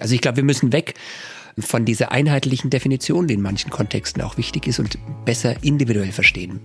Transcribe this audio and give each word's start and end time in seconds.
Also 0.00 0.14
ich 0.14 0.20
glaube, 0.20 0.38
wir 0.38 0.44
müssen 0.44 0.72
weg 0.72 0.94
von 1.56 1.84
dieser 1.84 2.10
einheitlichen 2.10 2.68
Definition, 2.68 3.28
die 3.28 3.34
in 3.34 3.40
manchen 3.40 3.70
Kontexten 3.70 4.22
auch 4.22 4.36
wichtig 4.36 4.66
ist 4.66 4.80
und 4.80 4.98
besser 5.24 5.62
individuell 5.62 6.10
verstehen. 6.10 6.58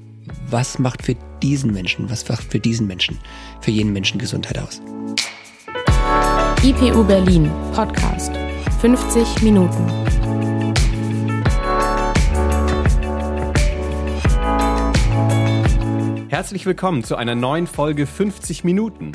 Was 0.50 0.80
macht 0.80 1.04
für 1.04 1.16
diesen 1.44 1.72
Menschen, 1.72 2.10
was 2.10 2.28
macht 2.28 2.52
für 2.52 2.60
diesen 2.60 2.88
Menschen, 2.88 3.20
für 3.62 3.70
jeden 3.70 3.94
Menschen 3.94 4.18
Gesundheit 4.18 4.58
aus? 4.58 4.82
IPU 6.64 7.04
Berlin 7.04 7.52
Podcast 7.72 8.32
50 8.82 9.44
Minuten. 9.44 9.86
Herzlich 16.30 16.66
willkommen 16.66 17.04
zu 17.04 17.16
einer 17.16 17.36
neuen 17.36 17.68
Folge 17.68 18.08
50 18.08 18.64
Minuten. 18.64 19.12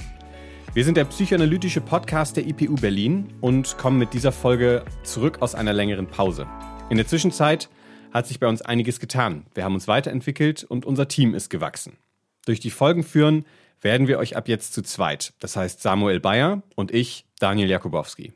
Wir 0.75 0.85
sind 0.85 0.97
der 0.97 1.05
psychoanalytische 1.05 1.81
Podcast 1.81 2.37
der 2.37 2.49
IPU 2.49 2.75
Berlin 2.75 3.33
und 3.41 3.79
kommen 3.79 3.97
mit 3.97 4.13
dieser 4.13 4.33
Folge 4.33 4.85
zurück 5.05 5.41
aus 5.41 5.55
einer 5.55 5.73
längeren 5.73 6.09
Pause. 6.09 6.49
In 6.91 6.97
der 6.97 7.07
Zwischenzeit 7.07 7.69
hat 8.13 8.27
sich 8.27 8.41
bei 8.41 8.49
uns 8.49 8.61
einiges 8.61 8.99
getan. 8.99 9.47
Wir 9.55 9.63
haben 9.63 9.75
uns 9.75 9.87
weiterentwickelt 9.87 10.65
und 10.65 10.85
unser 10.85 11.07
Team 11.07 11.33
ist 11.33 11.49
gewachsen. 11.49 11.97
Durch 12.45 12.59
die 12.59 12.73
Folgen 12.73 13.05
führen 13.05 13.45
werden 13.83 14.09
wir 14.09 14.19
euch 14.19 14.37
ab 14.37 14.49
jetzt 14.49 14.75
zu 14.75 14.83
zweit. 14.83 15.33
Das 15.39 15.55
heißt 15.55 15.81
Samuel 15.81 16.19
Bayer 16.19 16.65
und 16.75 16.93
ich, 16.93 17.25
Daniel 17.39 17.71
Jakubowski. 17.71 18.33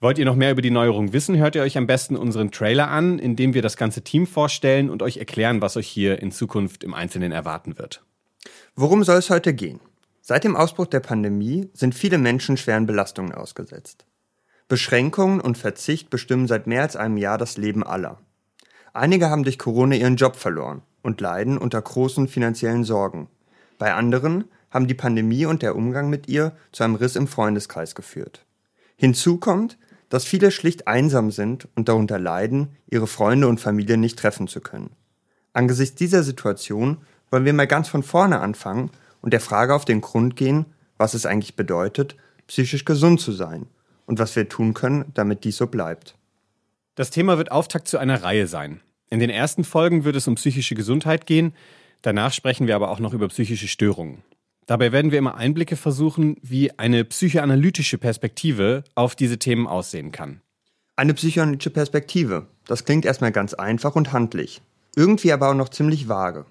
Wollt 0.00 0.18
ihr 0.18 0.26
noch 0.26 0.36
mehr 0.36 0.52
über 0.52 0.60
die 0.60 0.70
Neuerung 0.70 1.14
wissen, 1.14 1.38
hört 1.38 1.54
ihr 1.54 1.62
euch 1.62 1.78
am 1.78 1.86
besten 1.86 2.16
unseren 2.16 2.50
Trailer 2.50 2.90
an, 2.90 3.18
in 3.18 3.36
dem 3.36 3.54
wir 3.54 3.62
das 3.62 3.78
ganze 3.78 4.02
Team 4.02 4.26
vorstellen 4.26 4.90
und 4.90 5.02
euch 5.02 5.16
erklären, 5.16 5.62
was 5.62 5.78
euch 5.78 5.88
hier 5.88 6.20
in 6.20 6.30
Zukunft 6.30 6.84
im 6.84 6.92
Einzelnen 6.92 7.32
erwarten 7.32 7.78
wird. 7.78 8.02
Worum 8.76 9.02
soll 9.02 9.16
es 9.16 9.30
heute 9.30 9.54
gehen? 9.54 9.80
Seit 10.28 10.44
dem 10.44 10.56
Ausbruch 10.56 10.84
der 10.84 11.00
Pandemie 11.00 11.70
sind 11.72 11.94
viele 11.94 12.18
Menschen 12.18 12.58
schweren 12.58 12.84
Belastungen 12.84 13.32
ausgesetzt. 13.32 14.04
Beschränkungen 14.68 15.40
und 15.40 15.56
Verzicht 15.56 16.10
bestimmen 16.10 16.46
seit 16.46 16.66
mehr 16.66 16.82
als 16.82 16.96
einem 16.96 17.16
Jahr 17.16 17.38
das 17.38 17.56
Leben 17.56 17.82
aller. 17.82 18.18
Einige 18.92 19.30
haben 19.30 19.42
durch 19.42 19.58
Corona 19.58 19.94
ihren 19.96 20.16
Job 20.16 20.36
verloren 20.36 20.82
und 21.00 21.22
leiden 21.22 21.56
unter 21.56 21.80
großen 21.80 22.28
finanziellen 22.28 22.84
Sorgen. 22.84 23.28
Bei 23.78 23.94
anderen 23.94 24.44
haben 24.70 24.86
die 24.86 24.92
Pandemie 24.92 25.46
und 25.46 25.62
der 25.62 25.74
Umgang 25.74 26.10
mit 26.10 26.28
ihr 26.28 26.52
zu 26.72 26.84
einem 26.84 26.96
Riss 26.96 27.16
im 27.16 27.26
Freundeskreis 27.26 27.94
geführt. 27.94 28.44
Hinzu 28.96 29.38
kommt, 29.38 29.78
dass 30.10 30.26
viele 30.26 30.50
schlicht 30.50 30.88
einsam 30.88 31.30
sind 31.30 31.68
und 31.74 31.88
darunter 31.88 32.18
leiden, 32.18 32.76
ihre 32.86 33.06
Freunde 33.06 33.48
und 33.48 33.62
Familie 33.62 33.96
nicht 33.96 34.18
treffen 34.18 34.46
zu 34.46 34.60
können. 34.60 34.90
Angesichts 35.54 35.96
dieser 35.96 36.22
Situation 36.22 36.98
wollen 37.30 37.46
wir 37.46 37.54
mal 37.54 37.66
ganz 37.66 37.88
von 37.88 38.02
vorne 38.02 38.40
anfangen 38.40 38.90
und 39.20 39.32
der 39.32 39.40
Frage 39.40 39.74
auf 39.74 39.84
den 39.84 40.00
Grund 40.00 40.36
gehen, 40.36 40.66
was 40.96 41.14
es 41.14 41.26
eigentlich 41.26 41.56
bedeutet, 41.56 42.16
psychisch 42.46 42.84
gesund 42.84 43.20
zu 43.20 43.32
sein 43.32 43.66
und 44.06 44.18
was 44.18 44.34
wir 44.36 44.48
tun 44.48 44.74
können, 44.74 45.06
damit 45.14 45.44
dies 45.44 45.56
so 45.56 45.66
bleibt. 45.66 46.16
Das 46.94 47.10
Thema 47.10 47.38
wird 47.38 47.52
Auftakt 47.52 47.86
zu 47.86 47.98
einer 47.98 48.22
Reihe 48.22 48.46
sein. 48.46 48.80
In 49.10 49.20
den 49.20 49.30
ersten 49.30 49.64
Folgen 49.64 50.04
wird 50.04 50.16
es 50.16 50.26
um 50.26 50.34
psychische 50.34 50.74
Gesundheit 50.74 51.26
gehen, 51.26 51.54
danach 52.02 52.32
sprechen 52.32 52.66
wir 52.66 52.76
aber 52.76 52.90
auch 52.90 52.98
noch 52.98 53.14
über 53.14 53.28
psychische 53.28 53.68
Störungen. 53.68 54.22
Dabei 54.66 54.92
werden 54.92 55.12
wir 55.12 55.18
immer 55.18 55.36
Einblicke 55.36 55.76
versuchen, 55.76 56.36
wie 56.42 56.78
eine 56.78 57.04
psychoanalytische 57.04 57.96
Perspektive 57.96 58.84
auf 58.94 59.16
diese 59.16 59.38
Themen 59.38 59.66
aussehen 59.66 60.12
kann. 60.12 60.42
Eine 60.94 61.14
psychoanalytische 61.14 61.70
Perspektive, 61.70 62.48
das 62.66 62.84
klingt 62.84 63.06
erstmal 63.06 63.32
ganz 63.32 63.54
einfach 63.54 63.94
und 63.96 64.12
handlich, 64.12 64.60
irgendwie 64.94 65.32
aber 65.32 65.48
auch 65.50 65.54
noch 65.54 65.70
ziemlich 65.70 66.08
vage. 66.08 66.44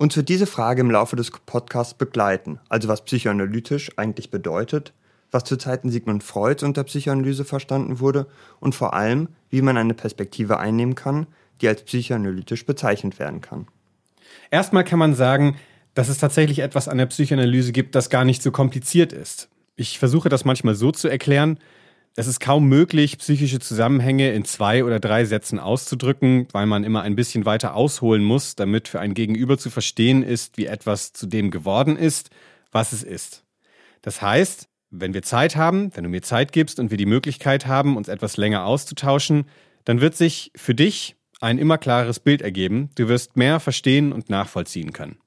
Uns 0.00 0.16
wird 0.16 0.28
diese 0.28 0.46
Frage 0.46 0.80
im 0.80 0.92
Laufe 0.92 1.16
des 1.16 1.32
Podcasts 1.32 1.92
begleiten, 1.92 2.60
also 2.68 2.86
was 2.86 3.04
psychoanalytisch 3.04 3.90
eigentlich 3.96 4.30
bedeutet, 4.30 4.92
was 5.32 5.42
zu 5.42 5.56
Zeiten 5.56 5.90
Sigmund 5.90 6.22
Freuds 6.22 6.62
unter 6.62 6.84
Psychoanalyse 6.84 7.44
verstanden 7.44 7.98
wurde 7.98 8.28
und 8.60 8.76
vor 8.76 8.94
allem, 8.94 9.26
wie 9.50 9.60
man 9.60 9.76
eine 9.76 9.94
Perspektive 9.94 10.60
einnehmen 10.60 10.94
kann, 10.94 11.26
die 11.60 11.66
als 11.66 11.82
psychoanalytisch 11.82 12.64
bezeichnet 12.64 13.18
werden 13.18 13.40
kann. 13.40 13.66
Erstmal 14.52 14.84
kann 14.84 15.00
man 15.00 15.16
sagen, 15.16 15.56
dass 15.94 16.08
es 16.08 16.18
tatsächlich 16.18 16.60
etwas 16.60 16.86
an 16.86 16.98
der 16.98 17.06
Psychoanalyse 17.06 17.72
gibt, 17.72 17.96
das 17.96 18.08
gar 18.08 18.24
nicht 18.24 18.40
so 18.40 18.52
kompliziert 18.52 19.12
ist. 19.12 19.48
Ich 19.74 19.98
versuche 19.98 20.28
das 20.28 20.44
manchmal 20.44 20.76
so 20.76 20.92
zu 20.92 21.08
erklären, 21.08 21.58
es 22.18 22.26
ist 22.26 22.40
kaum 22.40 22.68
möglich, 22.68 23.16
psychische 23.18 23.60
Zusammenhänge 23.60 24.32
in 24.32 24.44
zwei 24.44 24.82
oder 24.82 24.98
drei 24.98 25.24
Sätzen 25.24 25.60
auszudrücken, 25.60 26.48
weil 26.50 26.66
man 26.66 26.82
immer 26.82 27.02
ein 27.02 27.14
bisschen 27.14 27.44
weiter 27.44 27.76
ausholen 27.76 28.24
muss, 28.24 28.56
damit 28.56 28.88
für 28.88 28.98
ein 28.98 29.14
Gegenüber 29.14 29.56
zu 29.56 29.70
verstehen 29.70 30.24
ist, 30.24 30.58
wie 30.58 30.66
etwas 30.66 31.12
zu 31.12 31.28
dem 31.28 31.52
geworden 31.52 31.96
ist, 31.96 32.30
was 32.72 32.92
es 32.92 33.04
ist. 33.04 33.44
Das 34.02 34.20
heißt, 34.20 34.68
wenn 34.90 35.14
wir 35.14 35.22
Zeit 35.22 35.54
haben, 35.54 35.92
wenn 35.94 36.02
du 36.02 36.10
mir 36.10 36.22
Zeit 36.22 36.50
gibst 36.50 36.80
und 36.80 36.90
wir 36.90 36.98
die 36.98 37.06
Möglichkeit 37.06 37.68
haben, 37.68 37.96
uns 37.96 38.08
etwas 38.08 38.36
länger 38.36 38.64
auszutauschen, 38.64 39.44
dann 39.84 40.00
wird 40.00 40.16
sich 40.16 40.50
für 40.56 40.74
dich 40.74 41.14
ein 41.40 41.56
immer 41.56 41.78
klareres 41.78 42.18
Bild 42.18 42.42
ergeben. 42.42 42.90
Du 42.96 43.06
wirst 43.06 43.36
mehr 43.36 43.60
verstehen 43.60 44.12
und 44.12 44.28
nachvollziehen 44.28 44.92
können. 44.92 45.18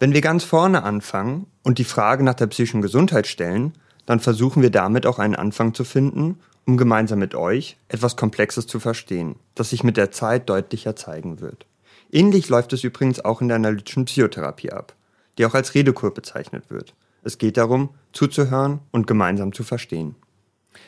Wenn 0.00 0.14
wir 0.14 0.22
ganz 0.22 0.42
vorne 0.42 0.84
anfangen 0.84 1.48
und 1.62 1.78
die 1.78 1.84
Frage 1.84 2.24
nach 2.24 2.32
der 2.32 2.46
psychischen 2.46 2.80
Gesundheit 2.80 3.26
stellen, 3.26 3.74
dann 4.06 4.20
versuchen 4.20 4.62
wir 4.62 4.70
damit 4.70 5.06
auch 5.06 5.18
einen 5.18 5.34
Anfang 5.34 5.74
zu 5.74 5.84
finden, 5.84 6.38
um 6.66 6.76
gemeinsam 6.76 7.18
mit 7.18 7.34
euch 7.34 7.76
etwas 7.88 8.16
Komplexes 8.16 8.66
zu 8.66 8.80
verstehen, 8.80 9.36
das 9.54 9.70
sich 9.70 9.84
mit 9.84 9.96
der 9.96 10.10
Zeit 10.10 10.48
deutlicher 10.48 10.96
zeigen 10.96 11.40
wird. 11.40 11.66
Ähnlich 12.10 12.48
läuft 12.48 12.72
es 12.72 12.84
übrigens 12.84 13.24
auch 13.24 13.40
in 13.40 13.48
der 13.48 13.56
analytischen 13.56 14.04
Psychotherapie 14.04 14.70
ab, 14.70 14.94
die 15.38 15.46
auch 15.46 15.54
als 15.54 15.74
Redekur 15.74 16.12
bezeichnet 16.12 16.64
wird. 16.68 16.94
Es 17.24 17.38
geht 17.38 17.56
darum, 17.56 17.90
zuzuhören 18.12 18.80
und 18.90 19.06
gemeinsam 19.06 19.52
zu 19.52 19.62
verstehen. 19.62 20.16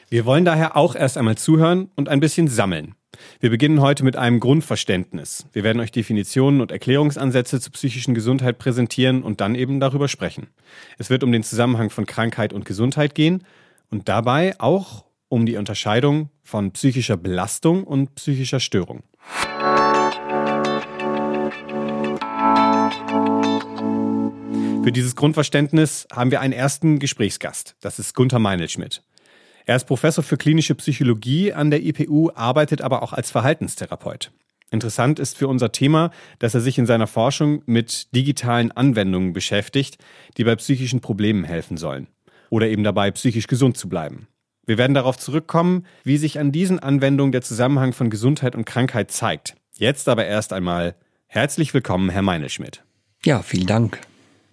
Wir 0.08 0.26
wollen 0.26 0.44
daher 0.44 0.76
auch 0.76 0.94
erst 0.94 1.16
einmal 1.16 1.36
zuhören 1.36 1.90
und 1.96 2.08
ein 2.08 2.20
bisschen 2.20 2.48
sammeln. 2.48 2.94
Wir 3.40 3.50
beginnen 3.50 3.80
heute 3.80 4.04
mit 4.04 4.16
einem 4.16 4.40
Grundverständnis. 4.40 5.46
Wir 5.52 5.64
werden 5.64 5.80
euch 5.80 5.92
Definitionen 5.92 6.60
und 6.60 6.72
Erklärungsansätze 6.72 7.60
zur 7.60 7.72
psychischen 7.72 8.14
Gesundheit 8.14 8.58
präsentieren 8.58 9.22
und 9.22 9.40
dann 9.40 9.54
eben 9.54 9.80
darüber 9.80 10.08
sprechen. 10.08 10.48
Es 10.98 11.10
wird 11.10 11.22
um 11.22 11.32
den 11.32 11.42
Zusammenhang 11.42 11.90
von 11.90 12.06
Krankheit 12.06 12.52
und 12.52 12.64
Gesundheit 12.64 13.14
gehen 13.14 13.44
und 13.90 14.08
dabei 14.08 14.58
auch 14.58 15.04
um 15.28 15.46
die 15.46 15.56
Unterscheidung 15.56 16.30
von 16.42 16.72
psychischer 16.72 17.16
Belastung 17.16 17.84
und 17.84 18.14
psychischer 18.14 18.60
Störung. 18.60 19.02
Für 24.84 24.92
dieses 24.92 25.16
Grundverständnis 25.16 26.06
haben 26.12 26.30
wir 26.30 26.42
einen 26.42 26.52
ersten 26.52 26.98
Gesprächsgast. 26.98 27.74
Das 27.80 27.98
ist 27.98 28.14
Gunther 28.14 28.38
Meinelschmidt. 28.38 29.02
Er 29.66 29.76
ist 29.76 29.86
Professor 29.86 30.22
für 30.22 30.36
klinische 30.36 30.74
Psychologie 30.74 31.52
an 31.52 31.70
der 31.70 31.82
IPU, 31.82 32.30
arbeitet 32.34 32.82
aber 32.82 33.02
auch 33.02 33.14
als 33.14 33.30
Verhaltenstherapeut. 33.30 34.30
Interessant 34.70 35.18
ist 35.18 35.38
für 35.38 35.48
unser 35.48 35.72
Thema, 35.72 36.10
dass 36.38 36.54
er 36.54 36.60
sich 36.60 36.78
in 36.78 36.86
seiner 36.86 37.06
Forschung 37.06 37.62
mit 37.64 38.14
digitalen 38.14 38.72
Anwendungen 38.72 39.32
beschäftigt, 39.32 39.98
die 40.36 40.44
bei 40.44 40.56
psychischen 40.56 41.00
Problemen 41.00 41.44
helfen 41.44 41.76
sollen 41.76 42.08
oder 42.50 42.68
eben 42.68 42.84
dabei 42.84 43.10
psychisch 43.10 43.46
gesund 43.46 43.76
zu 43.76 43.88
bleiben. 43.88 44.28
Wir 44.66 44.78
werden 44.78 44.94
darauf 44.94 45.16
zurückkommen, 45.16 45.86
wie 46.02 46.16
sich 46.16 46.38
an 46.38 46.52
diesen 46.52 46.78
Anwendungen 46.78 47.32
der 47.32 47.42
Zusammenhang 47.42 47.92
von 47.92 48.10
Gesundheit 48.10 48.56
und 48.56 48.64
Krankheit 48.64 49.10
zeigt. 49.10 49.54
Jetzt 49.76 50.08
aber 50.08 50.26
erst 50.26 50.52
einmal 50.52 50.94
herzlich 51.26 51.72
willkommen, 51.72 52.10
Herr 52.10 52.22
Meinelschmidt. 52.22 52.82
Ja, 53.24 53.42
vielen 53.42 53.66
Dank. 53.66 54.00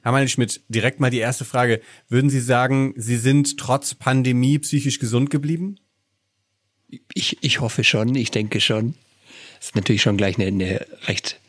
Herr 0.03 0.11
Meinl-Schmidt, 0.11 0.61
direkt 0.67 0.99
mal 0.99 1.11
die 1.11 1.19
erste 1.19 1.45
Frage. 1.45 1.81
Würden 2.09 2.29
Sie 2.29 2.39
sagen, 2.39 2.93
Sie 2.97 3.17
sind 3.17 3.57
trotz 3.57 3.93
Pandemie 3.93 4.59
psychisch 4.59 4.99
gesund 4.99 5.29
geblieben? 5.29 5.77
Ich, 7.13 7.37
ich 7.41 7.61
hoffe 7.61 7.83
schon, 7.83 8.15
ich 8.15 8.31
denke 8.31 8.59
schon. 8.61 8.95
Das 9.57 9.67
ist 9.67 9.75
natürlich 9.75 10.01
schon 10.01 10.17
gleich 10.17 10.37
eine, 10.37 10.47
eine 10.47 10.85
recht 11.07 11.39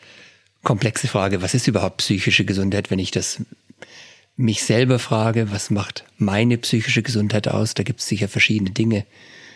komplexe 0.63 1.09
Frage. 1.09 1.43
Was 1.43 1.55
ist 1.55 1.67
überhaupt 1.67 1.99
psychische 1.99 2.45
Gesundheit, 2.45 2.91
wenn 2.91 2.99
ich 2.99 3.11
das 3.11 3.43
mich 4.37 4.63
selber 4.63 4.99
frage, 4.99 5.51
was 5.51 5.71
macht 5.71 6.05
meine 6.19 6.59
psychische 6.59 7.03
Gesundheit 7.03 7.49
aus? 7.49 7.75
Da 7.75 7.83
gibt 7.83 8.01
es 8.01 8.09
sicher 8.09 8.29
verschiedene 8.29 8.71
Dinge. 8.71 9.05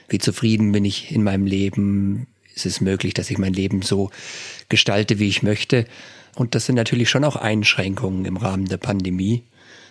Wie 0.09 0.19
zufrieden 0.19 0.73
bin 0.73 0.85
ich 0.85 1.11
in 1.11 1.23
meinem 1.23 1.47
Leben? 1.47 2.27
Ist 2.55 2.67
es 2.67 2.81
möglich, 2.81 3.13
dass 3.13 3.31
ich 3.31 3.39
mein 3.39 3.53
Leben 3.53 3.83
so 3.83 4.11
gestalte, 4.69 5.19
wie 5.19 5.29
ich 5.29 5.43
möchte? 5.43 5.87
Und 6.37 6.55
das 6.55 6.67
sind 6.67 6.75
natürlich 6.75 7.09
schon 7.09 7.25
auch 7.25 7.35
Einschränkungen 7.35 8.27
im 8.27 8.37
Rahmen 8.37 8.67
der 8.67 8.77
Pandemie. 8.77 9.43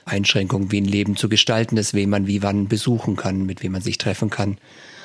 Einschränkungen, 0.06 0.72
wie 0.72 0.80
ein 0.80 0.86
Leben 0.86 1.16
zu 1.16 1.28
gestalten 1.28 1.78
ist, 1.78 1.96
wen 1.96 2.12
man 2.12 2.28
wie 2.28 2.44
wann 2.44 2.68
besuchen 2.68 3.16
kann, 3.16 3.48
mit 3.48 3.64
wem 3.64 3.72
man 3.72 3.82
sich 3.82 3.98
treffen 3.98 4.30
kann. 4.30 4.60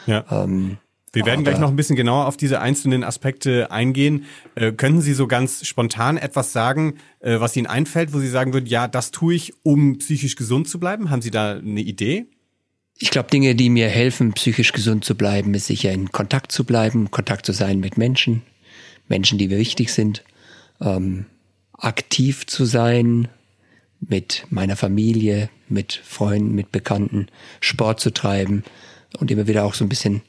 Ja. 0.06 0.24
Ähm, 0.30 0.76
wir 1.14 1.24
werden 1.24 1.42
gleich 1.42 1.58
noch 1.58 1.70
ein 1.70 1.76
bisschen 1.76 1.96
genauer 1.96 2.26
auf 2.26 2.36
diese 2.36 2.60
einzelnen 2.60 3.02
Aspekte 3.02 3.70
eingehen. 3.70 4.26
Äh, 4.54 4.72
können 4.72 5.00
Sie 5.00 5.14
so 5.14 5.26
ganz 5.26 5.66
spontan 5.66 6.18
etwas 6.18 6.52
sagen, 6.52 6.98
äh, 7.20 7.40
was 7.40 7.56
Ihnen 7.56 7.66
einfällt, 7.66 8.12
wo 8.12 8.18
Sie 8.18 8.28
sagen 8.28 8.52
würden, 8.52 8.66
ja, 8.66 8.86
das 8.86 9.10
tue 9.10 9.34
ich, 9.34 9.54
um 9.62 9.96
psychisch 9.96 10.36
gesund 10.36 10.68
zu 10.68 10.78
bleiben? 10.78 11.08
Haben 11.08 11.22
Sie 11.22 11.30
da 11.30 11.52
eine 11.52 11.80
Idee? 11.80 12.26
Ich 12.98 13.10
glaube, 13.10 13.30
Dinge, 13.30 13.54
die 13.54 13.70
mir 13.70 13.88
helfen, 13.88 14.34
psychisch 14.34 14.72
gesund 14.72 15.06
zu 15.06 15.14
bleiben, 15.14 15.54
ist 15.54 15.66
sicher 15.66 15.90
in 15.90 16.12
Kontakt 16.12 16.52
zu 16.52 16.64
bleiben, 16.64 17.10
Kontakt 17.10 17.46
zu 17.46 17.52
sein 17.52 17.80
mit 17.80 17.96
Menschen, 17.96 18.42
Menschen, 19.08 19.38
die 19.38 19.48
mir 19.48 19.58
wichtig 19.58 19.90
sind 19.94 20.22
ähm, 20.80 21.26
aktiv 21.80 22.46
zu 22.46 22.64
sein 22.64 23.28
mit 24.00 24.46
meiner 24.50 24.76
Familie, 24.76 25.50
mit 25.68 26.00
Freunden, 26.04 26.54
mit 26.54 26.72
Bekannten, 26.72 27.26
Sport 27.60 28.00
zu 28.00 28.12
treiben, 28.12 28.64
und 29.18 29.30
immer 29.30 29.46
wieder 29.46 29.64
auch 29.64 29.74
so 29.74 29.84
ein 29.84 29.88
bisschen 29.88 30.22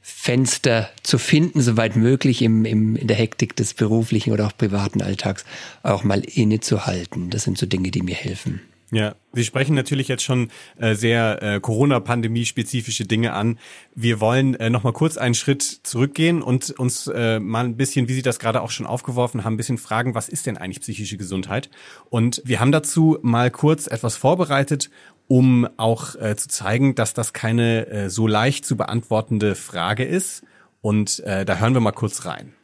Fenster 0.00 0.90
zu 1.02 1.18
finden, 1.18 1.60
soweit 1.60 1.96
möglich 1.96 2.42
im, 2.42 2.64
im, 2.64 2.96
in 2.96 3.08
der 3.08 3.16
Hektik 3.16 3.56
des 3.56 3.74
beruflichen 3.74 4.32
oder 4.32 4.46
auch 4.46 4.56
privaten 4.56 5.02
Alltags 5.02 5.44
auch 5.82 6.04
mal 6.04 6.20
innezuhalten. 6.20 7.30
Das 7.30 7.44
sind 7.44 7.58
so 7.58 7.66
Dinge, 7.66 7.90
die 7.90 8.02
mir 8.02 8.14
helfen. 8.14 8.60
Ja, 8.90 9.14
Sie 9.34 9.44
sprechen 9.44 9.74
natürlich 9.74 10.08
jetzt 10.08 10.22
schon 10.22 10.50
äh, 10.78 10.94
sehr 10.94 11.42
äh, 11.42 11.60
Corona-Pandemie-spezifische 11.60 13.04
Dinge 13.04 13.34
an. 13.34 13.58
Wir 13.94 14.18
wollen 14.20 14.54
äh, 14.54 14.70
noch 14.70 14.82
mal 14.82 14.94
kurz 14.94 15.18
einen 15.18 15.34
Schritt 15.34 15.62
zurückgehen 15.62 16.40
und 16.40 16.70
uns 16.70 17.06
äh, 17.06 17.38
mal 17.38 17.66
ein 17.66 17.76
bisschen, 17.76 18.08
wie 18.08 18.14
Sie 18.14 18.22
das 18.22 18.38
gerade 18.38 18.62
auch 18.62 18.70
schon 18.70 18.86
aufgeworfen 18.86 19.44
haben, 19.44 19.54
ein 19.54 19.58
bisschen 19.58 19.76
fragen, 19.76 20.14
was 20.14 20.30
ist 20.30 20.46
denn 20.46 20.56
eigentlich 20.56 20.80
psychische 20.80 21.18
Gesundheit? 21.18 21.68
Und 22.08 22.40
wir 22.46 22.60
haben 22.60 22.72
dazu 22.72 23.18
mal 23.20 23.50
kurz 23.50 23.88
etwas 23.88 24.16
vorbereitet, 24.16 24.90
um 25.26 25.68
auch 25.76 26.14
äh, 26.14 26.34
zu 26.36 26.48
zeigen, 26.48 26.94
dass 26.94 27.12
das 27.12 27.34
keine 27.34 27.86
äh, 27.88 28.08
so 28.08 28.26
leicht 28.26 28.64
zu 28.64 28.78
beantwortende 28.78 29.54
Frage 29.54 30.04
ist. 30.04 30.42
Und 30.80 31.20
äh, 31.20 31.44
da 31.44 31.56
hören 31.58 31.74
wir 31.74 31.80
mal 31.80 31.92
kurz 31.92 32.24
rein. 32.24 32.54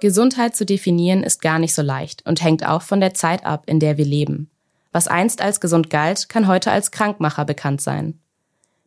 Gesundheit 0.00 0.54
zu 0.54 0.66
definieren 0.66 1.22
ist 1.22 1.40
gar 1.40 1.58
nicht 1.58 1.74
so 1.74 1.82
leicht 1.82 2.26
und 2.26 2.42
hängt 2.42 2.66
auch 2.66 2.82
von 2.82 3.00
der 3.00 3.14
Zeit 3.14 3.46
ab, 3.46 3.64
in 3.66 3.80
der 3.80 3.96
wir 3.96 4.04
leben. 4.04 4.50
Was 4.92 5.08
einst 5.08 5.40
als 5.42 5.60
gesund 5.60 5.90
galt, 5.90 6.28
kann 6.28 6.46
heute 6.46 6.70
als 6.70 6.90
Krankmacher 6.90 7.44
bekannt 7.44 7.80
sein. 7.80 8.18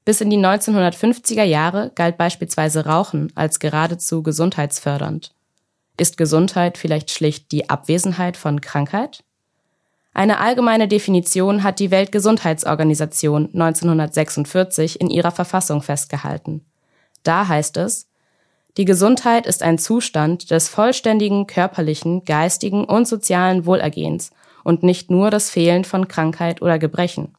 Bis 0.05 0.21
in 0.21 0.29
die 0.29 0.37
1950er 0.37 1.43
Jahre 1.43 1.91
galt 1.93 2.17
beispielsweise 2.17 2.85
Rauchen 2.85 3.31
als 3.35 3.59
geradezu 3.59 4.23
gesundheitsfördernd. 4.23 5.35
Ist 5.97 6.17
Gesundheit 6.17 6.77
vielleicht 6.77 7.11
schlicht 7.11 7.51
die 7.51 7.69
Abwesenheit 7.69 8.37
von 8.37 8.61
Krankheit? 8.61 9.23
Eine 10.13 10.39
allgemeine 10.39 10.87
Definition 10.87 11.63
hat 11.63 11.79
die 11.79 11.91
Weltgesundheitsorganisation 11.91 13.49
1946 13.53 14.99
in 14.99 15.09
ihrer 15.09 15.31
Verfassung 15.31 15.81
festgehalten. 15.81 16.65
Da 17.23 17.47
heißt 17.47 17.77
es, 17.77 18.08
die 18.79 18.85
Gesundheit 18.85 19.45
ist 19.45 19.61
ein 19.61 19.77
Zustand 19.77 20.51
des 20.51 20.69
vollständigen 20.69 21.47
körperlichen, 21.47 22.23
geistigen 22.23 22.85
und 22.85 23.09
sozialen 23.09 23.65
Wohlergehens 23.65 24.31
und 24.63 24.83
nicht 24.83 25.11
nur 25.11 25.29
das 25.29 25.49
Fehlen 25.49 25.83
von 25.83 26.07
Krankheit 26.07 26.61
oder 26.61 26.79
Gebrechen. 26.79 27.35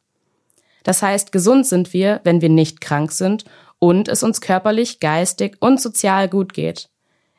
Das 0.83 1.01
heißt, 1.01 1.31
gesund 1.31 1.65
sind 1.65 1.93
wir, 1.93 2.21
wenn 2.25 2.41
wir 2.41 2.49
nicht 2.49 2.79
krank 2.79 3.11
sind 3.11 3.45
und 3.79 4.07
es 4.07 4.21
uns 4.21 4.39
körperlich, 4.39 4.99
geistig 4.99 5.57
und 5.61 5.81
sozial 5.81 6.29
gut 6.29 6.53
geht. 6.53 6.89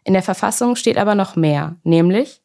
In 0.02 0.14
der 0.14 0.24
Verfassung 0.24 0.74
steht 0.74 0.98
aber 0.98 1.14
noch 1.14 1.36
mehr, 1.36 1.76
nämlich 1.84 2.42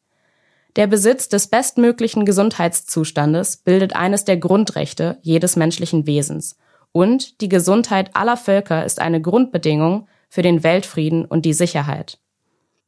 der 0.76 0.86
Besitz 0.86 1.28
des 1.28 1.48
bestmöglichen 1.48 2.24
Gesundheitszustandes 2.24 3.56
bildet 3.56 3.96
eines 3.96 4.24
der 4.24 4.36
Grundrechte 4.36 5.18
jedes 5.22 5.56
menschlichen 5.56 6.06
Wesens 6.06 6.56
und 6.92 7.40
die 7.40 7.48
Gesundheit 7.48 8.14
aller 8.14 8.36
Völker 8.36 8.84
ist 8.84 9.00
eine 9.00 9.20
Grundbedingung 9.20 10.06
für 10.28 10.42
den 10.42 10.62
Weltfrieden 10.62 11.24
und 11.24 11.44
die 11.44 11.52
Sicherheit. 11.52 12.18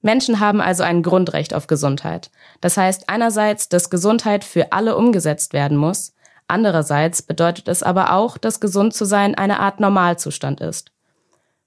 Menschen 0.02 0.40
haben 0.40 0.60
also 0.60 0.82
ein 0.82 1.02
Grundrecht 1.02 1.54
auf 1.54 1.66
Gesundheit. 1.66 2.30
Das 2.60 2.76
heißt 2.76 3.08
einerseits, 3.08 3.68
dass 3.68 3.90
Gesundheit 3.90 4.44
für 4.44 4.72
alle 4.72 4.96
umgesetzt 4.96 5.52
werden 5.52 5.76
muss, 5.76 6.14
andererseits 6.48 7.22
bedeutet 7.22 7.68
es 7.68 7.82
aber 7.82 8.12
auch, 8.14 8.38
dass 8.38 8.60
gesund 8.60 8.94
zu 8.94 9.04
sein 9.04 9.34
eine 9.34 9.60
Art 9.60 9.80
Normalzustand 9.80 10.60
ist. 10.60 10.92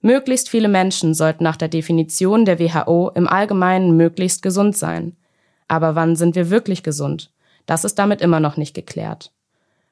Möglichst 0.01 0.49
viele 0.49 0.67
Menschen 0.67 1.13
sollten 1.13 1.43
nach 1.45 1.55
der 1.55 1.69
Definition 1.69 2.43
der 2.43 2.59
WHO 2.59 3.11
im 3.15 3.27
Allgemeinen 3.27 3.95
möglichst 3.95 4.41
gesund 4.41 4.75
sein. 4.75 5.15
Aber 5.69 5.95
wann 5.95 6.15
sind 6.15 6.35
wir 6.35 6.49
wirklich 6.49 6.83
gesund? 6.83 7.31
Das 7.65 7.85
ist 7.85 7.95
damit 7.95 8.21
immer 8.21 8.41
noch 8.41 8.57
nicht 8.57 8.73
geklärt. 8.73 9.31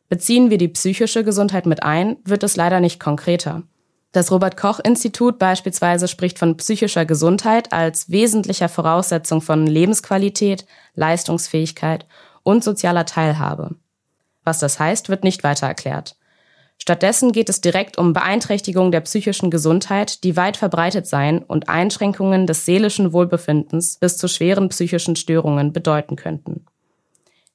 Beziehen 0.09 0.49
wir 0.49 0.57
die 0.57 0.67
psychische 0.67 1.23
Gesundheit 1.23 1.65
mit 1.65 1.83
ein, 1.83 2.17
wird 2.25 2.43
es 2.43 2.57
leider 2.57 2.81
nicht 2.81 2.99
konkreter. 2.99 3.63
Das 4.11 4.29
Robert 4.29 4.57
Koch 4.57 4.79
Institut 4.83 5.39
beispielsweise 5.39 6.09
spricht 6.09 6.37
von 6.37 6.57
psychischer 6.57 7.05
Gesundheit 7.05 7.71
als 7.71 8.09
wesentlicher 8.09 8.67
Voraussetzung 8.67 9.41
von 9.41 9.65
Lebensqualität, 9.65 10.65
Leistungsfähigkeit 10.95 12.05
und 12.43 12.63
sozialer 12.63 13.05
Teilhabe. 13.05 13.75
Was 14.43 14.59
das 14.59 14.79
heißt, 14.79 15.07
wird 15.07 15.23
nicht 15.23 15.43
weiter 15.43 15.67
erklärt. 15.67 16.17
Stattdessen 16.77 17.31
geht 17.31 17.47
es 17.47 17.61
direkt 17.61 17.97
um 17.97 18.11
Beeinträchtigung 18.11 18.91
der 18.91 19.01
psychischen 19.01 19.51
Gesundheit, 19.51 20.23
die 20.23 20.35
weit 20.35 20.57
verbreitet 20.57 21.05
sein 21.05 21.43
und 21.43 21.69
Einschränkungen 21.69 22.47
des 22.47 22.65
seelischen 22.65 23.13
Wohlbefindens 23.13 23.97
bis 23.99 24.17
zu 24.17 24.27
schweren 24.27 24.67
psychischen 24.69 25.15
Störungen 25.15 25.73
bedeuten 25.73 26.15
könnten. 26.15 26.65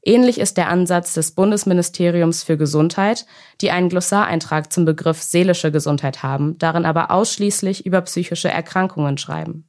Ähnlich 0.07 0.39
ist 0.39 0.57
der 0.57 0.69
Ansatz 0.69 1.15
des 1.15 1.33
Bundesministeriums 1.33 2.45
für 2.45 2.57
Gesundheit, 2.57 3.27
die 3.61 3.73
einen 3.73 3.89
Glossareintrag 3.89 4.73
zum 4.73 4.85
Begriff 4.85 5.21
seelische 5.21 5.73
Gesundheit 5.73 6.23
haben, 6.23 6.57
darin 6.59 6.85
aber 6.85 7.11
ausschließlich 7.11 7.85
über 7.85 8.01
psychische 8.03 8.49
Erkrankungen 8.49 9.19
schreiben. 9.19 9.69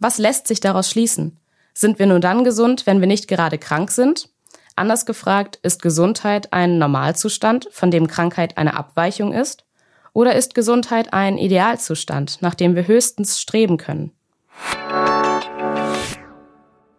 Was 0.00 0.18
lässt 0.18 0.48
sich 0.48 0.58
daraus 0.58 0.90
schließen? 0.90 1.38
Sind 1.74 2.00
wir 2.00 2.06
nur 2.06 2.18
dann 2.18 2.42
gesund, 2.42 2.86
wenn 2.86 2.98
wir 2.98 3.06
nicht 3.06 3.28
gerade 3.28 3.56
krank 3.56 3.92
sind? 3.92 4.30
Anders 4.74 5.06
gefragt, 5.06 5.60
ist 5.62 5.80
Gesundheit 5.80 6.52
ein 6.52 6.78
Normalzustand, 6.78 7.68
von 7.70 7.92
dem 7.92 8.08
Krankheit 8.08 8.58
eine 8.58 8.76
Abweichung 8.76 9.32
ist? 9.32 9.64
Oder 10.12 10.34
ist 10.34 10.56
Gesundheit 10.56 11.12
ein 11.12 11.38
Idealzustand, 11.38 12.42
nach 12.42 12.56
dem 12.56 12.74
wir 12.74 12.88
höchstens 12.88 13.40
streben 13.40 13.76
können? 13.76 14.10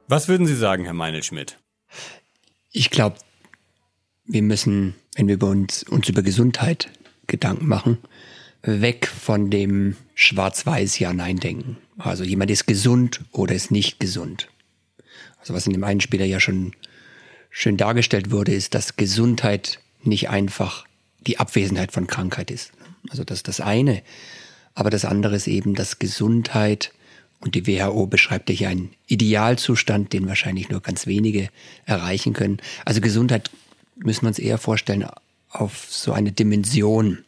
Was 0.08 0.30
würden 0.30 0.48
Sie 0.48 0.56
sagen, 0.56 0.86
Herr 0.86 0.94
Meinelschmidt? 0.94 1.58
Ich 2.78 2.92
glaube, 2.92 3.16
wir 4.26 4.44
müssen, 4.44 4.94
wenn 5.16 5.28
wir 5.28 5.42
uns, 5.42 5.82
uns 5.82 6.10
über 6.10 6.22
Gesundheit 6.22 6.92
Gedanken 7.26 7.66
machen, 7.66 7.98
weg 8.62 9.08
von 9.08 9.50
dem 9.50 9.96
schwarz-weiß 10.14 11.00
Ja-Nein 11.00 11.38
denken. 11.38 11.78
Also 11.98 12.24
jemand 12.24 12.52
ist 12.52 12.68
gesund 12.68 13.22
oder 13.32 13.56
ist 13.56 13.72
nicht 13.72 14.00
gesund. 14.00 14.50
Also 15.40 15.56
was 15.56 15.66
in 15.66 15.74
dem 15.74 15.84
einen 15.84 16.02
Spieler 16.02 16.26
ja 16.26 16.40
schon 16.40 16.74
schön 17.50 17.78
dargestellt 17.78 18.30
wurde, 18.30 18.54
ist, 18.54 18.76
dass 18.76 18.96
Gesundheit 18.96 19.80
nicht 20.04 20.30
einfach 20.30 20.86
die 21.26 21.40
Abwesenheit 21.40 21.92
von 21.92 22.06
Krankheit 22.06 22.52
ist. 22.52 22.74
Also 23.10 23.24
das 23.24 23.40
ist 23.40 23.48
das 23.48 23.60
eine. 23.60 24.04
Aber 24.76 24.92
das 24.92 25.04
andere 25.04 25.36
ist 25.36 25.48
eben, 25.48 25.74
dass 25.74 25.98
Gesundheit 25.98 26.94
und 27.40 27.56
die 27.56 27.68
WHO 27.68 28.08
beschreibt 28.08 28.50
hier 28.50 28.70
einen 28.70 28.92
Idealzustand, 29.08 30.14
den 30.14 30.28
wahrscheinlich 30.28 30.70
nur 30.70 30.82
ganz 30.82 31.06
wenige 31.06 31.50
erreichen 31.86 32.34
können. 32.34 32.58
Also 32.84 33.02
Gesundheit 33.02 33.52
müssen 33.96 34.24
wir 34.24 34.30
uns 34.30 34.40
eher 34.40 34.58
vorstellen 34.58 35.06
auf 35.50 35.86
so 35.90 36.14
eine 36.14 36.32
Dimension. 36.32 37.20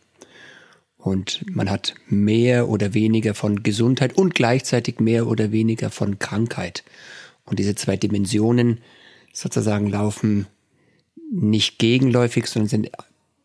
Und 0.98 1.46
man 1.50 1.70
hat 1.70 1.94
mehr 2.08 2.68
oder 2.68 2.94
weniger 2.94 3.34
von 3.34 3.64
Gesundheit 3.64 4.14
und 4.14 4.36
gleichzeitig 4.36 5.00
mehr 5.00 5.28
oder 5.28 5.52
weniger 5.52 5.90
von 5.90 6.20
Krankheit. 6.20 6.84
Und 7.46 7.60
diese 7.60 7.76
zwei 7.76 7.96
Dimensionen 7.96 8.80
sozusagen 9.32 9.88
laufen 9.88 10.48
nicht 11.32 11.78
gegenläufig, 11.78 12.48
sondern 12.48 12.70
sind 12.70 12.90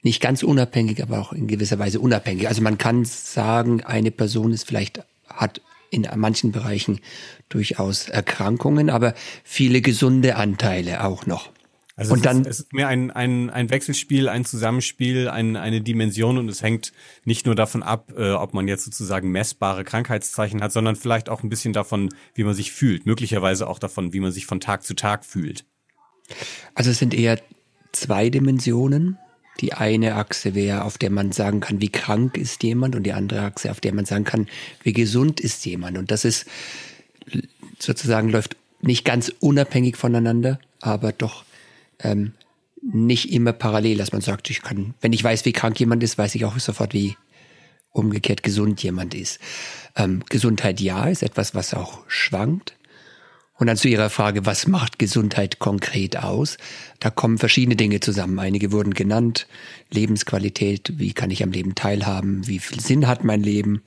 nicht 0.03 0.21
ganz 0.21 0.43
unabhängig, 0.43 1.03
aber 1.03 1.21
auch 1.21 1.33
in 1.33 1.47
gewisser 1.47 1.79
Weise 1.79 2.01
unabhängig. 2.01 2.49
Also 2.49 2.63
man 2.63 2.79
kann 2.79 3.05
sagen, 3.05 3.83
eine 3.83 4.11
Person 4.11 4.53
ist 4.53 4.67
vielleicht, 4.67 5.03
hat 5.29 5.61
in 5.95 6.07
manchen 6.17 6.53
Bereichen 6.53 7.01
durchaus 7.49 8.09
Erkrankungen, 8.09 8.91
aber 8.91 9.15
viele 9.45 9.81
gesunde 9.81 10.37
Anteile 10.37 11.05
auch 11.05 11.27
noch. 11.27 11.51
Also 11.97 12.13
und 12.13 12.19
es 12.19 12.23
dann 12.25 12.41
ist, 12.41 12.49
es 12.49 12.61
ist 12.61 12.73
mehr 12.73 12.89
ein, 12.89 13.13
ein, 13.13 13.51
ein 13.51 13.71
Wechselspiel, 13.71 14.29
ein 14.29 14.45
Zusammenspiel, 14.45 15.29
ein, 15.29 15.57
eine 15.57 15.81
Dimension 15.81 16.39
und 16.39 16.49
es 16.49 16.61
hängt 16.61 16.93
nicht 17.25 17.47
nur 17.47 17.55
davon 17.55 17.85
ab, 17.85 18.13
äh, 18.17 18.33
ob 18.33 18.53
man 18.53 18.67
jetzt 18.67 18.85
sozusagen 18.85 19.31
messbare 19.31 19.85
Krankheitszeichen 19.85 20.61
hat, 20.61 20.73
sondern 20.73 20.97
vielleicht 20.97 21.29
auch 21.29 21.45
ein 21.45 21.49
bisschen 21.49 21.73
davon, 21.73 22.09
wie 22.35 22.43
man 22.43 22.55
sich 22.55 22.73
fühlt, 22.73 23.07
möglicherweise 23.07 23.69
auch 23.69 23.79
davon, 23.79 24.13
wie 24.13 24.21
man 24.21 24.33
sich 24.33 24.47
von 24.47 24.59
Tag 24.59 24.83
zu 24.83 24.95
Tag 24.95 25.25
fühlt. 25.25 25.65
Also 26.75 26.91
es 26.91 26.99
sind 26.99 27.15
eher 27.15 27.41
zwei 27.93 28.29
Dimensionen. 28.29 29.19
Die 29.61 29.73
eine 29.73 30.17
Achse 30.17 30.55
wäre, 30.55 30.85
auf 30.85 30.99
der 30.99 31.11
man 31.11 31.33
sagen 31.33 31.61
kann, 31.61 31.81
wie 31.81 31.91
krank 31.91 32.37
ist 32.37 32.63
jemand 32.63 32.97
und 32.97 33.05
die 33.05 33.13
andere 33.13 33.43
Achse, 33.43 33.71
auf 33.71 33.81
der 33.81 33.95
man 33.95 34.05
sagen 34.05 34.25
kann, 34.25 34.49
wie 34.83 34.93
gesund 34.93 35.41
ist 35.41 35.65
jemand. 35.65 35.97
Und 35.97 36.11
das 36.11 36.25
ist 36.25 36.47
sozusagen 37.79 38.31
läuft 38.31 38.57
nicht 38.81 39.05
ganz 39.05 39.33
unabhängig 39.41 39.97
voneinander, 39.97 40.59
aber 40.81 41.13
doch 41.13 41.45
ähm, 42.01 42.33
nicht 42.83 43.33
immer 43.33 43.53
parallel, 43.53 43.97
dass 43.97 44.13
man 44.13 44.21
sagt, 44.21 44.51
ich 44.51 44.63
kann, 44.63 44.95
wenn 45.01 45.13
ich 45.13 45.25
weiß, 45.25 45.45
wie 45.45 45.53
krank 45.53 45.79
jemand 45.81 46.03
ist, 46.03 46.19
weiß 46.19 46.35
ich 46.35 46.45
auch 46.45 46.59
sofort, 46.59 46.93
wie 46.93 47.17
umgekehrt 47.91 48.43
gesund 48.43 48.83
jemand 48.83 49.15
ist. 49.15 49.39
Ähm, 49.97 50.23
Gesundheit 50.29 50.81
ja 50.81 51.07
ist 51.07 51.23
etwas, 51.23 51.55
was 51.55 51.73
auch 51.73 52.01
schwankt. 52.09 52.75
Und 53.57 53.69
dann 53.69 53.77
zu 53.77 53.89
Ihrer 53.89 54.11
Frage, 54.11 54.47
was 54.47 54.67
macht 54.67 54.99
Gesundheit 54.99 55.61
konkret 55.61 56.17
aus? 56.17 56.57
Da 56.99 57.11
kommen 57.11 57.39
verschiedene 57.39 57.77
Dinge 57.77 58.01
zusammen. 58.01 58.39
Einige 58.41 58.73
wurden 58.73 58.95
genannt. 58.95 59.47
Lebensqualität, 59.91 60.95
wie 60.99 61.13
kann 61.13 61.31
ich 61.31 61.43
am 61.43 61.53
Leben 61.53 61.77
teilhaben? 61.77 62.47
Wie 62.49 62.59
viel 62.59 62.81
Sinn 62.81 63.07
hat 63.07 63.23
mein 63.23 63.43
Leben? 63.43 63.83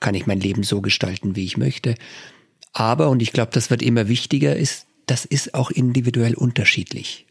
Kann 0.00 0.14
ich 0.14 0.26
mein 0.26 0.40
Leben 0.40 0.62
so 0.62 0.80
gestalten, 0.80 1.36
wie 1.36 1.44
ich 1.44 1.58
möchte? 1.58 1.94
Aber, 2.72 3.10
und 3.10 3.20
ich 3.20 3.32
glaube, 3.32 3.50
das 3.52 3.68
wird 3.68 3.82
immer 3.82 4.08
wichtiger, 4.08 4.56
ist, 4.56 4.86
das 5.06 5.26
ist 5.26 5.54
auch 5.54 5.70
individuell 5.70 6.34
unterschiedlich. 6.34 7.26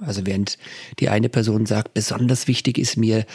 Also 0.00 0.24
während 0.24 0.56
die 1.00 1.10
eine 1.10 1.28
Person 1.28 1.66
sagt, 1.66 1.92
besonders 1.92 2.48
wichtig 2.48 2.78
ist 2.78 2.96
mir, 2.96 3.26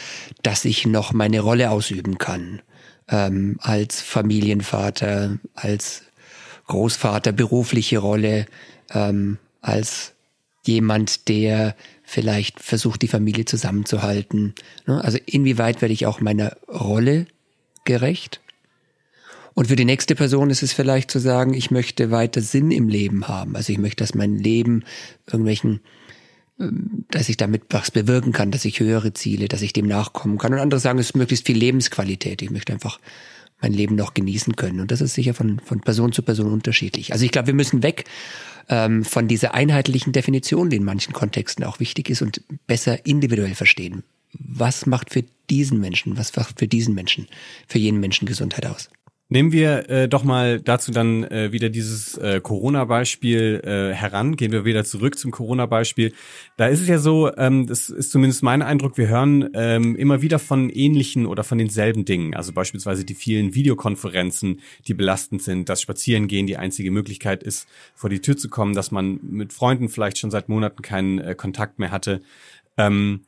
dass 0.42 0.64
ich 0.64 0.86
noch 0.86 1.12
meine 1.12 1.40
Rolle 1.40 1.70
ausüben 1.70 2.18
kann, 2.18 2.62
ähm, 3.08 3.58
als 3.60 4.00
Familienvater, 4.00 5.38
als 5.54 6.02
Großvater, 6.66 7.32
berufliche 7.32 7.98
Rolle, 7.98 8.46
ähm, 8.90 9.38
als 9.60 10.12
jemand, 10.64 11.28
der 11.28 11.74
vielleicht 12.04 12.60
versucht, 12.60 13.02
die 13.02 13.08
Familie 13.08 13.44
zusammenzuhalten. 13.44 14.54
Ne? 14.86 15.02
Also 15.02 15.18
inwieweit 15.26 15.80
werde 15.80 15.94
ich 15.94 16.06
auch 16.06 16.20
meiner 16.20 16.56
Rolle 16.68 17.26
gerecht? 17.84 18.40
Und 19.54 19.68
für 19.68 19.76
die 19.76 19.84
nächste 19.84 20.14
Person 20.14 20.50
ist 20.50 20.62
es 20.62 20.72
vielleicht 20.72 21.10
zu 21.10 21.18
sagen, 21.18 21.52
ich 21.52 21.70
möchte 21.70 22.10
weiter 22.10 22.40
Sinn 22.40 22.70
im 22.70 22.88
Leben 22.88 23.28
haben. 23.28 23.54
Also 23.54 23.72
ich 23.72 23.78
möchte, 23.78 24.02
dass 24.02 24.14
mein 24.14 24.38
Leben 24.38 24.84
irgendwelchen, 25.26 25.80
ähm, 26.58 27.04
dass 27.10 27.28
ich 27.28 27.36
damit 27.36 27.64
was 27.70 27.90
bewirken 27.90 28.32
kann, 28.32 28.50
dass 28.50 28.64
ich 28.64 28.80
höhere 28.80 29.12
Ziele, 29.12 29.48
dass 29.48 29.62
ich 29.62 29.72
dem 29.72 29.86
nachkommen 29.86 30.38
kann. 30.38 30.54
Und 30.54 30.60
andere 30.60 30.80
sagen, 30.80 30.98
es 30.98 31.06
ist 31.06 31.16
möglichst 31.16 31.46
viel 31.46 31.58
Lebensqualität. 31.58 32.40
Ich 32.40 32.50
möchte 32.50 32.72
einfach 32.72 32.98
mein 33.62 33.72
Leben 33.72 33.94
noch 33.94 34.14
genießen 34.14 34.56
können. 34.56 34.80
Und 34.80 34.90
das 34.90 35.00
ist 35.00 35.14
sicher 35.14 35.34
von, 35.34 35.60
von 35.60 35.80
Person 35.80 36.12
zu 36.12 36.22
Person 36.22 36.52
unterschiedlich. 36.52 37.12
Also 37.12 37.24
ich 37.24 37.30
glaube, 37.30 37.46
wir 37.46 37.54
müssen 37.54 37.82
weg 37.82 38.04
ähm, 38.68 39.04
von 39.04 39.28
dieser 39.28 39.54
einheitlichen 39.54 40.12
Definition, 40.12 40.68
die 40.68 40.76
in 40.76 40.84
manchen 40.84 41.12
Kontexten 41.12 41.64
auch 41.64 41.80
wichtig 41.80 42.10
ist, 42.10 42.22
und 42.22 42.42
besser 42.66 43.06
individuell 43.06 43.54
verstehen. 43.54 44.02
Was 44.32 44.86
macht 44.86 45.12
für 45.12 45.24
diesen 45.50 45.80
Menschen, 45.80 46.16
was 46.16 46.34
macht 46.36 46.58
für 46.58 46.68
diesen 46.68 46.94
Menschen, 46.94 47.28
für 47.68 47.78
jenen 47.78 48.00
Menschen 48.00 48.26
Gesundheit 48.26 48.66
aus? 48.66 48.88
Nehmen 49.32 49.50
wir 49.50 49.88
äh, 49.88 50.08
doch 50.10 50.24
mal 50.24 50.60
dazu 50.60 50.92
dann 50.92 51.24
äh, 51.24 51.52
wieder 51.52 51.70
dieses 51.70 52.18
äh, 52.18 52.38
Corona-Beispiel 52.42 53.62
äh, 53.64 53.94
heran. 53.94 54.36
Gehen 54.36 54.52
wir 54.52 54.66
wieder 54.66 54.84
zurück 54.84 55.18
zum 55.18 55.30
Corona-Beispiel. 55.30 56.12
Da 56.58 56.66
ist 56.66 56.82
es 56.82 56.88
ja 56.88 56.98
so, 56.98 57.34
ähm, 57.38 57.66
das 57.66 57.88
ist 57.88 58.10
zumindest 58.12 58.42
mein 58.42 58.60
Eindruck, 58.60 58.98
wir 58.98 59.08
hören 59.08 59.48
ähm, 59.54 59.96
immer 59.96 60.20
wieder 60.20 60.38
von 60.38 60.68
ähnlichen 60.68 61.24
oder 61.24 61.44
von 61.44 61.56
denselben 61.56 62.04
Dingen. 62.04 62.34
Also 62.34 62.52
beispielsweise 62.52 63.06
die 63.06 63.14
vielen 63.14 63.54
Videokonferenzen, 63.54 64.60
die 64.86 64.92
belastend 64.92 65.42
sind, 65.42 65.70
dass 65.70 65.80
Spazierengehen 65.80 66.46
die 66.46 66.58
einzige 66.58 66.90
Möglichkeit 66.90 67.42
ist, 67.42 67.66
vor 67.94 68.10
die 68.10 68.20
Tür 68.20 68.36
zu 68.36 68.50
kommen, 68.50 68.74
dass 68.74 68.90
man 68.90 69.18
mit 69.22 69.54
Freunden 69.54 69.88
vielleicht 69.88 70.18
schon 70.18 70.30
seit 70.30 70.50
Monaten 70.50 70.82
keinen 70.82 71.18
äh, 71.18 71.34
Kontakt 71.34 71.78
mehr 71.78 71.90
hatte. 71.90 72.20
Ähm, 72.76 73.22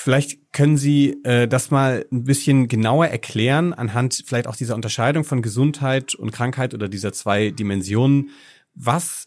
Vielleicht 0.00 0.52
können 0.52 0.76
Sie 0.76 1.24
äh, 1.24 1.48
das 1.48 1.72
mal 1.72 2.06
ein 2.12 2.22
bisschen 2.22 2.68
genauer 2.68 3.08
erklären, 3.08 3.74
anhand 3.74 4.22
vielleicht 4.24 4.46
auch 4.46 4.54
dieser 4.54 4.76
Unterscheidung 4.76 5.24
von 5.24 5.42
Gesundheit 5.42 6.14
und 6.14 6.30
Krankheit 6.30 6.72
oder 6.72 6.88
dieser 6.88 7.12
zwei 7.12 7.50
Dimensionen. 7.50 8.30
Was 8.74 9.26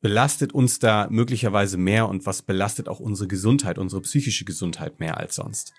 belastet 0.00 0.54
uns 0.54 0.78
da 0.78 1.08
möglicherweise 1.10 1.76
mehr 1.76 2.08
und 2.08 2.24
was 2.24 2.40
belastet 2.40 2.88
auch 2.88 3.00
unsere 3.00 3.28
Gesundheit, 3.28 3.76
unsere 3.76 4.00
psychische 4.00 4.46
Gesundheit 4.46 4.98
mehr 4.98 5.18
als 5.18 5.34
sonst? 5.34 5.74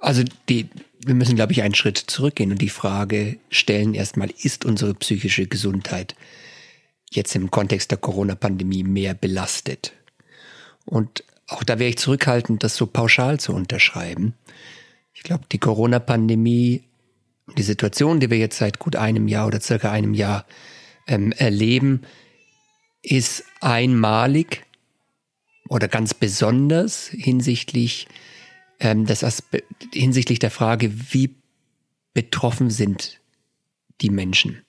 Also 0.00 0.22
die, 0.48 0.68
wir 1.04 1.14
müssen, 1.14 1.34
glaube 1.34 1.50
ich, 1.50 1.62
einen 1.62 1.74
Schritt 1.74 1.98
zurückgehen 1.98 2.52
und 2.52 2.62
die 2.62 2.68
Frage 2.68 3.40
stellen 3.50 3.94
erstmal, 3.94 4.30
ist 4.38 4.64
unsere 4.64 4.94
psychische 4.94 5.48
Gesundheit 5.48 6.14
jetzt 7.10 7.34
im 7.34 7.50
Kontext 7.50 7.90
der 7.90 7.98
Corona-Pandemie 7.98 8.84
mehr 8.84 9.14
belastet? 9.14 9.92
Und 10.86 11.24
auch 11.50 11.64
da 11.64 11.78
wäre 11.78 11.90
ich 11.90 11.98
zurückhaltend, 11.98 12.62
das 12.62 12.76
so 12.76 12.86
pauschal 12.86 13.40
zu 13.40 13.52
unterschreiben. 13.52 14.34
Ich 15.12 15.22
glaube, 15.22 15.44
die 15.50 15.58
Corona-Pandemie, 15.58 16.84
die 17.58 17.62
Situation, 17.62 18.20
die 18.20 18.30
wir 18.30 18.38
jetzt 18.38 18.58
seit 18.58 18.78
gut 18.78 18.96
einem 18.96 19.28
Jahr 19.28 19.46
oder 19.48 19.60
circa 19.60 19.90
einem 19.90 20.14
Jahr 20.14 20.46
ähm, 21.08 21.32
erleben, 21.32 22.02
ist 23.02 23.44
einmalig 23.60 24.64
oder 25.68 25.88
ganz 25.88 26.14
besonders 26.14 27.08
hinsichtlich, 27.08 28.06
ähm, 28.78 29.06
des 29.06 29.24
Aspe 29.24 29.64
hinsichtlich 29.92 30.38
der 30.38 30.50
Frage, 30.50 30.92
wie 31.12 31.34
betroffen 32.14 32.70
sind 32.70 33.20
die 34.00 34.10
Menschen. 34.10 34.62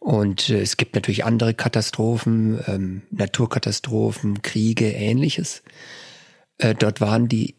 Und 0.00 0.48
äh, 0.48 0.60
es 0.60 0.76
gibt 0.76 0.96
natürlich 0.96 1.24
andere 1.24 1.54
Katastrophen, 1.54 2.58
ähm, 2.66 3.02
Naturkatastrophen, 3.10 4.42
Kriege, 4.42 4.90
ähnliches. 4.90 5.62
Äh, 6.58 6.74
dort 6.74 7.00
waren 7.00 7.28
die 7.28 7.54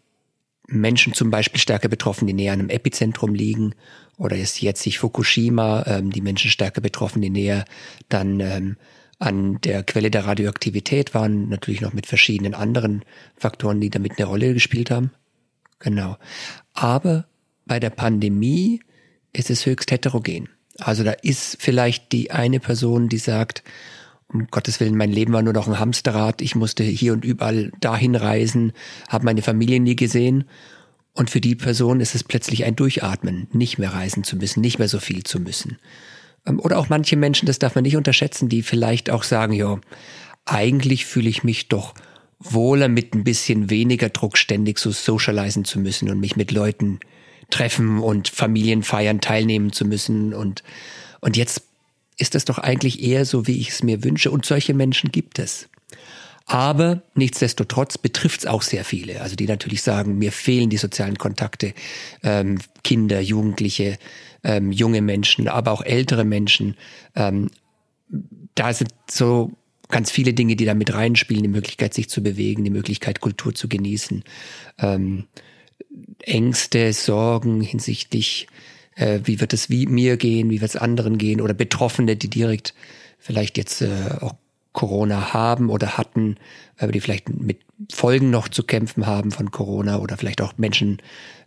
Menschen 0.68 1.14
zum 1.14 1.30
Beispiel 1.30 1.62
stärker 1.62 1.88
betroffen, 1.88 2.28
die 2.28 2.34
näher 2.34 2.54
an 2.54 2.60
einem 2.60 2.70
Epizentrum 2.70 3.36
liegen. 3.36 3.76
Oder 4.18 4.38
ist 4.38 4.62
jetzt 4.62 4.82
sich 4.82 5.00
Fukushima, 5.00 5.84
ähm, 5.86 6.12
die 6.12 6.22
Menschen 6.22 6.50
stärker 6.50 6.82
betroffen, 6.82 7.22
die 7.22 7.30
näher 7.30 7.64
dann 8.10 8.40
ähm, 8.40 8.78
an 9.20 9.62
der 9.62 9.84
Quelle 9.84 10.10
der 10.10 10.26
Radioaktivität 10.26 11.14
waren. 11.14 11.48
Natürlich 11.48 11.82
noch 11.82 11.94
mit 11.94 12.08
verschiedenen 12.08 12.56
anderen 12.56 13.04
Faktoren, 13.38 13.80
die 13.80 13.92
damit 13.92 14.18
eine 14.18 14.28
Rolle 14.28 14.54
gespielt 14.54 14.90
haben. 14.90 15.12
Genau. 15.80 16.18
Aber 16.74 17.26
bei 17.66 17.80
der 17.80 17.92
Pandemie 17.92 18.82
ist 19.32 19.52
es 19.52 19.66
höchst 19.66 19.92
heterogen. 19.92 20.50
Also 20.80 21.04
da 21.04 21.12
ist 21.12 21.58
vielleicht 21.60 22.12
die 22.12 22.32
eine 22.32 22.60
Person, 22.60 23.10
die 23.10 23.18
sagt, 23.18 23.63
um 24.28 24.48
Gottes 24.48 24.80
Willen, 24.80 24.96
mein 24.96 25.12
Leben 25.12 25.34
war 25.34 25.42
nur 25.42 25.54
noch 25.54 25.68
ein 25.68 25.80
Hamsterrad, 25.80 26.42
ich 26.42 26.56
musste 26.56 26.84
hier 26.84 27.13
und 27.13 27.25
überall 27.25 27.72
dahin 27.80 28.16
reisen, 28.16 28.72
habe 29.10 29.25
meine 29.25 29.42
Familie 29.42 29.80
nie 29.80 29.96
gesehen. 29.96 30.46
Und 31.13 31.30
für 31.30 31.42
die 31.42 31.56
Person 31.56 32.00
ist 32.00 32.16
es 32.16 32.24
plötzlich 32.24 32.63
ein 32.63 32.78
Durchatmen, 32.78 33.48
nicht 33.51 33.78
mehr 33.78 33.94
reisen 33.94 34.24
zu 34.24 34.38
müssen, 34.38 34.62
nicht 34.62 34.80
mehr 34.80 34.88
so 34.88 35.00
viel 35.00 35.24
zu 35.24 35.42
müssen. 35.42 35.78
Ähm, 36.46 36.60
oder 36.60 36.80
auch 36.80 36.90
manche 36.90 37.18
Menschen, 37.18 37.46
das 37.46 37.60
darf 37.60 37.75
man 37.75 37.84
nicht 37.84 37.98
unterschätzen, 37.98 38.48
die 38.48 38.62
vielleicht 38.62 39.10
auch 39.10 39.24
sagen, 39.24 39.54
ja, 39.54 39.80
eigentlich 40.46 41.06
fühle 41.06 41.30
ich 41.30 41.44
mich 41.44 41.68
doch 41.68 41.94
wohler 42.40 42.88
mit 42.88 43.13
ein 43.13 43.24
bisschen 43.24 43.70
weniger 43.70 44.10
Druck 44.10 44.38
ständig 44.38 44.80
so 44.80 44.92
socialisen 44.92 45.66
zu 45.66 45.80
müssen 45.80 46.10
und 46.10 46.20
mich 46.20 46.36
mit 46.36 46.51
Leuten 46.51 47.00
treffen 47.51 48.00
und 48.00 48.29
Familienfeiern 48.29 49.22
teilnehmen 49.22 49.72
zu 49.72 49.86
müssen. 49.86 50.34
Und, 50.34 50.63
und 51.20 51.38
jetzt 51.38 51.63
ist 52.17 52.36
das 52.36 52.46
doch 52.46 52.58
eigentlich 52.58 53.03
eher 53.03 53.25
so, 53.25 53.48
wie 53.48 53.60
ich 53.60 53.70
es 53.70 53.84
mir 53.84 54.03
wünsche. 54.03 54.31
Und 54.31 54.46
solche 54.46 54.74
Menschen 54.74 55.12
gibt 55.12 55.39
es. 55.39 55.70
Aber 56.46 57.01
nichtsdestotrotz 57.15 57.98
betrifft 57.98 58.41
es 58.41 58.46
auch 58.46 58.62
sehr 58.62 58.84
viele. 58.84 59.22
Also 59.22 59.36
die 59.36 59.46
natürlich 59.46 59.84
sagen, 59.84 60.17
mir 60.17 60.31
fehlen 60.31 60.70
die 60.70 60.77
sozialen 60.77 61.17
Kontakte, 61.17 61.74
ähm, 62.24 62.58
Kinder, 62.84 63.22
Jugendliche, 63.22 63.98
ähm, 64.43 64.72
junge 64.72 65.01
Menschen, 65.01 65.48
aber 65.48 65.72
auch 65.72 65.81
ältere 65.81 66.25
Menschen. 66.25 66.75
Ähm, 67.15 67.51
da 68.55 68.74
sind 68.74 68.91
so 69.10 69.51
ganz 69.88 70.12
viele 70.12 70.34
Dinge, 70.34 70.55
die 70.55 70.65
da 70.65 70.74
mit 70.74 70.93
reinspielen, 70.93 71.43
die 71.43 71.50
Möglichkeit, 71.50 71.93
sich 71.93 72.10
zu 72.10 72.24
bewegen, 72.24 72.63
die 72.63 72.70
Möglichkeit, 72.70 73.22
Kultur 73.22 73.53
zu 73.53 73.70
genießen. 73.70 74.24
Ähm, 74.79 75.27
Ängste, 76.20 76.94
Sorgen 76.94 77.62
hinsichtlich, 77.62 78.48
äh, 78.96 79.20
wie 79.24 79.40
wird 79.40 79.54
es 79.54 79.70
wie 79.70 79.88
mir 79.88 80.18
gehen, 80.18 80.50
wie 80.50 80.62
wird 80.62 80.72
es 80.72 80.82
anderen 80.82 81.18
gehen 81.18 81.42
oder 81.42 81.54
Betroffene, 81.54 82.16
die 82.16 82.30
direkt 82.30 82.74
vielleicht 83.20 83.58
jetzt 83.58 83.82
äh, 83.82 83.90
auch 84.20 84.36
Corona 84.74 85.34
haben 85.34 85.70
oder 85.70 85.98
hatten, 85.98 86.38
aber 86.78 86.92
die 86.92 87.02
vielleicht 87.02 87.30
mit 87.30 87.60
Folgen 87.92 88.30
noch 88.30 88.48
zu 88.48 88.64
kämpfen 88.64 89.06
haben 89.06 89.32
von 89.32 89.52
Corona 89.52 90.00
oder 90.00 90.18
vielleicht 90.18 90.42
auch 90.42 90.54
Menschen 90.58 91.00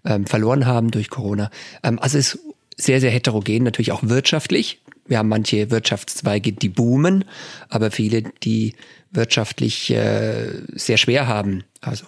ähm, 0.04 0.26
verloren 0.26 0.66
haben 0.66 0.90
durch 0.90 1.08
Corona. 1.08 1.50
Ähm, 1.82 1.98
also 1.98 2.18
es 2.18 2.34
ist 2.34 2.40
sehr, 2.76 3.00
sehr 3.00 3.10
heterogen, 3.10 3.62
natürlich 3.62 3.92
auch 3.92 4.02
wirtschaftlich. 4.02 4.80
Wir 5.06 5.18
haben 5.18 5.28
manche 5.28 5.70
Wirtschaftszweige, 5.70 6.52
die 6.52 6.68
boomen, 6.68 7.24
aber 7.68 7.90
viele, 7.90 8.22
die 8.42 8.74
wirtschaftlich 9.10 9.90
äh, 9.90 10.62
sehr 10.72 10.96
schwer 10.96 11.26
haben. 11.26 11.64
Also 11.80 12.06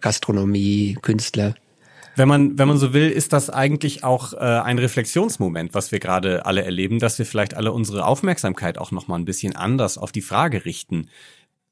Gastronomie, 0.00 0.96
Künstler. 1.00 1.54
Wenn 2.16 2.28
man, 2.28 2.58
wenn 2.58 2.68
man 2.68 2.78
so 2.78 2.92
will, 2.92 3.10
ist 3.10 3.32
das 3.32 3.50
eigentlich 3.50 4.04
auch 4.04 4.32
äh, 4.34 4.36
ein 4.36 4.78
Reflexionsmoment, 4.78 5.74
was 5.74 5.90
wir 5.92 5.98
gerade 5.98 6.46
alle 6.46 6.64
erleben, 6.64 6.98
dass 6.98 7.18
wir 7.18 7.26
vielleicht 7.26 7.54
alle 7.54 7.72
unsere 7.72 8.06
Aufmerksamkeit 8.06 8.78
auch 8.78 8.92
nochmal 8.92 9.18
ein 9.18 9.24
bisschen 9.24 9.56
anders 9.56 9.98
auf 9.98 10.12
die 10.12 10.22
Frage 10.22 10.64
richten. 10.64 11.08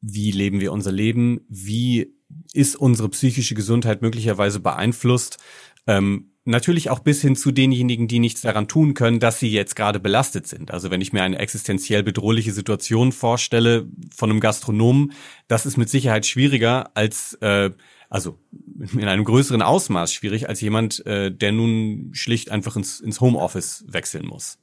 Wie 0.01 0.33
leben 0.33 0.61
wir 0.61 0.73
unser 0.73 0.91
Leben? 0.91 1.41
Wie 1.49 2.15
ist 2.53 2.77
unsere 2.77 3.09
psychische 3.11 3.55
Gesundheit 3.55 4.03
möglicherweise 4.03 4.59
beeinflusst? 4.59 5.39
Ähm, 5.87 6.33
natürlich 6.45 6.91
auch 6.91 6.99
bis 6.99 7.21
hin 7.21 7.37
zu 7.37 7.53
denjenigen, 7.53 8.09
die 8.09 8.19
nichts 8.19 8.41
daran 8.41 8.67
tun 8.67 8.95
können, 8.95 9.21
dass 9.21 9.39
sie 9.39 9.51
jetzt 9.51 9.77
gerade 9.77 10.01
belastet 10.01 10.47
sind. 10.47 10.73
Also 10.73 10.91
wenn 10.91 11.01
ich 11.01 11.13
mir 11.13 11.23
eine 11.23 11.39
existenziell 11.39 12.03
bedrohliche 12.03 12.53
Situation 12.53 13.13
vorstelle 13.13 13.89
von 14.15 14.31
einem 14.31 14.41
Gastronomen, 14.41 15.13
das 15.47 15.67
ist 15.67 15.77
mit 15.77 15.89
Sicherheit 15.89 16.27
schwieriger 16.27 16.91
als 16.97 17.35
äh, 17.35 17.71
also 18.13 18.39
in 18.79 19.09
einem 19.09 19.25
größeren 19.25 19.63
Ausmaß 19.63 20.13
schwierig 20.13 20.47
als 20.49 20.61
jemand, 20.61 21.05
äh, 21.07 21.33
der 21.33 21.51
nun 21.51 22.11
schlicht 22.13 22.51
einfach 22.51 22.77
ins, 22.77 23.01
ins 23.01 23.23
Homeoffice 23.23 23.85
wechseln 23.89 24.27
muss. 24.27 24.59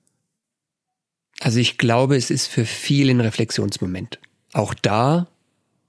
Also 1.39 1.59
ich 1.59 1.79
glaube, 1.79 2.15
es 2.15 2.29
ist 2.29 2.45
für 2.45 2.65
viele 2.65 3.11
ein 3.11 3.21
Reflexionsmoment. 3.21 4.19
Auch 4.53 4.75
da 4.75 5.27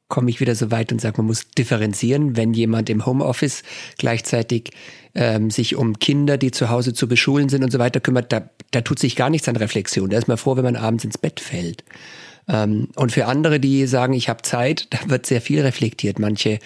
komme 0.09 0.31
ich 0.31 0.41
wieder 0.41 0.55
so 0.55 0.71
weit 0.71 0.91
und 0.91 1.03
sage, 1.03 1.19
man 1.19 1.27
muss 1.27 1.51
differenzieren, 1.51 2.37
wenn 2.37 2.55
jemand 2.55 2.89
im 2.89 3.05
Homeoffice 3.05 3.63
gleichzeitig 3.99 4.71
ähm, 5.15 5.51
sich 5.51 5.77
um 5.77 5.99
Kinder, 5.99 6.39
die 6.39 6.53
zu 6.53 6.71
Hause 6.71 6.95
zu 6.95 7.09
beschulen 7.09 7.51
sind 7.51 7.63
und 7.63 7.71
so 7.71 7.79
weiter 7.79 8.01
kümmert, 8.01 8.33
da, 8.33 8.49
da 8.71 8.81
tut 8.81 8.99
sich 8.99 9.17
gar 9.17 9.29
nichts 9.29 9.49
an 9.49 9.57
Reflexion. 9.57 10.09
Da 10.09 10.17
ist 10.17 10.29
man 10.29 10.39
froh, 10.39 10.57
wenn 10.57 10.65
man 10.65 10.77
abends 10.77 11.05
ins 11.05 11.19
Bett 11.19 11.41
fällt. 11.41 11.85
Ähm, 12.51 12.89
und 12.97 13.13
für 13.13 13.27
andere, 13.27 13.61
die 13.61 13.87
sagen, 13.87 14.13
ich 14.13 14.29
habe 14.29 14.43
Zeit, 14.43 14.89
da 14.91 14.99
wird 15.07 15.27
sehr 15.27 15.41
viel 15.41 15.61
reflektiert. 15.61 16.19
Manche 16.19 16.59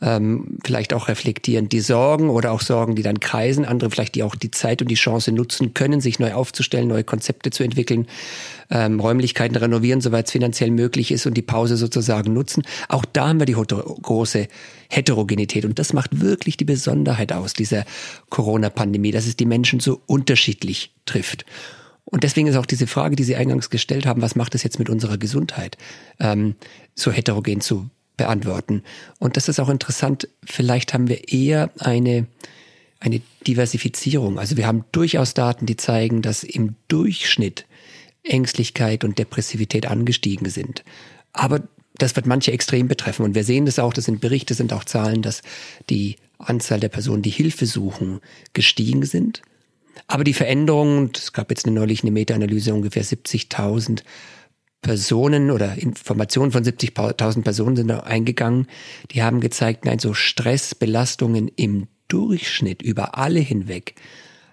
ähm, 0.00 0.58
vielleicht 0.64 0.94
auch 0.94 1.08
reflektieren 1.08 1.68
die 1.68 1.80
Sorgen 1.80 2.30
oder 2.30 2.52
auch 2.52 2.62
Sorgen, 2.62 2.94
die 2.94 3.02
dann 3.02 3.20
kreisen. 3.20 3.64
Andere 3.64 3.90
vielleicht, 3.90 4.14
die 4.14 4.22
auch 4.22 4.34
die 4.34 4.50
Zeit 4.50 4.80
und 4.80 4.88
die 4.88 4.94
Chance 4.94 5.32
nutzen 5.32 5.74
können, 5.74 6.00
sich 6.00 6.18
neu 6.18 6.32
aufzustellen, 6.32 6.88
neue 6.88 7.04
Konzepte 7.04 7.50
zu 7.50 7.62
entwickeln, 7.62 8.06
ähm, 8.70 8.98
Räumlichkeiten 8.98 9.56
renovieren, 9.56 10.00
soweit 10.00 10.26
es 10.26 10.32
finanziell 10.32 10.70
möglich 10.70 11.10
ist 11.10 11.26
und 11.26 11.34
die 11.34 11.42
Pause 11.42 11.76
sozusagen 11.76 12.32
nutzen. 12.32 12.62
Auch 12.88 13.04
da 13.04 13.28
haben 13.28 13.38
wir 13.38 13.46
die 13.46 13.54
große 13.54 14.48
Heterogenität. 14.88 15.64
Und 15.64 15.78
das 15.78 15.92
macht 15.92 16.20
wirklich 16.20 16.56
die 16.56 16.64
Besonderheit 16.64 17.32
aus 17.32 17.52
dieser 17.52 17.84
Corona-Pandemie, 18.30 19.10
dass 19.10 19.26
es 19.26 19.36
die 19.36 19.46
Menschen 19.46 19.80
so 19.80 20.00
unterschiedlich 20.06 20.92
trifft. 21.04 21.44
Und 22.08 22.22
deswegen 22.22 22.46
ist 22.46 22.56
auch 22.56 22.66
diese 22.66 22.86
Frage, 22.86 23.16
die 23.16 23.24
Sie 23.24 23.36
eingangs 23.36 23.68
gestellt 23.68 24.06
haben, 24.06 24.22
was 24.22 24.36
macht 24.36 24.54
es 24.54 24.62
jetzt 24.62 24.78
mit 24.78 24.88
unserer 24.88 25.18
Gesundheit, 25.18 25.76
ähm, 26.20 26.54
so 26.94 27.10
heterogen 27.10 27.60
zu 27.60 27.90
beantworten. 28.16 28.82
Und 29.18 29.36
das 29.36 29.48
ist 29.48 29.60
auch 29.60 29.68
interessant, 29.68 30.28
vielleicht 30.44 30.94
haben 30.94 31.08
wir 31.08 31.28
eher 31.32 31.70
eine, 31.78 32.26
eine 33.00 33.20
Diversifizierung. 33.46 34.38
Also 34.38 34.56
wir 34.56 34.66
haben 34.66 34.84
durchaus 34.92 35.34
Daten, 35.34 35.66
die 35.66 35.76
zeigen, 35.76 36.22
dass 36.22 36.44
im 36.44 36.76
Durchschnitt 36.88 37.66
Ängstlichkeit 38.22 39.04
und 39.04 39.18
Depressivität 39.18 39.86
angestiegen 39.86 40.48
sind. 40.48 40.84
Aber 41.32 41.62
das 41.98 42.14
wird 42.14 42.26
manche 42.26 42.52
extrem 42.52 42.88
betreffen. 42.88 43.24
Und 43.24 43.34
wir 43.34 43.44
sehen 43.44 43.66
das 43.66 43.78
auch, 43.78 43.92
das 43.92 44.04
sind 44.04 44.20
Berichte, 44.20 44.54
sind 44.54 44.72
auch 44.72 44.84
Zahlen, 44.84 45.22
dass 45.22 45.42
die 45.90 46.16
Anzahl 46.38 46.80
der 46.80 46.88
Personen, 46.88 47.22
die 47.22 47.30
Hilfe 47.30 47.66
suchen, 47.66 48.20
gestiegen 48.52 49.04
sind. 49.04 49.42
Aber 50.06 50.24
die 50.24 50.34
Veränderungen, 50.34 51.10
es 51.14 51.32
gab 51.32 51.50
jetzt 51.50 51.66
eine 51.66 51.74
neulich 51.74 52.02
eine 52.02 52.12
Meta-Analyse, 52.12 52.74
ungefähr 52.74 53.04
70.000 53.04 54.02
Personen 54.82 55.50
oder 55.50 55.76
Informationen 55.76 56.52
von 56.52 56.62
70.000 56.62 57.42
Personen 57.42 57.76
sind 57.76 57.88
da 57.88 58.00
eingegangen. 58.00 58.68
Die 59.10 59.22
haben 59.22 59.40
gezeigt, 59.40 59.84
nein, 59.84 59.98
so 59.98 60.14
Stressbelastungen 60.14 61.48
im 61.48 61.88
Durchschnitt 62.08 62.82
über 62.82 63.18
alle 63.18 63.40
hinweg 63.40 63.96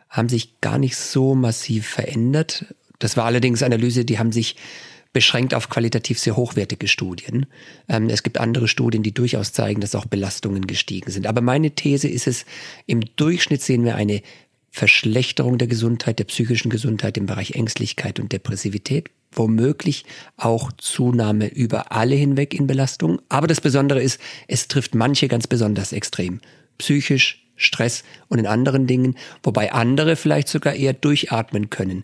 haben 0.09 0.29
sich 0.29 0.59
gar 0.61 0.79
nicht 0.79 0.95
so 0.95 1.35
massiv 1.35 1.87
verändert. 1.87 2.73
Das 2.99 3.17
war 3.17 3.25
allerdings 3.25 3.61
Analyse, 3.63 4.05
die 4.05 4.17
haben 4.17 4.31
sich 4.31 4.55
beschränkt 5.11 5.53
auf 5.53 5.69
qualitativ 5.69 6.19
sehr 6.19 6.35
hochwertige 6.35 6.87
Studien. 6.87 7.45
Ähm, 7.87 8.09
es 8.09 8.23
gibt 8.23 8.39
andere 8.39 8.67
Studien, 8.67 9.03
die 9.03 9.13
durchaus 9.13 9.53
zeigen, 9.53 9.81
dass 9.81 9.93
auch 9.93 10.05
Belastungen 10.05 10.65
gestiegen 10.65 11.11
sind. 11.11 11.27
Aber 11.27 11.41
meine 11.41 11.71
These 11.71 12.07
ist 12.07 12.25
es, 12.25 12.45
im 12.87 13.01
Durchschnitt 13.15 13.61
sehen 13.61 13.85
wir 13.85 13.95
eine 13.95 14.23
Verschlechterung 14.75 15.59
der 15.59 15.67
Gesundheit, 15.67 16.17
der 16.17 16.23
psychischen 16.23 16.71
Gesundheit 16.71 17.15
im 17.19 17.27
Bereich 17.27 17.51
Ängstlichkeit 17.51 18.19
und 18.19 18.31
Depressivität, 18.31 19.11
womöglich 19.31 20.03
auch 20.35 20.71
Zunahme 20.71 21.47
über 21.47 21.91
alle 21.91 22.15
hinweg 22.15 22.55
in 22.55 22.65
Belastung. 22.65 23.21
Aber 23.29 23.45
das 23.45 23.61
Besondere 23.61 24.01
ist, 24.01 24.19
es 24.47 24.67
trifft 24.67 24.95
manche 24.95 25.27
ganz 25.27 25.45
besonders 25.45 25.93
extrem. 25.93 26.41
Psychisch, 26.79 27.45
Stress 27.55 28.03
und 28.29 28.39
in 28.39 28.47
anderen 28.47 28.87
Dingen, 28.87 29.15
wobei 29.43 29.71
andere 29.71 30.15
vielleicht 30.15 30.47
sogar 30.47 30.73
eher 30.73 30.93
durchatmen 30.93 31.69
können. 31.69 32.03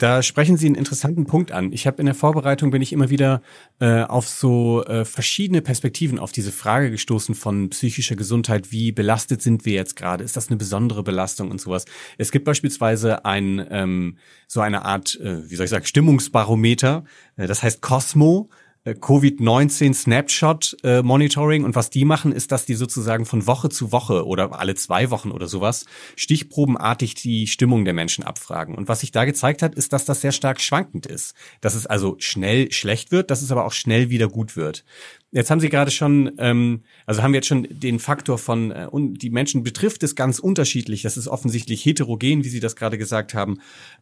Da 0.00 0.22
sprechen 0.22 0.56
Sie 0.56 0.64
einen 0.64 0.76
interessanten 0.76 1.26
Punkt 1.26 1.52
an. 1.52 1.74
Ich 1.74 1.86
habe 1.86 2.00
in 2.00 2.06
der 2.06 2.14
Vorbereitung 2.14 2.70
bin 2.70 2.80
ich 2.80 2.94
immer 2.94 3.10
wieder 3.10 3.42
äh, 3.80 4.02
auf 4.04 4.30
so 4.30 4.82
äh, 4.86 5.04
verschiedene 5.04 5.60
Perspektiven 5.60 6.18
auf 6.18 6.32
diese 6.32 6.52
Frage 6.52 6.90
gestoßen 6.90 7.34
von 7.34 7.68
psychischer 7.68 8.16
Gesundheit. 8.16 8.72
Wie 8.72 8.92
belastet 8.92 9.42
sind 9.42 9.66
wir 9.66 9.74
jetzt 9.74 9.96
gerade? 9.96 10.24
Ist 10.24 10.38
das 10.38 10.48
eine 10.48 10.56
besondere 10.56 11.02
Belastung 11.02 11.50
und 11.50 11.60
sowas? 11.60 11.84
Es 12.16 12.32
gibt 12.32 12.46
beispielsweise 12.46 13.26
ein 13.26 13.62
ähm, 13.70 14.16
so 14.46 14.62
eine 14.62 14.86
Art, 14.86 15.20
äh, 15.20 15.50
wie 15.50 15.56
soll 15.56 15.64
ich 15.64 15.70
sagen, 15.70 15.84
Stimmungsbarometer. 15.84 17.04
Äh, 17.36 17.46
das 17.46 17.62
heißt 17.62 17.82
Cosmo. 17.82 18.48
Äh, 18.84 18.92
Covid-19 18.92 19.92
Snapshot 19.92 20.74
äh, 20.84 21.02
Monitoring 21.02 21.64
und 21.64 21.74
was 21.74 21.90
die 21.90 22.06
machen, 22.06 22.32
ist, 22.32 22.50
dass 22.50 22.64
die 22.64 22.74
sozusagen 22.74 23.26
von 23.26 23.46
Woche 23.46 23.68
zu 23.68 23.92
Woche 23.92 24.26
oder 24.26 24.58
alle 24.58 24.74
zwei 24.74 25.10
Wochen 25.10 25.32
oder 25.32 25.48
sowas 25.48 25.84
stichprobenartig 26.16 27.14
die 27.14 27.46
Stimmung 27.46 27.84
der 27.84 27.92
Menschen 27.92 28.24
abfragen. 28.24 28.74
Und 28.74 28.88
was 28.88 29.00
sich 29.00 29.12
da 29.12 29.26
gezeigt 29.26 29.60
hat, 29.60 29.74
ist, 29.74 29.92
dass 29.92 30.06
das 30.06 30.22
sehr 30.22 30.32
stark 30.32 30.62
schwankend 30.62 31.04
ist. 31.04 31.34
Dass 31.60 31.74
es 31.74 31.86
also 31.86 32.16
schnell 32.20 32.72
schlecht 32.72 33.12
wird, 33.12 33.30
dass 33.30 33.42
es 33.42 33.52
aber 33.52 33.66
auch 33.66 33.72
schnell 33.72 34.08
wieder 34.08 34.28
gut 34.28 34.56
wird. 34.56 34.86
Jetzt 35.30 35.50
haben 35.50 35.60
Sie 35.60 35.68
gerade 35.68 35.90
schon, 35.90 36.32
ähm, 36.38 36.82
also 37.04 37.22
haben 37.22 37.32
wir 37.32 37.38
jetzt 37.38 37.48
schon 37.48 37.68
den 37.68 37.98
Faktor 37.98 38.38
von, 38.38 38.70
äh, 38.70 38.88
die 38.92 39.30
Menschen 39.30 39.62
betrifft 39.62 40.02
es 40.02 40.14
ganz 40.14 40.38
unterschiedlich. 40.38 41.02
Das 41.02 41.18
ist 41.18 41.28
offensichtlich 41.28 41.84
heterogen, 41.84 42.44
wie 42.44 42.48
Sie 42.48 42.60
das 42.60 42.76
gerade 42.76 42.96
gesagt 42.96 43.34
haben. 43.34 43.58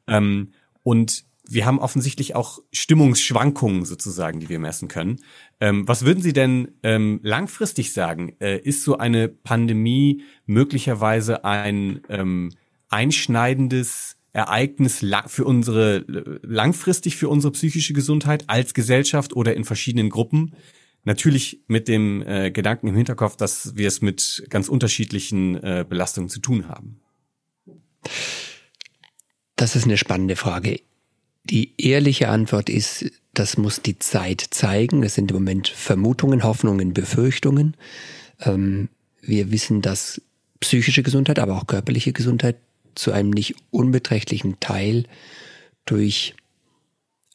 Ähm, 0.07 0.53
und 0.85 1.25
wir 1.51 1.65
haben 1.65 1.79
offensichtlich 1.79 2.37
auch 2.37 2.61
Stimmungsschwankungen 2.73 3.87
sozusagen, 3.87 4.39
die 4.39 4.51
wir 4.51 4.59
messen 4.59 4.89
können. 4.89 5.17
Ähm, 5.61 5.89
was 5.89 6.05
würden 6.05 6.23
Sie 6.23 6.35
denn 6.35 6.73
ähm, 6.83 7.21
langfristig 7.23 7.95
sagen? 7.95 8.37
Äh, 8.39 8.59
ist 8.59 8.85
so 8.85 8.99
eine 8.99 9.29
Pandemie 9.29 10.23
möglicherweise 10.45 11.45
ein 11.45 12.03
ähm, 12.11 12.51
einschneidendes 12.91 14.17
Ereignis 14.35 15.05
für 15.27 15.45
unsere 15.47 16.05
langfristig 16.43 17.17
für 17.17 17.31
unsere 17.31 17.53
psychische 17.53 17.95
Gesundheit 17.95 18.45
als 18.49 18.75
Gesellschaft 18.75 19.35
oder 19.35 19.55
in 19.55 19.65
verschiedenen 19.65 20.11
Gruppen? 20.11 20.55
Natürlich 21.05 21.63
mit 21.67 21.89
dem 21.89 22.23
äh, 22.23 22.51
Gedanken 22.51 22.89
im 22.89 22.95
Hinterkopf, 22.95 23.37
dass 23.37 23.75
wir 23.75 23.89
es 23.89 24.03
mit 24.03 24.45
ganz 24.51 24.69
unterschiedlichen 24.69 25.57
äh, 25.57 25.87
Belastungen 25.89 26.29
zu 26.29 26.41
tun 26.41 26.69
haben. 26.69 27.01
Das 29.57 29.75
ist 29.75 29.85
eine 29.85 29.97
spannende 29.97 30.37
Frage. 30.37 30.81
Die 31.51 31.73
ehrliche 31.79 32.29
Antwort 32.29 32.69
ist, 32.69 33.11
das 33.35 33.57
muss 33.57 33.83
die 33.83 33.99
Zeit 33.99 34.45
zeigen. 34.51 35.03
Das 35.03 35.15
sind 35.15 35.31
im 35.31 35.37
Moment 35.37 35.69
Vermutungen, 35.69 36.45
Hoffnungen, 36.45 36.93
Befürchtungen. 36.93 37.77
Ähm, 38.41 38.89
wir 39.23 39.51
wissen, 39.51 39.83
dass 39.83 40.21
psychische 40.61 41.03
Gesundheit, 41.03 41.39
aber 41.39 41.57
auch 41.57 41.67
körperliche 41.67 42.13
Gesundheit 42.13 42.57
zu 42.95 43.13
einem 43.13 43.31
nicht 43.31 43.55
unbeträchtlichen 43.71 44.61
Teil 44.61 45.05
durch 45.85 46.35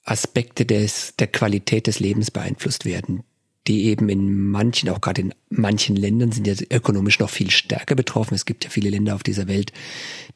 Aspekte 0.03 0.65
des, 0.65 1.15
der 1.17 1.27
Qualität 1.27 1.87
des 1.87 1.99
Lebens 1.99 2.29
beeinflusst 2.29 2.85
werden 2.85 3.23
die 3.67 3.85
eben 3.85 4.09
in 4.09 4.49
manchen, 4.49 4.89
auch 4.89 4.99
gerade 4.99 5.21
in 5.21 5.33
manchen 5.49 5.95
Ländern 5.95 6.31
sind 6.31 6.47
ja 6.47 6.53
ökonomisch 6.69 7.19
noch 7.19 7.29
viel 7.29 7.49
stärker 7.49 7.95
betroffen. 7.95 8.35
Es 8.35 8.45
gibt 8.45 8.65
ja 8.65 8.69
viele 8.69 8.89
Länder 8.89 9.15
auf 9.15 9.23
dieser 9.23 9.47
Welt, 9.47 9.71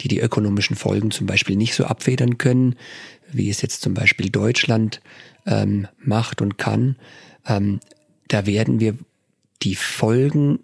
die 0.02 0.08
die 0.08 0.20
ökonomischen 0.20 0.78
Folgen 0.78 1.12
zum 1.12 1.28
Beispiel 1.28 1.58
nicht 1.58 1.74
so 1.74 1.86
abfedern 1.86 2.38
können, 2.38 2.76
wie 3.32 3.50
es 3.50 3.62
jetzt 3.62 3.82
zum 3.82 3.94
Beispiel 3.94 4.30
Deutschland 4.30 5.02
ähm, 5.46 5.88
macht 6.00 6.42
und 6.42 6.58
kann. 6.58 6.96
Ähm, 7.46 7.82
da 8.30 8.46
werden 8.46 8.80
wir 8.80 8.98
die 9.62 9.76
Folgen 9.76 10.60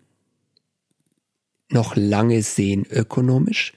noch 1.70 1.96
lange 1.96 2.42
sehen 2.44 2.86
ökonomisch. 2.90 3.74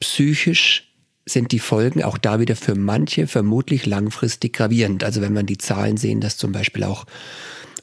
Psychisch 0.00 0.92
sind 1.24 1.52
die 1.52 1.58
Folgen 1.58 2.02
auch 2.02 2.18
da 2.18 2.40
wieder 2.40 2.56
für 2.56 2.74
manche 2.74 3.26
vermutlich 3.26 3.86
langfristig 3.86 4.52
gravierend. 4.52 5.02
Also 5.02 5.20
wenn 5.22 5.32
man 5.32 5.46
die 5.46 5.58
Zahlen 5.58 5.96
sehen, 5.96 6.20
dass 6.20 6.36
zum 6.36 6.52
Beispiel 6.52 6.84
auch 6.84 7.06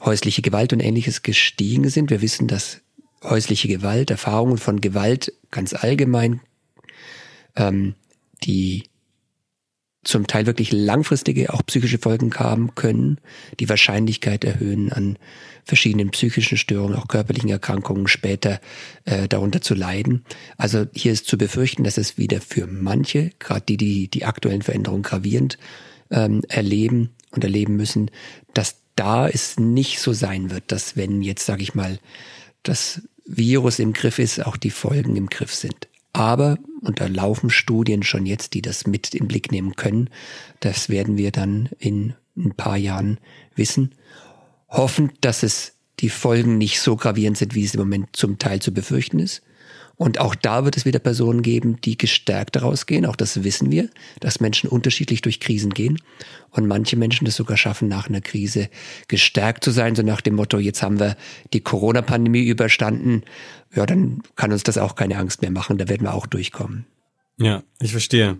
häusliche 0.02 0.42
Gewalt 0.42 0.72
und 0.72 0.80
ähnliches 0.80 1.22
gestiegen 1.22 1.88
sind. 1.88 2.10
Wir 2.10 2.22
wissen, 2.22 2.48
dass 2.48 2.80
häusliche 3.22 3.68
Gewalt, 3.68 4.10
Erfahrungen 4.10 4.58
von 4.58 4.80
Gewalt 4.80 5.32
ganz 5.50 5.72
allgemein, 5.72 6.40
ähm, 7.56 7.94
die 8.42 8.84
zum 10.04 10.26
Teil 10.26 10.46
wirklich 10.46 10.70
langfristige, 10.70 11.52
auch 11.52 11.64
psychische 11.64 11.98
Folgen 11.98 12.32
haben 12.34 12.74
können, 12.74 13.18
die 13.58 13.68
Wahrscheinlichkeit 13.68 14.44
erhöhen, 14.44 14.92
an 14.92 15.18
verschiedenen 15.64 16.10
psychischen 16.10 16.58
Störungen, 16.58 16.94
auch 16.94 17.08
körperlichen 17.08 17.48
Erkrankungen 17.48 18.06
später 18.06 18.60
äh, 19.06 19.28
darunter 19.28 19.62
zu 19.62 19.74
leiden. 19.74 20.24
Also 20.58 20.86
hier 20.94 21.12
ist 21.12 21.26
zu 21.26 21.38
befürchten, 21.38 21.84
dass 21.84 21.96
es 21.96 22.18
wieder 22.18 22.42
für 22.42 22.66
manche, 22.66 23.30
gerade 23.38 23.64
die, 23.64 23.78
die 23.78 24.08
die 24.08 24.26
aktuellen 24.26 24.62
Veränderungen 24.62 25.02
gravierend 25.02 25.56
ähm, 26.10 26.42
erleben 26.48 27.10
und 27.30 27.42
erleben 27.42 27.76
müssen, 27.76 28.10
dass 28.52 28.83
da 28.96 29.28
es 29.28 29.58
nicht 29.58 30.00
so 30.00 30.12
sein 30.12 30.50
wird, 30.50 30.70
dass 30.72 30.96
wenn 30.96 31.22
jetzt, 31.22 31.46
sage 31.46 31.62
ich 31.62 31.74
mal, 31.74 31.98
das 32.62 33.02
Virus 33.26 33.78
im 33.78 33.92
Griff 33.92 34.18
ist, 34.18 34.44
auch 34.44 34.56
die 34.56 34.70
Folgen 34.70 35.16
im 35.16 35.28
Griff 35.28 35.54
sind. 35.54 35.88
Aber, 36.12 36.58
und 36.82 37.00
da 37.00 37.06
laufen 37.06 37.50
Studien 37.50 38.02
schon 38.02 38.24
jetzt, 38.24 38.54
die 38.54 38.62
das 38.62 38.86
mit 38.86 39.14
im 39.14 39.26
Blick 39.26 39.50
nehmen 39.50 39.74
können, 39.74 40.10
das 40.60 40.88
werden 40.88 41.16
wir 41.16 41.32
dann 41.32 41.70
in 41.78 42.14
ein 42.36 42.54
paar 42.54 42.76
Jahren 42.76 43.18
wissen. 43.56 43.94
Hoffen, 44.68 45.12
dass 45.20 45.42
es 45.42 45.72
die 46.00 46.08
Folgen 46.08 46.58
nicht 46.58 46.80
so 46.80 46.96
gravierend 46.96 47.36
sind, 47.36 47.54
wie 47.54 47.64
es 47.64 47.74
im 47.74 47.80
Moment 47.80 48.08
zum 48.12 48.38
Teil 48.38 48.60
zu 48.60 48.72
befürchten 48.72 49.18
ist. 49.18 49.42
Und 49.96 50.18
auch 50.18 50.34
da 50.34 50.64
wird 50.64 50.76
es 50.76 50.84
wieder 50.84 50.98
Personen 50.98 51.42
geben, 51.42 51.80
die 51.82 51.96
gestärkt 51.96 52.56
daraus 52.56 52.86
gehen. 52.86 53.06
Auch 53.06 53.16
das 53.16 53.44
wissen 53.44 53.70
wir, 53.70 53.88
dass 54.20 54.40
Menschen 54.40 54.68
unterschiedlich 54.68 55.22
durch 55.22 55.38
Krisen 55.38 55.72
gehen. 55.72 56.00
Und 56.50 56.66
manche 56.66 56.96
Menschen 56.96 57.26
es 57.26 57.36
sogar 57.36 57.56
schaffen, 57.56 57.88
nach 57.88 58.08
einer 58.08 58.20
Krise 58.20 58.68
gestärkt 59.08 59.62
zu 59.62 59.70
sein. 59.70 59.94
So 59.94 60.02
nach 60.02 60.20
dem 60.20 60.34
Motto, 60.34 60.58
jetzt 60.58 60.82
haben 60.82 60.98
wir 60.98 61.16
die 61.52 61.60
Corona-Pandemie 61.60 62.44
überstanden. 62.44 63.22
Ja, 63.74 63.86
dann 63.86 64.22
kann 64.36 64.52
uns 64.52 64.64
das 64.64 64.78
auch 64.78 64.96
keine 64.96 65.18
Angst 65.18 65.42
mehr 65.42 65.50
machen. 65.50 65.78
Da 65.78 65.88
werden 65.88 66.02
wir 66.02 66.14
auch 66.14 66.26
durchkommen. 66.26 66.86
Ja, 67.36 67.64
ich 67.80 67.90
verstehe. 67.90 68.38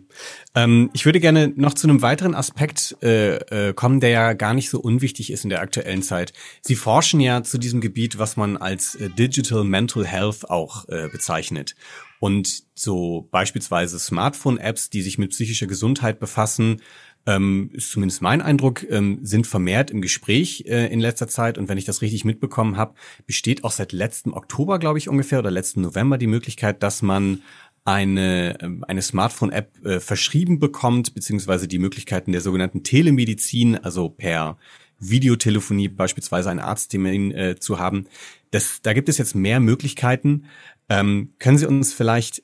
Ähm, 0.54 0.88
ich 0.92 1.04
würde 1.04 1.18
gerne 1.18 1.52
noch 1.56 1.74
zu 1.74 1.88
einem 1.88 2.00
weiteren 2.00 2.36
Aspekt 2.36 2.96
äh, 3.02 3.36
äh, 3.70 3.72
kommen, 3.74 3.98
der 3.98 4.10
ja 4.10 4.32
gar 4.34 4.54
nicht 4.54 4.70
so 4.70 4.78
unwichtig 4.78 5.32
ist 5.32 5.42
in 5.42 5.50
der 5.50 5.62
aktuellen 5.62 6.02
Zeit. 6.02 6.32
Sie 6.60 6.76
forschen 6.76 7.18
ja 7.18 7.42
zu 7.42 7.58
diesem 7.58 7.80
Gebiet, 7.80 8.18
was 8.18 8.36
man 8.36 8.56
als 8.56 8.94
äh, 8.94 9.10
Digital 9.10 9.64
Mental 9.64 10.06
Health 10.06 10.48
auch 10.48 10.88
äh, 10.88 11.08
bezeichnet. 11.08 11.74
Und 12.20 12.62
so 12.74 13.28
beispielsweise 13.32 13.98
Smartphone-Apps, 13.98 14.90
die 14.90 15.02
sich 15.02 15.18
mit 15.18 15.30
psychischer 15.30 15.66
Gesundheit 15.66 16.20
befassen, 16.20 16.80
ähm, 17.26 17.70
ist 17.72 17.90
zumindest 17.90 18.22
mein 18.22 18.42
Eindruck, 18.42 18.88
ähm, 18.90 19.18
sind 19.22 19.46
vermehrt 19.46 19.90
im 19.90 20.02
Gespräch 20.02 20.64
äh, 20.66 20.92
in 20.92 21.00
letzter 21.00 21.28
Zeit. 21.28 21.58
Und 21.58 21.68
wenn 21.68 21.78
ich 21.78 21.84
das 21.84 22.02
richtig 22.02 22.24
mitbekommen 22.24 22.76
habe, 22.76 22.94
besteht 23.26 23.64
auch 23.64 23.70
seit 23.70 23.92
letztem 23.92 24.34
Oktober, 24.34 24.78
glaube 24.78 24.98
ich, 24.98 25.08
ungefähr, 25.08 25.38
oder 25.38 25.50
letzten 25.50 25.80
November 25.80 26.18
die 26.18 26.26
Möglichkeit, 26.26 26.82
dass 26.82 27.02
man 27.02 27.42
eine, 27.84 28.58
ähm, 28.60 28.84
eine 28.86 29.02
Smartphone-App 29.02 29.84
äh, 29.84 30.00
verschrieben 30.00 30.58
bekommt, 30.58 31.14
beziehungsweise 31.14 31.68
die 31.68 31.78
Möglichkeiten 31.78 32.32
der 32.32 32.40
sogenannten 32.40 32.82
Telemedizin, 32.82 33.76
also 33.76 34.08
per 34.08 34.58
Videotelefonie 34.98 35.88
beispielsweise 35.88 36.50
einen 36.50 36.60
Arzttermin 36.60 37.32
äh, 37.32 37.56
zu 37.58 37.78
haben. 37.78 38.06
Das, 38.50 38.80
da 38.82 38.92
gibt 38.94 39.08
es 39.08 39.18
jetzt 39.18 39.34
mehr 39.34 39.60
Möglichkeiten. 39.60 40.46
Ähm, 40.88 41.34
können 41.38 41.58
Sie 41.58 41.66
uns 41.66 41.92
vielleicht 41.92 42.42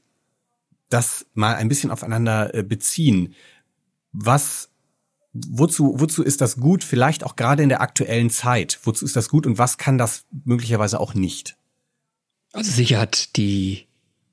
das 0.90 1.26
mal 1.34 1.54
ein 1.54 1.68
bisschen 1.68 1.90
aufeinander 1.90 2.54
äh, 2.54 2.62
beziehen? 2.62 3.34
Was, 4.12 4.70
wozu, 5.32 5.94
wozu 5.98 6.22
ist 6.22 6.40
das 6.40 6.56
gut? 6.56 6.84
Vielleicht 6.84 7.24
auch 7.24 7.36
gerade 7.36 7.62
in 7.62 7.68
der 7.68 7.80
aktuellen 7.80 8.28
Zeit. 8.28 8.78
Wozu 8.82 9.04
ist 9.04 9.16
das 9.16 9.28
gut 9.28 9.46
und 9.46 9.56
was 9.56 9.78
kann 9.78 9.96
das 9.96 10.26
möglicherweise 10.44 11.00
auch 11.00 11.14
nicht? 11.14 11.56
Also 12.52 12.72
sicher 12.72 12.98
hat 12.98 13.36
die 13.36 13.86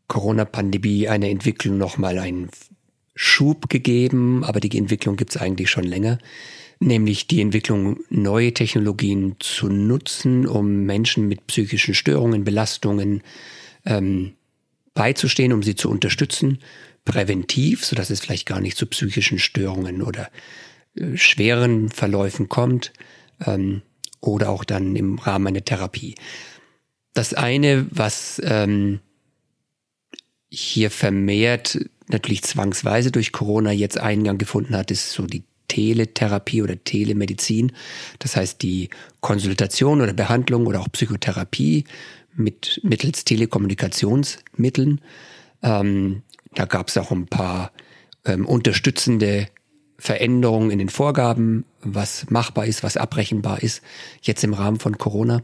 Corona-Pandemie 0.07 1.07
eine 1.07 1.29
Entwicklung 1.29 1.77
nochmal 1.77 2.17
einen 2.19 2.49
Schub 3.15 3.69
gegeben, 3.69 4.43
aber 4.43 4.59
die 4.59 4.77
Entwicklung 4.77 5.15
gibt 5.15 5.31
es 5.31 5.41
eigentlich 5.41 5.69
schon 5.69 5.83
länger, 5.83 6.19
nämlich 6.79 7.27
die 7.27 7.41
Entwicklung, 7.41 7.99
neue 8.09 8.53
Technologien 8.53 9.35
zu 9.39 9.67
nutzen, 9.67 10.47
um 10.47 10.83
Menschen 10.83 11.27
mit 11.27 11.47
psychischen 11.47 11.93
Störungen, 11.93 12.43
Belastungen 12.43 13.23
ähm, 13.85 14.33
beizustehen, 14.93 15.53
um 15.53 15.63
sie 15.63 15.75
zu 15.75 15.89
unterstützen, 15.89 16.59
präventiv, 17.05 17.85
sodass 17.85 18.09
es 18.09 18.19
vielleicht 18.19 18.45
gar 18.45 18.61
nicht 18.61 18.77
zu 18.77 18.85
psychischen 18.85 19.39
Störungen 19.39 20.01
oder 20.01 20.29
äh, 20.95 21.17
schweren 21.17 21.89
Verläufen 21.89 22.49
kommt 22.49 22.93
ähm, 23.45 23.81
oder 24.21 24.49
auch 24.49 24.63
dann 24.63 24.95
im 24.95 25.17
Rahmen 25.17 25.47
einer 25.47 25.65
Therapie. 25.65 26.15
Das 27.13 27.33
eine, 27.33 27.87
was 27.89 28.39
ähm, 28.43 28.99
hier 30.49 30.91
vermehrt 30.91 31.79
natürlich 32.07 32.43
zwangsweise 32.43 33.11
durch 33.11 33.31
Corona 33.31 33.71
jetzt 33.71 33.99
Eingang 33.99 34.37
gefunden 34.37 34.75
hat, 34.75 34.91
ist 34.91 35.11
so 35.11 35.25
die 35.25 35.43
Teletherapie 35.67 36.61
oder 36.61 36.81
Telemedizin. 36.81 37.73
Das 38.19 38.35
heißt, 38.35 38.61
die 38.61 38.89
Konsultation 39.19 40.01
oder 40.01 40.13
Behandlung 40.13 40.65
oder 40.65 40.79
auch 40.79 40.91
Psychotherapie 40.91 41.83
mit 42.35 42.79
mittels 42.83 43.25
Telekommunikationsmitteln. 43.25 45.01
Ähm, 45.61 46.23
da 46.53 46.65
gab 46.65 46.87
es 46.87 46.97
auch 46.97 47.11
ein 47.11 47.27
paar 47.27 47.71
ähm, 48.25 48.45
unterstützende 48.45 49.47
Veränderungen 49.99 50.71
in 50.71 50.79
den 50.79 50.89
Vorgaben, 50.89 51.65
was 51.81 52.29
machbar 52.29 52.65
ist, 52.65 52.83
was 52.83 52.97
abrechenbar 52.97 53.63
ist, 53.63 53.81
jetzt 54.21 54.43
im 54.43 54.53
Rahmen 54.53 54.79
von 54.79 54.97
Corona. 54.97 55.43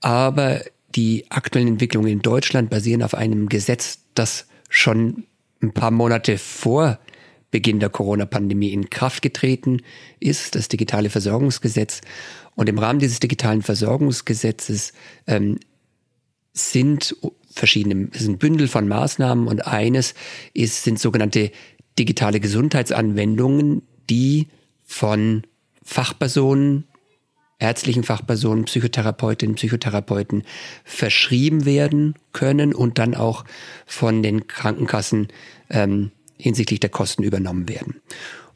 Aber 0.00 0.62
die 0.94 1.30
aktuellen 1.30 1.68
Entwicklungen 1.68 2.10
in 2.10 2.20
Deutschland 2.20 2.68
basieren 2.68 3.02
auf 3.02 3.14
einem 3.14 3.48
Gesetz, 3.48 4.00
das 4.14 4.46
schon 4.68 5.24
ein 5.62 5.72
paar 5.72 5.90
Monate 5.90 6.38
vor 6.38 6.98
Beginn 7.50 7.80
der 7.80 7.90
Corona-Pandemie 7.90 8.72
in 8.72 8.90
Kraft 8.90 9.22
getreten 9.22 9.82
ist, 10.20 10.54
das 10.54 10.68
digitale 10.68 11.10
Versorgungsgesetz. 11.10 12.00
Und 12.54 12.68
im 12.68 12.78
Rahmen 12.78 13.00
dieses 13.00 13.18
digitalen 13.18 13.62
Versorgungsgesetzes 13.62 14.92
ähm, 15.26 15.58
sind 16.52 17.16
verschiedene, 17.50 18.08
ist 18.12 18.28
ein 18.28 18.38
Bündel 18.38 18.68
von 18.68 18.86
Maßnahmen 18.86 19.48
und 19.48 19.66
eines 19.66 20.14
ist, 20.54 20.84
sind 20.84 21.00
sogenannte 21.00 21.50
digitale 21.98 22.40
Gesundheitsanwendungen, 22.40 23.82
die 24.08 24.48
von 24.84 25.42
Fachpersonen 25.82 26.84
ärztlichen 27.60 28.02
Fachpersonen, 28.02 28.64
Psychotherapeutinnen, 28.64 29.54
Psychotherapeuten 29.54 30.42
verschrieben 30.82 31.64
werden 31.64 32.14
können 32.32 32.74
und 32.74 32.98
dann 32.98 33.14
auch 33.14 33.44
von 33.86 34.22
den 34.22 34.46
Krankenkassen 34.46 35.28
ähm, 35.68 36.10
hinsichtlich 36.38 36.80
der 36.80 36.90
Kosten 36.90 37.22
übernommen 37.22 37.68
werden. 37.68 38.00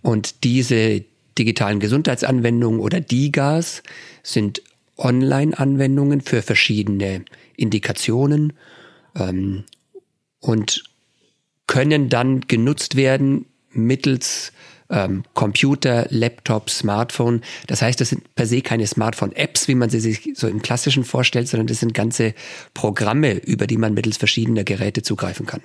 Und 0.03 0.43
diese 0.43 1.05
digitalen 1.39 1.81
Gesundheitsanwendungen 1.81 2.81
oder 2.81 3.01
DIGAs 3.01 3.83
sind 4.23 4.63
Online-Anwendungen 4.97 6.21
für 6.21 6.43
verschiedene 6.43 7.25
Indikationen 7.57 8.55
ähm, 9.17 9.65
und 10.41 10.85
können 11.67 12.09
dann 12.09 12.43
genutzt 12.43 12.97
werden 12.97 13.47
mittels 13.71 14.53
ähm, 14.91 15.25
Computer, 15.35 16.07
Laptop, 16.11 16.71
Smartphone. 16.71 17.43
Das 17.67 17.83
heißt, 17.83 18.01
das 18.01 18.11
sind 18.11 18.35
per 18.35 18.47
se 18.47 18.61
keine 18.61 18.87
Smartphone-Apps, 18.87 19.69
wie 19.69 19.75
man 19.75 19.91
sie 19.91 20.01
sich 20.01 20.33
so 20.35 20.49
im 20.49 20.63
klassischen 20.63 21.05
vorstellt, 21.05 21.49
sondern 21.49 21.67
das 21.67 21.81
sind 21.81 21.95
ganze 21.95 22.35
Programme, 22.75 23.35
über 23.35 23.67
die 23.67 23.77
man 23.77 23.95
mittels 23.95 24.17
verschiedener 24.17 24.65
Geräte 24.65 25.03
zugreifen 25.03 25.47
kann. 25.47 25.63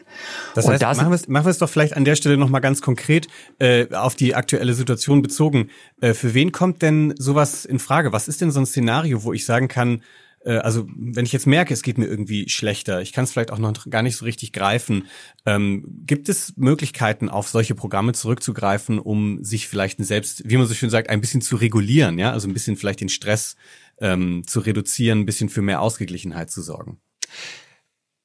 Das 0.55 0.67
heißt, 0.67 0.81
da 0.81 0.93
machen, 0.93 1.09
wir 1.09 1.15
es, 1.15 1.27
machen 1.27 1.45
wir 1.45 1.51
es 1.51 1.57
doch 1.57 1.69
vielleicht 1.69 1.95
an 1.95 2.05
der 2.05 2.15
Stelle 2.15 2.37
nochmal 2.37 2.61
ganz 2.61 2.81
konkret 2.81 3.27
äh, 3.59 3.93
auf 3.93 4.15
die 4.15 4.35
aktuelle 4.35 4.73
Situation 4.73 5.21
bezogen. 5.21 5.69
Äh, 6.01 6.13
für 6.13 6.33
wen 6.33 6.51
kommt 6.51 6.81
denn 6.81 7.13
sowas 7.17 7.65
in 7.65 7.79
Frage? 7.79 8.13
Was 8.13 8.27
ist 8.27 8.41
denn 8.41 8.51
so 8.51 8.59
ein 8.59 8.65
Szenario, 8.65 9.23
wo 9.23 9.33
ich 9.33 9.45
sagen 9.45 9.67
kann, 9.67 10.01
äh, 10.45 10.57
also 10.57 10.87
wenn 10.95 11.25
ich 11.25 11.33
jetzt 11.33 11.47
merke, 11.47 11.73
es 11.73 11.81
geht 11.81 11.97
mir 11.97 12.05
irgendwie 12.05 12.49
schlechter, 12.49 13.01
ich 13.01 13.13
kann 13.13 13.23
es 13.23 13.31
vielleicht 13.31 13.51
auch 13.51 13.57
noch 13.57 13.89
gar 13.89 14.01
nicht 14.01 14.15
so 14.15 14.25
richtig 14.25 14.53
greifen, 14.53 15.07
ähm, 15.45 15.85
gibt 16.05 16.29
es 16.29 16.53
Möglichkeiten, 16.57 17.29
auf 17.29 17.47
solche 17.49 17.75
Programme 17.75 18.13
zurückzugreifen, 18.13 18.99
um 18.99 19.43
sich 19.43 19.67
vielleicht 19.67 20.03
selbst, 20.03 20.49
wie 20.49 20.57
man 20.57 20.67
so 20.67 20.73
schön 20.73 20.89
sagt, 20.89 21.09
ein 21.09 21.21
bisschen 21.21 21.41
zu 21.41 21.55
regulieren, 21.55 22.19
ja, 22.19 22.31
also 22.31 22.47
ein 22.47 22.53
bisschen 22.53 22.75
vielleicht 22.75 23.01
den 23.01 23.09
Stress 23.09 23.55
ähm, 23.99 24.43
zu 24.47 24.59
reduzieren, 24.59 25.19
ein 25.19 25.25
bisschen 25.25 25.49
für 25.49 25.61
mehr 25.61 25.81
Ausgeglichenheit 25.81 26.49
zu 26.49 26.61
sorgen? 26.61 26.99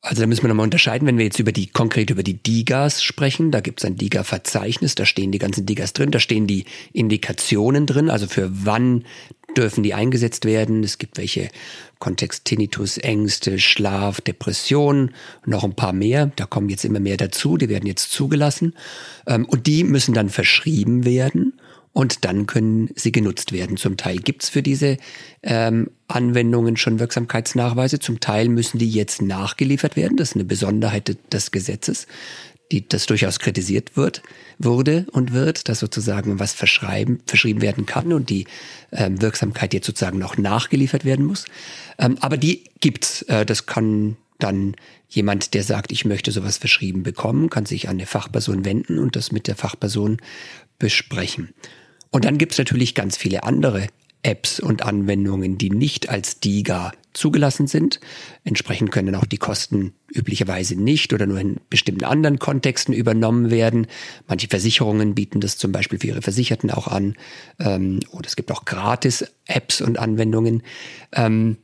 Also 0.05 0.21
da 0.21 0.27
müssen 0.27 0.43
wir 0.43 0.49
nochmal 0.49 0.65
unterscheiden, 0.65 1.09
wenn 1.09 1.17
wir 1.17 1.25
jetzt 1.25 1.39
über 1.39 1.51
die 1.51 1.67
konkret 1.67 2.11
über 2.11 2.23
die 2.23 2.35
Digas 2.35 3.03
sprechen, 3.03 3.51
da 3.51 3.61
gibt 3.61 3.81
es 3.81 3.87
ein 3.87 3.97
Diga-Verzeichnis, 3.97 4.95
da 4.95 5.07
stehen 5.07 5.33
die 5.33 5.39
ganzen 5.39 5.65
Digas 5.65 5.95
drin, 5.95 6.11
da 6.11 6.21
stehen 6.21 6.47
die 6.47 6.67
Indikationen 6.93 7.87
drin, 7.87 8.11
also 8.11 8.27
für 8.27 8.51
wann 8.53 9.07
dürfen 9.57 9.83
die 9.83 9.95
eingesetzt 9.95 10.45
werden. 10.45 10.85
Es 10.85 10.99
gibt 10.99 11.17
welche 11.17 11.49
Kontext 12.01 12.45
Tinnitus, 12.45 12.99
Ängste, 12.99 13.59
Schlaf, 13.59 14.21
Depression, 14.21 15.13
noch 15.47 15.65
ein 15.65 15.75
paar 15.75 15.95
mehr. 15.95 16.31
Da 16.37 16.45
kommen 16.45 16.69
jetzt 16.69 16.85
immer 16.85 17.01
mehr 17.01 17.17
dazu, 17.17 17.57
die 17.57 17.71
werden 17.71 17.87
jetzt 17.87 18.11
zugelassen. 18.13 18.75
Ähm, 19.27 19.47
und 19.47 19.67
die 19.67 19.85
müssen 19.85 20.13
dann 20.13 20.29
verschrieben 20.29 21.07
werden 21.07 21.55
und 21.95 22.25
dann 22.25 22.47
können 22.47 22.91
sie 22.97 23.13
genutzt 23.13 23.53
werden. 23.53 23.79
Zum 23.79 23.97
Teil 23.97 24.19
gibt's 24.19 24.51
für 24.51 24.63
diese 24.63 24.99
ähm, 25.43 25.91
Anwendungen 26.09 26.77
schon 26.77 26.99
Wirksamkeitsnachweise, 26.99 28.01
zum 28.01 28.21
Teil 28.21 28.49
müssen 28.49 28.79
die 28.79 28.91
jetzt 28.91 29.23
nachgeliefert 29.23 29.97
werden. 29.97 30.17
Das 30.17 30.31
ist 30.31 30.35
eine 30.35 30.45
Besonderheit 30.45 31.17
des 31.33 31.53
Gesetzes, 31.53 32.09
die 32.73 32.87
das 32.87 33.07
durchaus 33.07 33.39
kritisiert 33.39 33.97
wird, 33.97 34.23
wurde 34.59 35.07
und 35.13 35.33
wird, 35.33 35.69
dass 35.69 35.79
sozusagen 35.79 36.41
was 36.41 36.53
verschreiben, 36.53 37.21
verschrieben 37.27 37.63
werden 37.63 37.87
kann 37.87 38.13
und 38.13 38.29
die 38.29 38.47
ähm, 38.91 39.23
Wirksamkeit 39.23 39.73
jetzt 39.73 39.87
sozusagen 39.87 40.19
noch 40.19 40.37
nachgeliefert 40.37 41.05
werden 41.05 41.25
muss. 41.25 41.47
Ähm, 41.99 42.19
aber 42.21 42.37
die 42.37 42.65
gibt's. 42.81 43.23
Äh, 43.23 43.47
das 43.47 43.67
kann 43.67 44.17
dann 44.41 44.75
jemand, 45.09 45.55
der 45.55 45.63
sagt, 45.63 45.93
ich 45.93 46.05
möchte 46.05 46.33
sowas 46.33 46.59
verschrieben 46.59 47.05
bekommen, 47.05 47.51
kann 47.51 47.67
sich 47.67 47.89
an 47.89 47.99
eine 47.99 48.07
Fachperson 48.07 48.65
wenden 48.65 48.99
und 48.99 49.15
das 49.15 49.31
mit 49.31 49.47
der 49.47 49.55
Fachperson 49.55 50.17
besprechen. 50.81 51.55
Und 52.15 52.25
dann 52.27 52.39
gibt's 52.39 52.59
natürlich 52.59 52.95
ganz 52.95 53.17
viele 53.17 53.43
andere 53.43 53.89
Apps 54.23 54.61
und 54.61 54.83
Anwendungen, 54.83 55.59
die 55.59 55.69
nicht 55.69 56.11
als 56.11 56.39
DIGA 56.39 56.93
zugelassen 57.13 57.67
sind. 57.67 57.99
Entsprechend 58.45 58.93
können 58.93 59.17
auch 59.17 59.25
die 59.25 59.37
Kosten 59.37 59.95
üblicherweise 60.15 60.77
nicht 60.77 61.13
oder 61.13 61.27
nur 61.27 61.41
in 61.41 61.57
bestimmten 61.71 62.05
anderen 62.05 62.39
Kontexten 62.39 62.95
übernommen 62.95 63.51
werden. 63.51 63.89
Manche 64.29 64.47
Versicherungen 64.47 65.17
bieten 65.17 65.41
das 65.41 65.59
zum 65.59 65.73
Beispiel 65.73 65.99
für 65.99 66.07
ihre 66.07 66.23
Versicherten 66.23 66.71
auch 66.71 66.87
an. 66.87 67.17
Ähm, 67.59 67.99
oder 68.13 68.29
es 68.29 68.37
gibt 68.37 68.53
auch 68.53 68.65
Gratis-Apps 68.65 69.81
und 69.81 69.99
Anwendungen. 69.99 70.63
Ähm, 71.11 71.57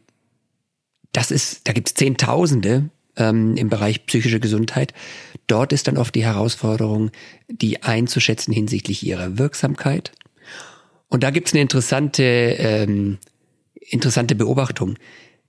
das 1.12 1.30
ist, 1.30 1.68
da 1.68 1.72
gibt 1.72 1.90
es 1.90 1.94
Zehntausende 1.94 2.90
ähm, 3.14 3.54
im 3.56 3.68
Bereich 3.68 4.04
psychische 4.06 4.40
Gesundheit. 4.40 4.94
Dort 5.46 5.72
ist 5.72 5.86
dann 5.86 5.96
oft 5.96 6.16
die 6.16 6.24
Herausforderung, 6.24 7.12
die 7.46 7.84
einzuschätzen 7.84 8.52
hinsichtlich 8.52 9.06
ihrer 9.06 9.38
Wirksamkeit 9.38 10.10
und 11.10 11.22
da 11.22 11.30
gibt's 11.30 11.52
eine 11.52 11.60
interessante, 11.60 12.22
ähm, 12.22 13.18
interessante 13.74 14.34
Beobachtung. 14.34 14.96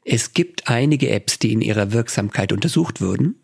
Es 0.04 0.34
gibt 0.34 0.68
einige 0.68 1.10
Apps, 1.12 1.40
die 1.40 1.54
in 1.54 1.62
ihrer 1.62 1.94
Wirksamkeit 1.94 2.52
untersucht 2.52 3.00
wurden. 3.00 3.36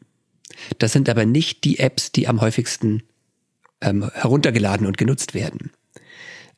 Das 0.79 0.91
sind 0.91 1.07
aber 1.07 1.25
nicht 1.25 1.63
die 1.63 1.79
Apps, 1.79 2.11
die 2.11 2.27
am 2.27 2.41
häufigsten 2.41 3.03
ähm, 3.81 4.09
heruntergeladen 4.13 4.87
und 4.87 4.97
genutzt 4.97 5.35
werden. 5.35 5.71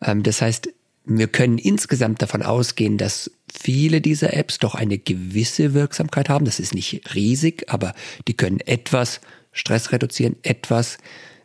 Ähm, 0.02 0.24
das 0.24 0.42
heißt, 0.42 0.70
wir 1.06 1.28
können 1.28 1.58
insgesamt 1.58 2.22
davon 2.22 2.44
ausgehen, 2.44 2.98
dass 2.98 3.32
viele 3.52 4.00
dieser 4.00 4.34
Apps 4.34 4.60
doch 4.60 4.76
eine 4.76 4.98
gewisse 4.98 5.74
Wirksamkeit 5.74 6.30
haben. 6.30 6.46
Das 6.46 6.60
ist 6.60 6.74
nicht 6.74 7.16
riesig, 7.16 7.66
aber 7.68 7.94
die 8.28 8.38
können 8.38 8.60
etwas 8.62 9.20
Stress 9.52 9.92
reduzieren, 9.92 10.38
etwas 10.44 11.00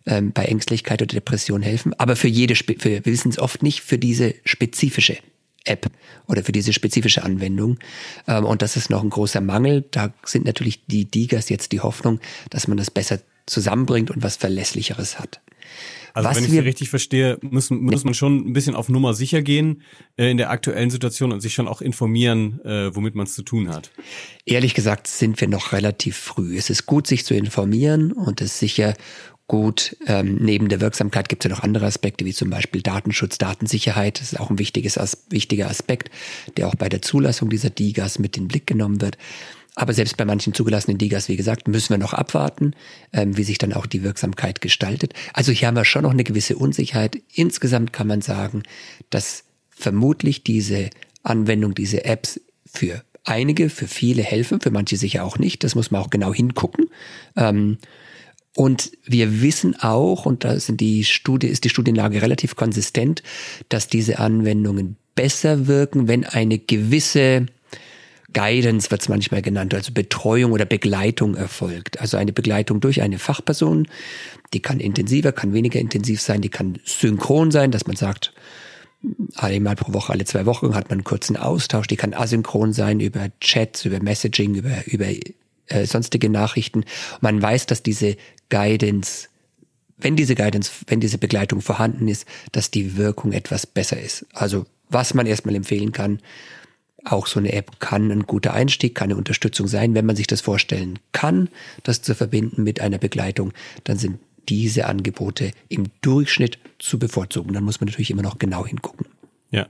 ähm, 0.06 0.32
bei 0.32 0.44
Ängstlichkeit 0.44 1.02
oder 1.02 1.14
Depression 1.14 1.62
helfen. 1.62 1.94
Aber 1.98 2.16
für 2.16 2.28
jede, 2.28 2.54
für, 2.54 2.76
wir 2.78 3.04
wissen 3.04 3.30
es 3.30 3.38
oft 3.38 3.62
nicht 3.62 3.80
für 3.80 3.98
diese 3.98 4.34
spezifische 4.44 5.18
App 5.64 5.90
oder 6.26 6.44
für 6.44 6.52
diese 6.52 6.72
spezifische 6.72 7.22
Anwendung. 7.22 7.78
Ähm, 8.28 8.44
und 8.44 8.62
das 8.62 8.76
ist 8.76 8.90
noch 8.90 9.02
ein 9.02 9.10
großer 9.10 9.40
Mangel. 9.40 9.84
Da 9.90 10.12
sind 10.24 10.44
natürlich 10.44 10.86
die 10.86 11.06
Digas 11.06 11.48
jetzt 11.48 11.72
die 11.72 11.80
Hoffnung, 11.80 12.20
dass 12.50 12.68
man 12.68 12.76
das 12.76 12.90
besser 12.90 13.20
zusammenbringt 13.46 14.10
und 14.10 14.22
was 14.22 14.36
Verlässlicheres 14.36 15.18
hat. 15.18 15.40
Also 16.14 16.28
Was 16.28 16.36
wenn 16.36 16.44
ich 16.44 16.50
Sie 16.50 16.58
richtig 16.60 16.90
verstehe, 16.90 17.38
muss, 17.42 17.70
muss 17.70 18.04
man 18.04 18.14
schon 18.14 18.48
ein 18.48 18.52
bisschen 18.52 18.76
auf 18.76 18.88
Nummer 18.88 19.14
sicher 19.14 19.42
gehen 19.42 19.82
äh, 20.16 20.30
in 20.30 20.36
der 20.36 20.50
aktuellen 20.50 20.88
Situation 20.88 21.32
und 21.32 21.40
sich 21.40 21.54
schon 21.54 21.66
auch 21.66 21.80
informieren, 21.80 22.60
äh, 22.64 22.94
womit 22.94 23.16
man 23.16 23.26
es 23.26 23.34
zu 23.34 23.42
tun 23.42 23.68
hat. 23.68 23.90
Ehrlich 24.46 24.74
gesagt 24.74 25.08
sind 25.08 25.40
wir 25.40 25.48
noch 25.48 25.72
relativ 25.72 26.16
früh. 26.16 26.56
Es 26.56 26.70
ist 26.70 26.86
gut, 26.86 27.08
sich 27.08 27.24
zu 27.24 27.34
informieren 27.34 28.12
und 28.12 28.40
es 28.40 28.60
sicher 28.60 28.94
gut. 29.54 29.96
Ähm, 30.08 30.38
neben 30.40 30.68
der 30.68 30.80
Wirksamkeit 30.80 31.28
gibt 31.28 31.44
es 31.44 31.48
ja 31.48 31.54
noch 31.54 31.62
andere 31.62 31.86
Aspekte, 31.86 32.24
wie 32.24 32.32
zum 32.32 32.50
Beispiel 32.50 32.82
Datenschutz, 32.82 33.38
Datensicherheit. 33.38 34.20
Das 34.20 34.32
ist 34.32 34.40
auch 34.40 34.50
ein 34.50 34.58
wichtiges, 34.58 34.98
wichtiger 35.30 35.70
Aspekt, 35.70 36.10
der 36.56 36.66
auch 36.66 36.74
bei 36.74 36.88
der 36.88 37.02
Zulassung 37.02 37.50
dieser 37.50 37.70
DIGAs 37.70 38.18
mit 38.18 38.36
in 38.36 38.44
den 38.44 38.48
Blick 38.48 38.66
genommen 38.66 39.00
wird. 39.00 39.16
Aber 39.76 39.92
selbst 39.92 40.16
bei 40.16 40.24
manchen 40.24 40.54
zugelassenen 40.54 40.98
Digas, 40.98 41.28
wie 41.28 41.36
gesagt, 41.36 41.68
müssen 41.68 41.90
wir 41.90 41.98
noch 41.98 42.14
abwarten, 42.14 42.74
ähm, 43.12 43.36
wie 43.36 43.44
sich 43.44 43.58
dann 43.58 43.72
auch 43.72 43.86
die 43.86 44.02
Wirksamkeit 44.02 44.60
gestaltet. 44.60 45.14
Also 45.34 45.52
hier 45.52 45.68
haben 45.68 45.76
wir 45.76 45.84
schon 45.84 46.02
noch 46.02 46.10
eine 46.10 46.24
gewisse 46.24 46.56
Unsicherheit. 46.56 47.22
Insgesamt 47.32 47.92
kann 47.92 48.08
man 48.08 48.22
sagen, 48.22 48.64
dass 49.10 49.44
vermutlich 49.70 50.42
diese 50.42 50.90
Anwendung, 51.22 51.74
diese 51.74 52.04
Apps 52.04 52.40
für 52.66 53.04
einige, 53.22 53.70
für 53.70 53.86
viele 53.86 54.22
helfen, 54.22 54.60
für 54.60 54.72
manche 54.72 54.96
sicher 54.96 55.24
auch 55.24 55.38
nicht. 55.38 55.62
Das 55.62 55.76
muss 55.76 55.92
man 55.92 56.02
auch 56.02 56.10
genau 56.10 56.34
hingucken. 56.34 56.86
Ähm, 57.36 57.78
und 58.56 58.92
wir 59.04 59.42
wissen 59.42 59.76
auch, 59.80 60.26
und 60.26 60.44
da 60.44 60.58
sind 60.60 60.80
die 60.80 61.04
Studie, 61.04 61.48
ist 61.48 61.64
die 61.64 61.70
Studienlage 61.70 62.22
relativ 62.22 62.54
konsistent, 62.54 63.22
dass 63.68 63.88
diese 63.88 64.18
Anwendungen 64.18 64.96
besser 65.14 65.66
wirken, 65.66 66.08
wenn 66.08 66.24
eine 66.24 66.58
gewisse 66.58 67.46
Guidance 68.32 68.90
wird 68.90 69.02
es 69.02 69.08
manchmal 69.08 69.42
genannt, 69.42 69.74
also 69.74 69.92
Betreuung 69.92 70.52
oder 70.52 70.66
Begleitung 70.66 71.36
erfolgt. 71.36 72.00
Also 72.00 72.16
eine 72.16 72.32
Begleitung 72.32 72.80
durch 72.80 73.00
eine 73.00 73.18
Fachperson, 73.18 73.86
die 74.52 74.60
kann 74.60 74.80
intensiver, 74.80 75.32
kann 75.32 75.52
weniger 75.52 75.80
intensiv 75.80 76.20
sein, 76.20 76.40
die 76.40 76.48
kann 76.48 76.78
synchron 76.84 77.50
sein, 77.50 77.70
dass 77.70 77.86
man 77.86 77.96
sagt, 77.96 78.34
einmal 79.36 79.76
pro 79.76 79.92
Woche, 79.92 80.12
alle 80.12 80.24
zwei 80.24 80.46
Wochen 80.46 80.74
hat 80.74 80.90
man 80.90 80.98
einen 80.98 81.04
kurzen 81.04 81.36
Austausch, 81.36 81.86
die 81.86 81.96
kann 81.96 82.14
asynchron 82.14 82.72
sein 82.72 83.00
über 83.00 83.28
Chats, 83.40 83.84
über 83.84 84.02
Messaging, 84.02 84.54
über, 84.54 84.86
über 84.86 85.06
äh, 85.66 85.86
sonstige 85.86 86.28
Nachrichten. 86.28 86.84
Man 87.20 87.40
weiß, 87.40 87.66
dass 87.66 87.82
diese 87.82 88.16
Guidance 88.48 89.28
wenn 89.96 90.16
diese 90.16 90.34
Guidance, 90.34 90.72
wenn 90.88 91.00
diese 91.00 91.18
Begleitung 91.18 91.60
vorhanden 91.60 92.08
ist, 92.08 92.26
dass 92.52 92.70
die 92.70 92.96
Wirkung 92.96 93.32
etwas 93.32 93.66
besser 93.66 93.98
ist. 94.00 94.26
Also 94.32 94.66
was 94.88 95.14
man 95.14 95.26
erstmal 95.26 95.54
empfehlen 95.54 95.92
kann, 95.92 96.20
auch 97.04 97.26
so 97.26 97.38
eine 97.38 97.52
App 97.52 97.80
kann 97.80 98.10
ein 98.10 98.22
guter 98.22 98.54
Einstieg, 98.54 98.94
kann 98.94 99.10
eine 99.10 99.16
Unterstützung 99.16 99.68
sein. 99.68 99.94
Wenn 99.94 100.06
man 100.06 100.16
sich 100.16 100.26
das 100.26 100.40
vorstellen 100.40 100.98
kann, 101.12 101.48
das 101.82 102.02
zu 102.02 102.14
verbinden 102.14 102.62
mit 102.62 102.80
einer 102.80 102.98
Begleitung, 102.98 103.52
dann 103.84 103.98
sind 103.98 104.18
diese 104.48 104.86
Angebote 104.86 105.52
im 105.68 105.86
Durchschnitt 106.00 106.58
zu 106.78 106.98
bevorzugen. 106.98 107.52
Dann 107.52 107.64
muss 107.64 107.80
man 107.80 107.88
natürlich 107.88 108.10
immer 108.10 108.22
noch 108.22 108.38
genau 108.38 108.66
hingucken. 108.66 109.06
Ja, 109.54 109.68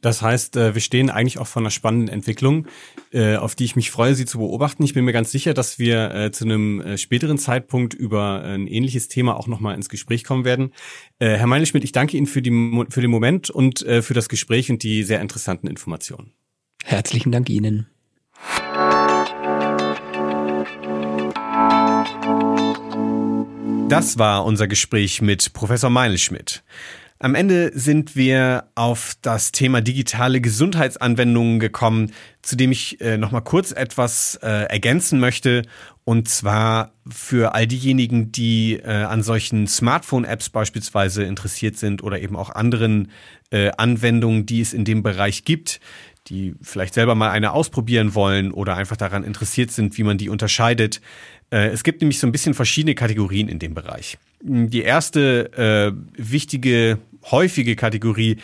das 0.00 0.22
heißt, 0.22 0.56
äh, 0.56 0.74
wir 0.74 0.80
stehen 0.80 1.10
eigentlich 1.10 1.38
auch 1.38 1.46
vor 1.46 1.60
einer 1.60 1.70
spannenden 1.70 2.08
Entwicklung, 2.08 2.66
äh, 3.12 3.36
auf 3.36 3.54
die 3.54 3.66
ich 3.66 3.76
mich 3.76 3.90
freue, 3.90 4.14
sie 4.14 4.24
zu 4.24 4.38
beobachten. 4.38 4.82
Ich 4.84 4.94
bin 4.94 5.04
mir 5.04 5.12
ganz 5.12 5.30
sicher, 5.30 5.52
dass 5.52 5.78
wir 5.78 6.14
äh, 6.14 6.32
zu 6.32 6.46
einem 6.46 6.96
späteren 6.96 7.36
Zeitpunkt 7.36 7.92
über 7.92 8.42
ein 8.42 8.66
ähnliches 8.66 9.08
Thema 9.08 9.36
auch 9.36 9.46
nochmal 9.46 9.74
ins 9.74 9.90
Gespräch 9.90 10.24
kommen 10.24 10.46
werden. 10.46 10.72
Herr 11.18 11.46
Meineschmidt, 11.46 11.84
ich 11.84 11.92
danke 11.92 12.16
Ihnen 12.16 12.26
für, 12.26 12.40
die, 12.40 12.50
für 12.88 13.02
den 13.02 13.10
Moment 13.10 13.50
und 13.50 13.80
für 13.80 14.14
das 14.14 14.28
Gespräch 14.28 14.70
und 14.70 14.82
die 14.82 15.02
sehr 15.02 15.20
interessanten 15.20 15.66
Informationen. 15.66 16.32
Herzlichen 16.84 17.32
Dank 17.32 17.50
Ihnen. 17.50 17.86
Das 23.88 24.18
war 24.18 24.44
unser 24.44 24.68
Gespräch 24.68 25.20
mit 25.20 25.52
Professor 25.52 25.90
Meinelschmidt. 25.90 26.62
Am 27.20 27.34
Ende 27.34 27.72
sind 27.74 28.14
wir 28.14 28.68
auf 28.76 29.16
das 29.22 29.50
Thema 29.50 29.80
digitale 29.80 30.40
Gesundheitsanwendungen 30.40 31.58
gekommen, 31.58 32.12
zu 32.42 32.54
dem 32.54 32.70
ich 32.70 33.00
äh, 33.00 33.18
noch 33.18 33.32
mal 33.32 33.40
kurz 33.40 33.72
etwas 33.72 34.38
äh, 34.40 34.46
ergänzen 34.46 35.18
möchte. 35.18 35.62
Und 36.04 36.28
zwar 36.28 36.92
für 37.08 37.54
all 37.54 37.66
diejenigen, 37.66 38.30
die 38.30 38.74
äh, 38.74 38.88
an 38.88 39.24
solchen 39.24 39.66
Smartphone-Apps 39.66 40.50
beispielsweise 40.50 41.24
interessiert 41.24 41.76
sind 41.76 42.04
oder 42.04 42.20
eben 42.20 42.36
auch 42.36 42.50
anderen 42.50 43.10
äh, 43.50 43.72
Anwendungen, 43.76 44.46
die 44.46 44.60
es 44.60 44.72
in 44.72 44.84
dem 44.84 45.02
Bereich 45.02 45.44
gibt 45.44 45.80
die 46.28 46.54
vielleicht 46.60 46.94
selber 46.94 47.14
mal 47.14 47.30
eine 47.30 47.52
ausprobieren 47.52 48.14
wollen 48.14 48.52
oder 48.52 48.76
einfach 48.76 48.96
daran 48.96 49.24
interessiert 49.24 49.70
sind, 49.70 49.96
wie 49.98 50.02
man 50.02 50.18
die 50.18 50.28
unterscheidet. 50.28 51.00
Äh, 51.50 51.68
es 51.68 51.84
gibt 51.84 52.00
nämlich 52.00 52.18
so 52.18 52.26
ein 52.26 52.32
bisschen 52.32 52.54
verschiedene 52.54 52.94
Kategorien 52.94 53.48
in 53.48 53.58
dem 53.58 53.74
Bereich. 53.74 54.18
Die 54.42 54.82
erste 54.82 55.52
äh, 55.54 55.92
wichtige, 56.16 56.98
häufige 57.24 57.76
Kategorie 57.76 58.38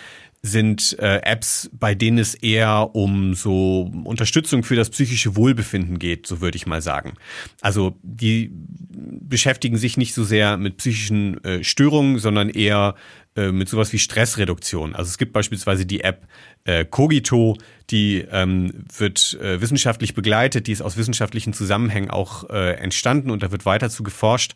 sind 0.45 0.99
äh, 0.99 1.23
Apps, 1.23 1.71
bei 1.73 1.95
denen 1.95 2.19
es 2.19 2.35
eher 2.35 2.95
um 2.95 3.33
so 3.35 3.91
Unterstützung 4.05 4.63
für 4.63 4.77
das 4.77 4.91
psychische 4.91 5.37
Wohlbefinden 5.37 5.99
geht, 5.99 6.27
so 6.27 6.43
würde 6.43 6.57
ich 6.57 6.67
mal 6.67 6.83
sagen. 6.83 7.15
Also 7.63 7.97
die 8.03 8.51
beschäftigen 8.53 9.79
sich 9.79 9.97
nicht 9.97 10.13
so 10.13 10.23
sehr 10.23 10.59
mit 10.59 10.77
psychischen 10.77 11.43
äh, 11.45 11.65
Störungen, 11.65 12.19
sondern 12.19 12.51
eher 12.51 12.95
äh, 13.37 13.53
mit 13.53 13.71
sowas 13.71 13.93
wie 13.95 13.99
Stressreduktion. 13.99 14.95
Also 14.95 15.09
es 15.09 15.17
gibt 15.17 15.33
beispielsweise 15.33 15.87
die 15.87 16.03
App 16.03 16.29
äh, 16.65 16.85
Cogito, 16.85 17.57
die 17.89 18.25
ähm, 18.31 18.85
wird 18.97 19.39
äh, 19.41 19.63
wissenschaftlich 19.63 20.13
begleitet, 20.13 20.67
die 20.67 20.73
ist 20.73 20.83
aus 20.83 20.99
wissenschaftlichen 20.99 21.55
Zusammenhängen 21.55 22.11
auch 22.11 22.51
äh, 22.51 22.75
entstanden 22.75 23.31
und 23.31 23.43
da 23.43 23.51
wird 23.51 23.65
weiter 23.65 23.89
zu 23.89 24.03
geforscht. 24.03 24.55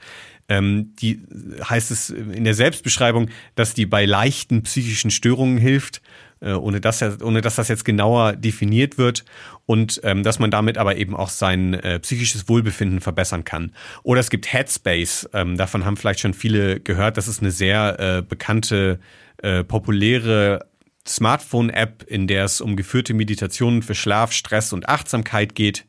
Ähm, 0.48 0.94
die 1.00 1.20
heißt 1.68 1.90
es 1.90 2.10
in 2.10 2.44
der 2.44 2.54
Selbstbeschreibung, 2.54 3.28
dass 3.54 3.74
die 3.74 3.86
bei 3.86 4.04
leichten 4.06 4.62
psychischen 4.62 5.10
Störungen 5.10 5.58
hilft, 5.58 6.00
äh, 6.40 6.52
ohne, 6.52 6.80
dass, 6.80 7.02
ohne 7.20 7.40
dass 7.40 7.56
das 7.56 7.68
jetzt 7.68 7.84
genauer 7.84 8.34
definiert 8.34 8.96
wird 8.96 9.24
und 9.66 10.00
ähm, 10.04 10.22
dass 10.22 10.38
man 10.38 10.50
damit 10.50 10.78
aber 10.78 10.96
eben 10.96 11.14
auch 11.14 11.28
sein 11.28 11.74
äh, 11.74 11.98
psychisches 11.98 12.48
Wohlbefinden 12.48 13.00
verbessern 13.00 13.44
kann. 13.44 13.72
Oder 14.02 14.20
es 14.20 14.30
gibt 14.30 14.52
Headspace, 14.52 15.28
ähm, 15.32 15.56
davon 15.56 15.84
haben 15.84 15.96
vielleicht 15.96 16.20
schon 16.20 16.34
viele 16.34 16.80
gehört, 16.80 17.16
das 17.16 17.28
ist 17.28 17.40
eine 17.40 17.50
sehr 17.50 17.98
äh, 17.98 18.22
bekannte, 18.22 19.00
äh, 19.42 19.64
populäre 19.64 20.66
Smartphone-App, 21.06 22.04
in 22.06 22.26
der 22.26 22.44
es 22.44 22.60
um 22.60 22.76
geführte 22.76 23.14
Meditationen 23.14 23.82
für 23.82 23.94
Schlaf, 23.94 24.32
Stress 24.32 24.72
und 24.72 24.88
Achtsamkeit 24.88 25.54
geht. 25.54 25.86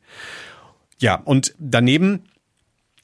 Ja, 0.98 1.14
und 1.14 1.54
daneben 1.58 2.24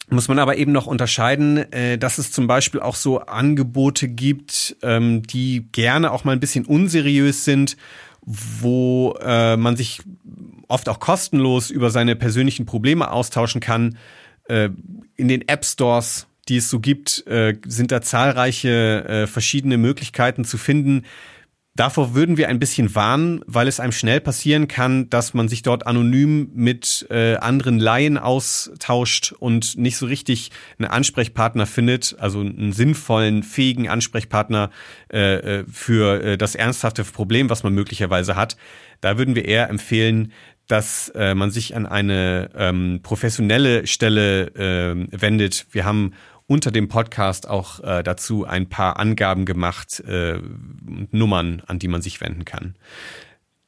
muss 0.09 0.29
man 0.29 0.39
aber 0.39 0.57
eben 0.57 0.73
noch 0.73 0.87
unterscheiden, 0.87 1.73
äh, 1.73 1.99
dass 1.99 2.19
es 2.19 2.31
zum 2.31 2.47
Beispiel 2.47 2.81
auch 2.81 2.95
so 2.95 3.21
Angebote 3.21 4.09
gibt, 4.09 4.77
ähm, 4.83 5.23
die 5.23 5.67
gerne 5.73 6.13
auch 6.13 6.25
mal 6.25 6.33
ein 6.33 6.41
bisschen 6.41 6.65
unseriös 6.65 7.45
sind, 7.45 7.77
wo 8.23 9.17
äh, 9.21 9.57
man 9.57 9.77
sich 9.77 10.03
oft 10.69 10.89
auch 10.89 11.01
kostenlos 11.01 11.71
über 11.71 11.91
seine 11.91 12.17
persönlichen 12.17 12.67
Probleme 12.67 13.11
austauschen 13.11 13.61
kann. 13.61 13.99
Äh, 14.49 14.71
in 15.17 15.29
den 15.29 15.49
App 15.49 15.65
Stores, 15.65 16.27
die 16.49 16.59
es 16.59 16.71
so 16.71 16.79
gibt, 16.79 17.25
sind 17.67 17.91
da 17.91 18.03
zahlreiche 18.03 19.27
verschiedene 19.29 19.79
Möglichkeiten 19.79 20.45
zu 20.45 20.59
finden, 20.59 21.03
Davor 21.77 22.15
würden 22.15 22.39
wir 22.39 22.49
ein 22.49 22.59
bisschen 22.59 22.95
warnen, 22.95 23.43
weil 23.47 23.69
es 23.69 23.81
einem 23.81 23.93
schnell 23.93 24.23
passieren 24.23 24.67
kann, 24.67 25.11
dass 25.11 25.35
man 25.35 25.47
sich 25.47 25.61
dort 25.61 25.87
anonym 25.87 26.51
mit 26.55 27.07
äh, 27.11 27.37
anderen 27.37 27.79
Laien 27.79 28.17
austauscht 28.17 29.33
und 29.33 29.77
nicht 29.77 29.99
so 29.99 30.07
richtig 30.07 30.53
einen 30.79 30.89
Ansprechpartner 30.89 31.67
findet, 31.67 32.17
also 32.19 32.41
einen 32.41 32.73
sinnvollen, 32.73 33.43
fähigen 33.43 33.91
Ansprechpartner 33.91 34.71
äh, 35.13 35.35
äh 35.35 35.65
für 35.71 36.23
äh, 36.23 36.39
das 36.39 36.55
ernsthafte 36.55 37.05
Problem, 37.05 37.51
was 37.51 37.63
man 37.63 37.75
möglicherweise 37.75 38.37
hat. 38.37 38.57
Da 39.03 39.19
würden 39.19 39.35
wir 39.35 39.45
eher 39.45 39.69
empfehlen, 39.69 40.33
dass 40.69 41.11
äh, 41.11 41.35
man 41.35 41.51
sich 41.51 41.77
an 41.77 41.85
eine 41.85 42.49
ähm, 42.57 43.01
professionelle 43.03 43.87
Stelle 43.87 44.47
äh, 44.55 45.07
wendet. 45.11 45.67
Wir 45.73 45.85
haben 45.85 46.15
unter 46.47 46.71
dem 46.71 46.89
Podcast 46.89 47.49
auch 47.49 47.81
äh, 47.81 48.03
dazu 48.03 48.45
ein 48.45 48.69
paar 48.69 48.99
Angaben 48.99 49.45
gemacht, 49.45 50.01
äh, 50.01 50.39
Nummern, 51.11 51.63
an 51.67 51.79
die 51.79 51.89
man 51.89 52.03
sich 52.03 52.21
wenden 52.21 52.45
kann. 52.45 52.75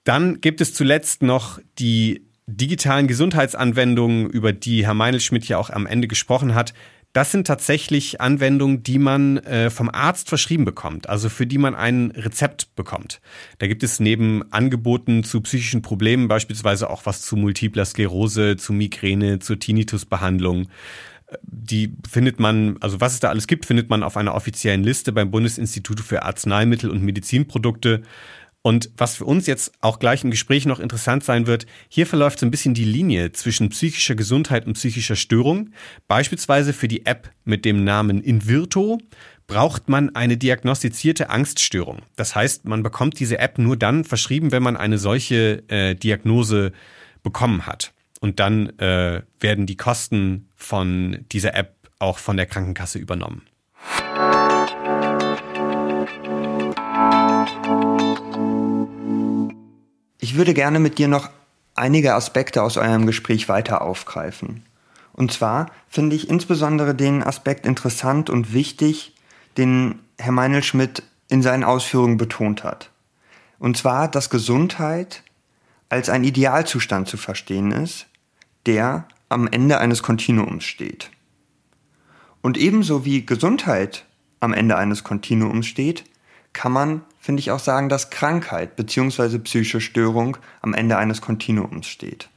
Dann 0.04 0.40
gibt 0.40 0.60
es 0.60 0.74
zuletzt 0.74 1.22
noch 1.22 1.58
die 1.78 2.24
digitalen 2.46 3.08
Gesundheitsanwendungen, 3.08 4.30
über 4.30 4.52
die 4.52 4.86
Herr 4.86 4.94
Meinl-Schmidt 4.94 5.46
ja 5.48 5.58
auch 5.58 5.70
am 5.70 5.86
Ende 5.86 6.08
gesprochen 6.08 6.54
hat, 6.54 6.72
das 7.14 7.32
sind 7.32 7.46
tatsächlich 7.46 8.20
Anwendungen, 8.20 8.82
die 8.82 8.98
man 8.98 9.38
äh, 9.38 9.70
vom 9.70 9.88
Arzt 9.88 10.28
verschrieben 10.28 10.64
bekommt, 10.64 11.08
also 11.08 11.28
für 11.28 11.46
die 11.46 11.58
man 11.58 11.74
ein 11.74 12.10
Rezept 12.10 12.76
bekommt. 12.76 13.20
Da 13.58 13.66
gibt 13.66 13.82
es 13.82 13.98
neben 13.98 14.52
Angeboten 14.52 15.24
zu 15.24 15.40
psychischen 15.40 15.80
Problemen 15.80 16.28
beispielsweise 16.28 16.90
auch 16.90 17.06
was 17.06 17.22
zu 17.22 17.36
multipler 17.36 17.86
Sklerose, 17.86 18.56
zu 18.56 18.72
Migräne, 18.72 19.38
zur 19.38 19.58
Tinnitusbehandlung. 19.58 20.68
Die 21.42 21.94
findet 22.08 22.40
man, 22.40 22.78
also 22.80 23.00
was 23.00 23.14
es 23.14 23.20
da 23.20 23.28
alles 23.28 23.46
gibt, 23.46 23.66
findet 23.66 23.90
man 23.90 24.02
auf 24.02 24.16
einer 24.16 24.34
offiziellen 24.34 24.82
Liste 24.82 25.12
beim 25.12 25.30
Bundesinstitut 25.30 26.00
für 26.00 26.22
Arzneimittel 26.22 26.90
und 26.90 27.02
Medizinprodukte. 27.02 28.02
Und 28.62 28.90
was 28.96 29.16
für 29.16 29.24
uns 29.24 29.46
jetzt 29.46 29.72
auch 29.80 29.98
gleich 29.98 30.24
im 30.24 30.30
Gespräch 30.30 30.66
noch 30.66 30.80
interessant 30.80 31.24
sein 31.24 31.46
wird, 31.46 31.66
hier 31.88 32.06
verläuft 32.06 32.40
so 32.40 32.46
ein 32.46 32.50
bisschen 32.50 32.74
die 32.74 32.84
Linie 32.84 33.32
zwischen 33.32 33.68
psychischer 33.68 34.14
Gesundheit 34.14 34.66
und 34.66 34.74
psychischer 34.74 35.16
Störung. 35.16 35.70
Beispielsweise 36.06 36.72
für 36.72 36.88
die 36.88 37.06
App 37.06 37.30
mit 37.44 37.64
dem 37.64 37.84
Namen 37.84 38.20
Invirto 38.20 38.98
braucht 39.46 39.88
man 39.88 40.14
eine 40.14 40.36
diagnostizierte 40.36 41.30
Angststörung. 41.30 42.02
Das 42.16 42.34
heißt, 42.34 42.66
man 42.66 42.82
bekommt 42.82 43.18
diese 43.20 43.38
App 43.38 43.58
nur 43.58 43.76
dann 43.76 44.04
verschrieben, 44.04 44.52
wenn 44.52 44.62
man 44.62 44.76
eine 44.76 44.98
solche 44.98 45.62
äh, 45.68 45.94
Diagnose 45.94 46.72
bekommen 47.22 47.66
hat. 47.66 47.92
Und 48.20 48.40
dann 48.40 48.78
äh, 48.78 49.22
werden 49.40 49.66
die 49.66 49.76
Kosten 49.76 50.48
von 50.56 51.24
dieser 51.32 51.54
App 51.54 51.74
auch 51.98 52.18
von 52.18 52.36
der 52.36 52.46
Krankenkasse 52.46 52.98
übernommen. 52.98 53.42
Ich 60.20 60.36
würde 60.36 60.54
gerne 60.54 60.78
mit 60.78 60.98
dir 60.98 61.08
noch 61.08 61.30
einige 61.74 62.14
Aspekte 62.14 62.62
aus 62.62 62.76
eurem 62.76 63.06
Gespräch 63.06 63.48
weiter 63.48 63.82
aufgreifen. 63.82 64.64
Und 65.12 65.32
zwar 65.32 65.70
finde 65.88 66.16
ich 66.16 66.28
insbesondere 66.28 66.94
den 66.94 67.22
Aspekt 67.22 67.66
interessant 67.66 68.30
und 68.30 68.52
wichtig, 68.52 69.14
den 69.56 70.00
Herr 70.18 70.32
Meinl-Schmidt 70.32 71.02
in 71.28 71.42
seinen 71.42 71.64
Ausführungen 71.64 72.16
betont 72.16 72.64
hat. 72.64 72.90
Und 73.58 73.76
zwar, 73.76 74.08
dass 74.08 74.30
Gesundheit 74.30 75.22
als 75.88 76.08
ein 76.08 76.24
Idealzustand 76.24 77.08
zu 77.08 77.16
verstehen 77.16 77.72
ist, 77.72 78.06
der 78.66 79.08
am 79.28 79.48
Ende 79.48 79.78
eines 79.78 80.02
Kontinuums 80.02 80.64
steht. 80.64 81.10
Und 82.40 82.56
ebenso 82.56 83.04
wie 83.04 83.26
Gesundheit 83.26 84.04
am 84.40 84.52
Ende 84.52 84.76
eines 84.76 85.04
Kontinuums 85.04 85.66
steht, 85.66 86.04
kann 86.52 86.72
man 86.72 87.02
finde 87.28 87.40
ich 87.40 87.50
auch 87.50 87.58
sagen, 87.58 87.90
dass 87.90 88.08
Krankheit 88.08 88.74
bzw. 88.76 89.38
psychische 89.40 89.82
Störung 89.82 90.38
am 90.62 90.72
Ende 90.72 90.96
eines 90.96 91.20
Kontinuums 91.20 91.86
steht. 91.86 92.30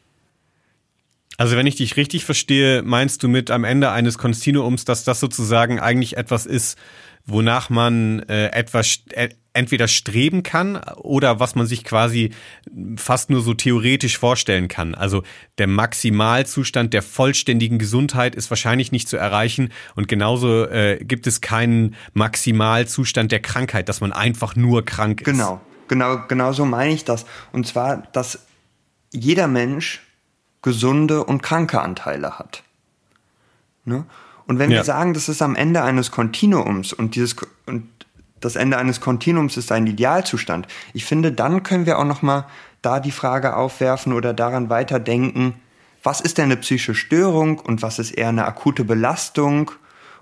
Also 1.38 1.56
wenn 1.56 1.66
ich 1.66 1.78
dich 1.78 1.96
richtig 1.96 2.26
verstehe, 2.26 2.84
meinst 2.84 3.24
du 3.24 3.30
mit 3.30 3.52
am 3.52 3.64
Ende 3.64 3.92
eines 3.92 4.18
Kontinuums, 4.18 4.84
dass 4.84 5.06
das 5.06 5.22
sozusagen 5.22 5.80
eigentlich 5.80 6.18
etwas 6.18 6.46
ist, 6.46 6.78
wonach 7.26 7.70
man 7.70 8.20
äh, 8.28 8.48
etwas 8.48 9.00
äh, 9.12 9.30
entweder 9.54 9.88
streben 9.88 10.44
kann 10.44 10.78
oder 10.96 11.40
was 11.40 11.56
man 11.56 11.66
sich 11.66 11.84
quasi 11.84 12.32
fast 12.96 13.30
nur 13.30 13.42
so 13.42 13.54
theoretisch 13.54 14.18
vorstellen 14.18 14.68
kann. 14.68 14.96
Also 14.96 15.24
der 15.58 15.68
Maximalzustand 15.68 16.94
der 16.94 17.02
vollständigen 17.02 17.78
Gesundheit 17.78 18.36
ist 18.36 18.50
wahrscheinlich 18.50 18.92
nicht 18.92 19.10
zu 19.10 19.18
erreichen 19.18 19.70
und 19.96 20.08
genauso 20.08 20.66
äh, 20.66 21.04
gibt 21.04 21.28
es 21.28 21.42
keinen 21.42 21.96
Maximalzustand 22.14 23.32
der 23.32 23.42
Krankheit, 23.42 23.90
dass 23.90 24.02
man 24.02 24.14
einfach 24.14 24.56
nur 24.56 24.86
krank 24.86 25.22
ist. 25.22 25.26
Genau, 25.26 25.60
genau, 25.88 26.24
genau 26.28 26.54
so 26.54 26.66
meine 26.66 26.94
ich 26.94 27.04
das. 27.04 27.26
Und 27.52 27.68
zwar, 27.68 27.98
dass 28.14 28.40
jeder 29.12 29.48
Mensch 29.48 30.02
gesunde 30.62 31.24
und 31.24 31.44
kranke 31.44 31.82
Anteile 31.82 32.40
hat. 32.40 32.64
Ne? 33.84 34.06
Und 34.48 34.60
wenn 34.60 34.72
ja. 34.72 34.78
wir 34.78 34.84
sagen, 34.84 35.14
das 35.14 35.30
ist 35.30 35.42
am 35.42 35.56
Ende 35.56 35.82
eines 35.82 36.12
Kontinuums 36.12 36.94
und 36.94 37.16
dieses 37.16 37.36
und 37.66 37.90
das 38.42 38.56
Ende 38.56 38.78
eines 38.78 39.00
Kontinuums 39.00 39.56
ist 39.58 39.72
ein 39.72 39.88
Idealzustand. 39.88 40.68
Ich 40.94 41.06
finde, 41.06 41.32
dann 41.32 41.64
können 41.64 41.86
wir 41.86 42.00
auch 42.00 42.06
noch 42.06 42.22
mal 42.22 42.48
da 42.82 43.00
die 43.00 43.12
Frage 43.12 43.56
aufwerfen 43.56 44.14
oder 44.14 44.34
daran 44.34 44.70
weiterdenken, 44.70 45.54
was 46.04 46.20
ist 46.20 46.38
denn 46.38 46.46
eine 46.46 46.58
psychische 46.58 46.96
Störung 46.96 47.60
und 47.60 47.82
was 47.82 48.00
ist 48.00 48.12
eher 48.12 48.30
eine 48.30 48.46
akute 48.46 48.84
Belastung 48.84 49.72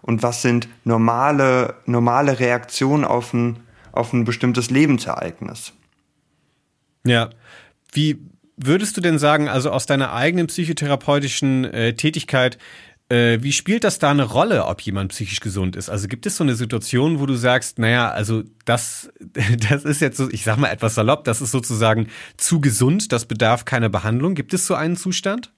und 0.01 0.23
was 0.23 0.41
sind 0.41 0.67
normale, 0.83 1.75
normale 1.85 2.39
Reaktionen 2.39 3.05
auf 3.05 3.33
ein, 3.33 3.57
auf 3.91 4.13
ein 4.13 4.25
bestimmtes 4.25 4.69
Lebensereignis. 4.69 5.73
Ja. 7.05 7.29
Wie 7.93 8.19
würdest 8.57 8.97
du 8.97 9.01
denn 9.01 9.19
sagen, 9.19 9.47
also 9.47 9.71
aus 9.71 9.85
deiner 9.85 10.13
eigenen 10.13 10.47
psychotherapeutischen 10.47 11.63
äh, 11.65 11.93
Tätigkeit, 11.93 12.57
äh, 13.09 13.41
wie 13.41 13.51
spielt 13.51 13.83
das 13.83 13.97
da 13.97 14.11
eine 14.11 14.23
Rolle, 14.23 14.65
ob 14.65 14.81
jemand 14.81 15.11
psychisch 15.11 15.39
gesund 15.39 15.75
ist? 15.75 15.89
Also 15.89 16.07
gibt 16.07 16.25
es 16.27 16.37
so 16.37 16.43
eine 16.43 16.55
Situation, 16.55 17.19
wo 17.19 17.25
du 17.25 17.35
sagst, 17.35 17.79
naja, 17.79 18.09
also 18.09 18.43
das, 18.65 19.09
das 19.69 19.83
ist 19.83 19.99
jetzt 19.99 20.17
so, 20.17 20.29
ich 20.29 20.43
sag 20.43 20.57
mal 20.57 20.69
etwas 20.69 20.95
salopp, 20.95 21.23
das 21.23 21.41
ist 21.41 21.51
sozusagen 21.51 22.07
zu 22.37 22.61
gesund, 22.61 23.11
das 23.11 23.25
bedarf 23.25 23.65
keiner 23.65 23.89
Behandlung. 23.89 24.35
Gibt 24.35 24.53
es 24.53 24.67
so 24.67 24.75
einen 24.75 24.95
Zustand? 24.95 25.51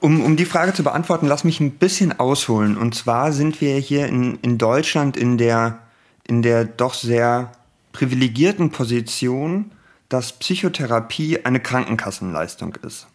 Um, 0.00 0.24
um 0.24 0.36
die 0.36 0.46
Frage 0.46 0.72
zu 0.72 0.82
beantworten, 0.82 1.26
lass 1.26 1.44
mich 1.44 1.60
ein 1.60 1.72
bisschen 1.72 2.18
ausholen. 2.18 2.76
Und 2.76 2.94
zwar 2.94 3.30
sind 3.30 3.60
wir 3.60 3.76
hier 3.76 4.06
in, 4.06 4.38
in 4.40 4.58
Deutschland 4.58 5.16
in 5.16 5.38
der, 5.38 5.80
in 6.26 6.42
der 6.42 6.64
doch 6.64 6.94
sehr 6.94 7.52
privilegierten 7.92 8.70
Position, 8.70 9.70
dass 10.08 10.32
Psychotherapie 10.32 11.44
eine 11.44 11.60
Krankenkassenleistung 11.60 12.74
ist. 12.82 13.06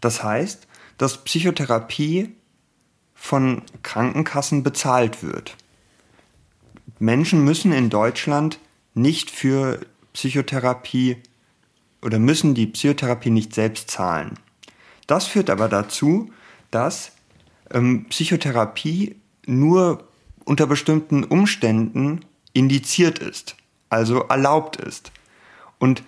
Das 0.00 0.22
heißt, 0.22 0.66
dass 1.00 1.24
Psychotherapie 1.24 2.36
von 3.14 3.62
Krankenkassen 3.82 4.62
bezahlt 4.62 5.22
wird. 5.22 5.56
Menschen 6.98 7.42
müssen 7.42 7.72
in 7.72 7.88
Deutschland 7.88 8.58
nicht 8.92 9.30
für 9.30 9.80
Psychotherapie 10.12 11.16
oder 12.02 12.18
müssen 12.18 12.52
die 12.52 12.66
Psychotherapie 12.66 13.30
nicht 13.30 13.54
selbst 13.54 13.90
zahlen. 13.90 14.38
Das 15.06 15.26
führt 15.26 15.48
aber 15.48 15.70
dazu, 15.70 16.30
dass 16.70 17.12
ähm, 17.70 18.04
Psychotherapie 18.10 19.16
nur 19.46 20.06
unter 20.44 20.66
bestimmten 20.66 21.24
Umständen 21.24 22.26
indiziert 22.52 23.20
ist, 23.20 23.56
also 23.88 24.20
erlaubt 24.24 24.76
ist. 24.76 25.12
Und 25.78 26.02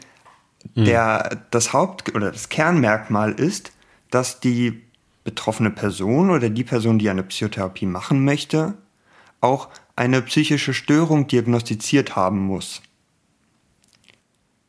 hm. 0.74 0.85
der, 0.85 1.46
das 1.50 1.72
Haupt- 1.72 2.14
oder 2.14 2.31
das 2.31 2.50
Kernmerkmal 2.50 3.33
ist, 3.33 3.72
dass 4.12 4.40
die 4.40 4.83
betroffene 5.25 5.70
Person 5.70 6.31
oder 6.31 6.51
die 6.51 6.64
Person, 6.64 6.98
die 6.98 7.11
eine 7.11 7.22
Psychotherapie 7.22 7.87
machen 7.87 8.25
möchte, 8.25 8.75
auch 9.40 9.68
eine 9.96 10.22
psychische 10.22 10.75
Störung 10.75 11.27
diagnostiziert 11.27 12.16
haben 12.16 12.38
muss. 12.40 12.83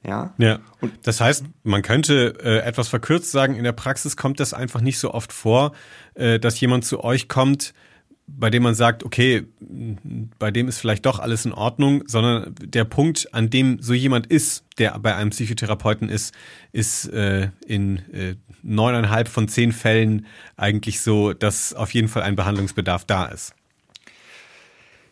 Ja. 0.06 0.34
Ja. 0.38 0.60
Und 0.82 0.94
das 1.04 1.22
heißt, 1.22 1.46
man 1.64 1.82
könnte 1.82 2.36
äh, 2.44 2.60
etwas 2.60 2.90
verkürzt 2.90 3.32
sagen, 3.32 3.56
in 3.56 3.64
der 3.64 3.72
Praxis 3.72 4.18
kommt 4.18 4.40
das 4.40 4.54
einfach 4.54 4.82
nicht 4.82 5.00
so 5.00 5.14
oft 5.14 5.32
vor, 5.32 5.72
äh, 6.16 6.40
dass 6.40 6.60
jemand 6.60 6.86
zu 6.86 7.04
euch 7.04 7.30
kommt, 7.30 7.74
bei 8.28 8.50
dem 8.50 8.64
man 8.64 8.76
sagt, 8.76 9.04
okay, 9.04 9.46
bei 10.40 10.52
dem 10.52 10.68
ist 10.68 10.80
vielleicht 10.80 11.06
doch 11.06 11.20
alles 11.20 11.46
in 11.46 11.52
Ordnung, 11.52 12.04
sondern 12.08 12.56
der 12.62 12.86
Punkt, 12.86 13.34
an 13.34 13.50
dem 13.50 13.82
so 13.82 13.94
jemand 13.94 14.28
ist, 14.28 14.64
der 14.78 14.98
bei 15.00 15.16
einem 15.16 15.32
Psychotherapeuten 15.32 16.10
ist, 16.10 16.34
ist 16.72 17.08
äh, 17.08 17.50
in 17.66 18.00
äh, 18.14 18.36
neuneinhalb 18.64 19.28
von 19.28 19.48
zehn 19.48 19.72
Fällen 19.72 20.26
eigentlich 20.58 21.02
so, 21.02 21.34
dass 21.34 21.74
auf 21.74 21.94
jeden 21.94 22.08
Fall 22.08 22.24
ein 22.24 22.36
Behandlungsbedarf 22.36 23.06
da 23.06 23.26
ist. 23.26 23.54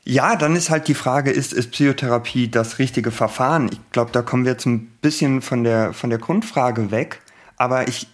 Ja, 0.04 0.36
dann 0.36 0.56
ist 0.56 0.72
halt 0.72 0.88
die 0.88 0.96
Frage, 0.96 1.30
ist, 1.30 1.54
ist 1.54 1.72
Psychotherapie 1.72 2.50
das 2.50 2.80
richtige 2.80 3.12
Verfahren? 3.12 3.70
Ich 3.72 3.80
glaube, 3.92 4.12
da 4.12 4.24
kommen 4.24 4.46
wir 4.46 4.54
jetzt 4.54 4.66
ein 4.66 4.88
bisschen 5.02 5.42
von 5.42 5.64
der, 5.64 5.94
von 5.94 6.10
der 6.10 6.18
Grundfrage 6.18 6.90
weg. 6.90 7.22
Aber 7.58 7.88
ich, 7.88 8.08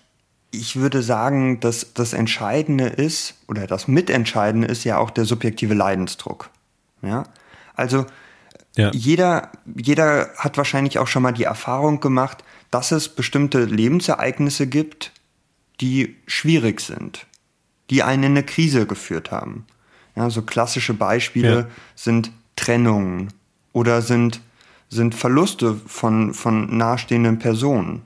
ich 0.51 0.75
würde 0.75 1.01
sagen, 1.01 1.61
dass 1.61 1.93
das 1.93 2.11
Entscheidende 2.11 2.87
ist, 2.87 3.35
oder 3.47 3.67
das 3.67 3.87
Mitentscheidende 3.87 4.67
ist 4.67 4.83
ja 4.83 4.97
auch 4.97 5.11
der 5.11 5.23
subjektive 5.23 5.73
Leidensdruck. 5.73 6.49
Ja? 7.01 7.23
Also, 7.73 8.05
ja. 8.75 8.91
Jeder, 8.93 9.49
jeder 9.75 10.29
hat 10.37 10.57
wahrscheinlich 10.57 10.99
auch 10.99 11.07
schon 11.07 11.23
mal 11.23 11.31
die 11.31 11.45
Erfahrung 11.45 11.99
gemacht, 11.99 12.43
dass 12.69 12.91
es 12.91 13.09
bestimmte 13.09 13.65
Lebensereignisse 13.65 14.67
gibt, 14.67 15.11
die 15.81 16.15
schwierig 16.25 16.81
sind, 16.81 17.25
die 17.89 18.03
einen 18.03 18.23
in 18.23 18.31
eine 18.31 18.43
Krise 18.43 18.85
geführt 18.85 19.31
haben. 19.31 19.65
Ja, 20.15 20.29
so 20.29 20.41
klassische 20.41 20.93
Beispiele 20.93 21.55
ja. 21.55 21.67
sind 21.95 22.31
Trennungen 22.55 23.29
oder 23.71 24.01
sind, 24.01 24.41
sind 24.89 25.13
Verluste 25.13 25.79
von, 25.85 26.33
von 26.33 26.75
nahestehenden 26.75 27.37
Personen. 27.39 28.01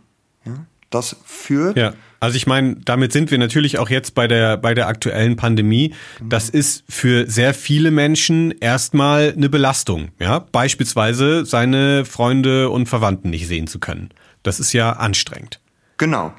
Ja, 0.46 0.66
das 0.90 1.16
führt. 1.26 1.78
Ja. 1.78 1.94
Also 2.20 2.36
ich 2.36 2.46
meine, 2.46 2.76
damit 2.76 3.12
sind 3.14 3.32
wir 3.32 3.40
natürlich 3.40 3.80
auch 3.80 3.90
jetzt 3.90 4.14
bei 4.14 4.28
der, 4.28 4.58
bei 4.58 4.76
der 4.76 4.88
aktuellen 4.88 5.38
Pandemie. 5.38 5.96
Das 6.22 6.50
ist 6.50 6.84
für 6.88 7.28
sehr 7.28 7.56
viele 7.56 7.90
Menschen 7.90 8.52
erstmal 8.52 9.34
eine 9.36 9.50
Belastung. 9.50 10.10
Ja, 10.20 10.38
beispielsweise 10.40 11.46
seine 11.46 12.06
Freunde 12.06 12.70
und 12.70 12.88
Verwandten 12.88 13.32
nicht 13.32 13.48
sehen 13.48 13.66
zu 13.66 13.80
können. 13.80 14.10
Das 14.44 14.60
ist 14.60 14.72
ja 14.74 14.92
anstrengend. 14.92 15.60
Genau. 15.98 16.32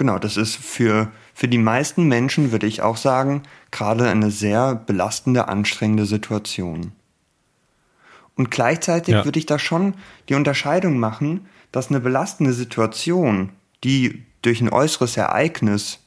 Genau, 0.00 0.18
das 0.18 0.38
ist 0.38 0.56
für, 0.56 1.12
für 1.34 1.46
die 1.46 1.58
meisten 1.58 2.08
Menschen, 2.08 2.52
würde 2.52 2.66
ich 2.66 2.80
auch 2.80 2.96
sagen, 2.96 3.42
gerade 3.70 4.08
eine 4.08 4.30
sehr 4.30 4.74
belastende, 4.74 5.48
anstrengende 5.48 6.06
Situation. 6.06 6.92
Und 8.34 8.50
gleichzeitig 8.50 9.12
ja. 9.12 9.26
würde 9.26 9.38
ich 9.38 9.44
da 9.44 9.58
schon 9.58 9.92
die 10.30 10.36
Unterscheidung 10.36 10.98
machen, 10.98 11.48
dass 11.70 11.90
eine 11.90 12.00
belastende 12.00 12.54
Situation, 12.54 13.50
die 13.84 14.24
durch 14.40 14.62
ein 14.62 14.70
äußeres 14.70 15.18
Ereignis, 15.18 15.98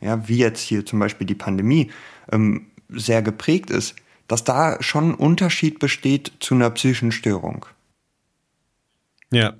ja, 0.00 0.26
wie 0.26 0.38
jetzt 0.38 0.62
hier 0.62 0.84
zum 0.84 0.98
Beispiel 0.98 1.28
die 1.28 1.36
Pandemie, 1.36 1.92
ähm, 2.32 2.66
sehr 2.88 3.22
geprägt 3.22 3.70
ist, 3.70 3.94
dass 4.26 4.42
da 4.42 4.82
schon 4.82 5.10
ein 5.10 5.14
Unterschied 5.14 5.78
besteht 5.78 6.32
zu 6.40 6.56
einer 6.56 6.70
psychischen 6.70 7.12
Störung. 7.12 7.64
Ja, 9.30 9.54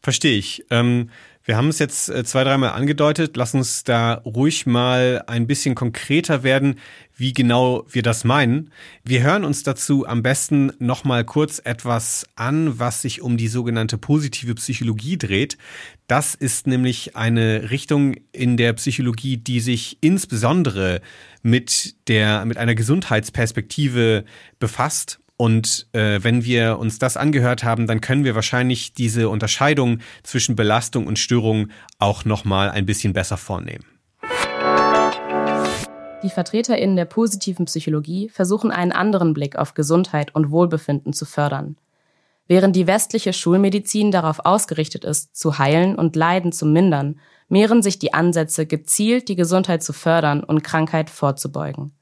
verstehe 0.00 0.38
ich. 0.38 0.64
Ähm, 0.70 1.10
wir 1.46 1.56
haben 1.56 1.68
es 1.68 1.78
jetzt 1.78 2.08
äh, 2.08 2.24
zwei, 2.24 2.42
dreimal 2.42 2.70
angedeutet. 2.70 3.36
Lass 3.36 3.54
uns 3.54 3.84
da 3.84 4.14
ruhig 4.24 4.66
mal 4.66 5.22
ein 5.28 5.46
bisschen 5.46 5.76
konkreter 5.76 6.42
werden, 6.42 6.80
wie 7.14 7.32
genau 7.32 7.86
wir 7.88 8.02
das 8.02 8.24
meinen. 8.24 8.72
Wir 9.04 9.22
hören 9.22 9.44
uns 9.44 9.62
dazu 9.62 10.06
am 10.08 10.24
besten 10.24 10.72
nochmal 10.80 11.24
kurz 11.24 11.62
etwas 11.64 12.26
an, 12.34 12.80
was 12.80 13.00
sich 13.00 13.22
um 13.22 13.36
die 13.36 13.46
sogenannte 13.46 13.96
positive 13.96 14.56
Psychologie 14.56 15.18
dreht. 15.18 15.56
Das 16.08 16.34
ist 16.34 16.66
nämlich 16.66 17.14
eine 17.14 17.70
Richtung 17.70 18.16
in 18.32 18.56
der 18.56 18.72
Psychologie, 18.72 19.36
die 19.36 19.60
sich 19.60 19.98
insbesondere 20.00 21.00
mit 21.42 21.94
der, 22.08 22.44
mit 22.44 22.58
einer 22.58 22.74
Gesundheitsperspektive 22.74 24.24
befasst 24.58 25.20
und 25.36 25.86
äh, 25.92 26.20
wenn 26.22 26.44
wir 26.44 26.78
uns 26.78 26.98
das 26.98 27.16
angehört 27.16 27.62
haben, 27.62 27.86
dann 27.86 28.00
können 28.00 28.24
wir 28.24 28.34
wahrscheinlich 28.34 28.94
diese 28.94 29.28
Unterscheidung 29.28 29.98
zwischen 30.22 30.56
Belastung 30.56 31.06
und 31.06 31.18
Störung 31.18 31.68
auch 31.98 32.24
nochmal 32.24 32.70
ein 32.70 32.86
bisschen 32.86 33.12
besser 33.12 33.36
vornehmen. 33.36 33.84
Die 36.22 36.30
VertreterInnen 36.30 36.96
der 36.96 37.04
positiven 37.04 37.66
Psychologie 37.66 38.30
versuchen 38.30 38.70
einen 38.70 38.92
anderen 38.92 39.34
Blick 39.34 39.56
auf 39.56 39.74
Gesundheit 39.74 40.34
und 40.34 40.50
Wohlbefinden 40.50 41.12
zu 41.12 41.26
fördern. 41.26 41.76
Während 42.48 42.74
die 42.74 42.86
westliche 42.86 43.32
Schulmedizin 43.32 44.10
darauf 44.10 44.40
ausgerichtet 44.44 45.04
ist, 45.04 45.36
zu 45.36 45.58
heilen 45.58 45.96
und 45.96 46.16
Leiden 46.16 46.52
zu 46.52 46.64
mindern, 46.64 47.20
mehren 47.48 47.82
sich 47.82 47.98
die 47.98 48.14
Ansätze, 48.14 48.66
gezielt 48.66 49.28
die 49.28 49.36
Gesundheit 49.36 49.82
zu 49.82 49.92
fördern 49.92 50.42
und 50.42 50.64
Krankheit 50.64 51.10
vorzubeugen. 51.10 51.92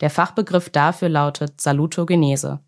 Der 0.00 0.10
Fachbegriff 0.10 0.68
dafür 0.70 1.08
lautet 1.08 1.60
Salutogenese. 1.60 2.60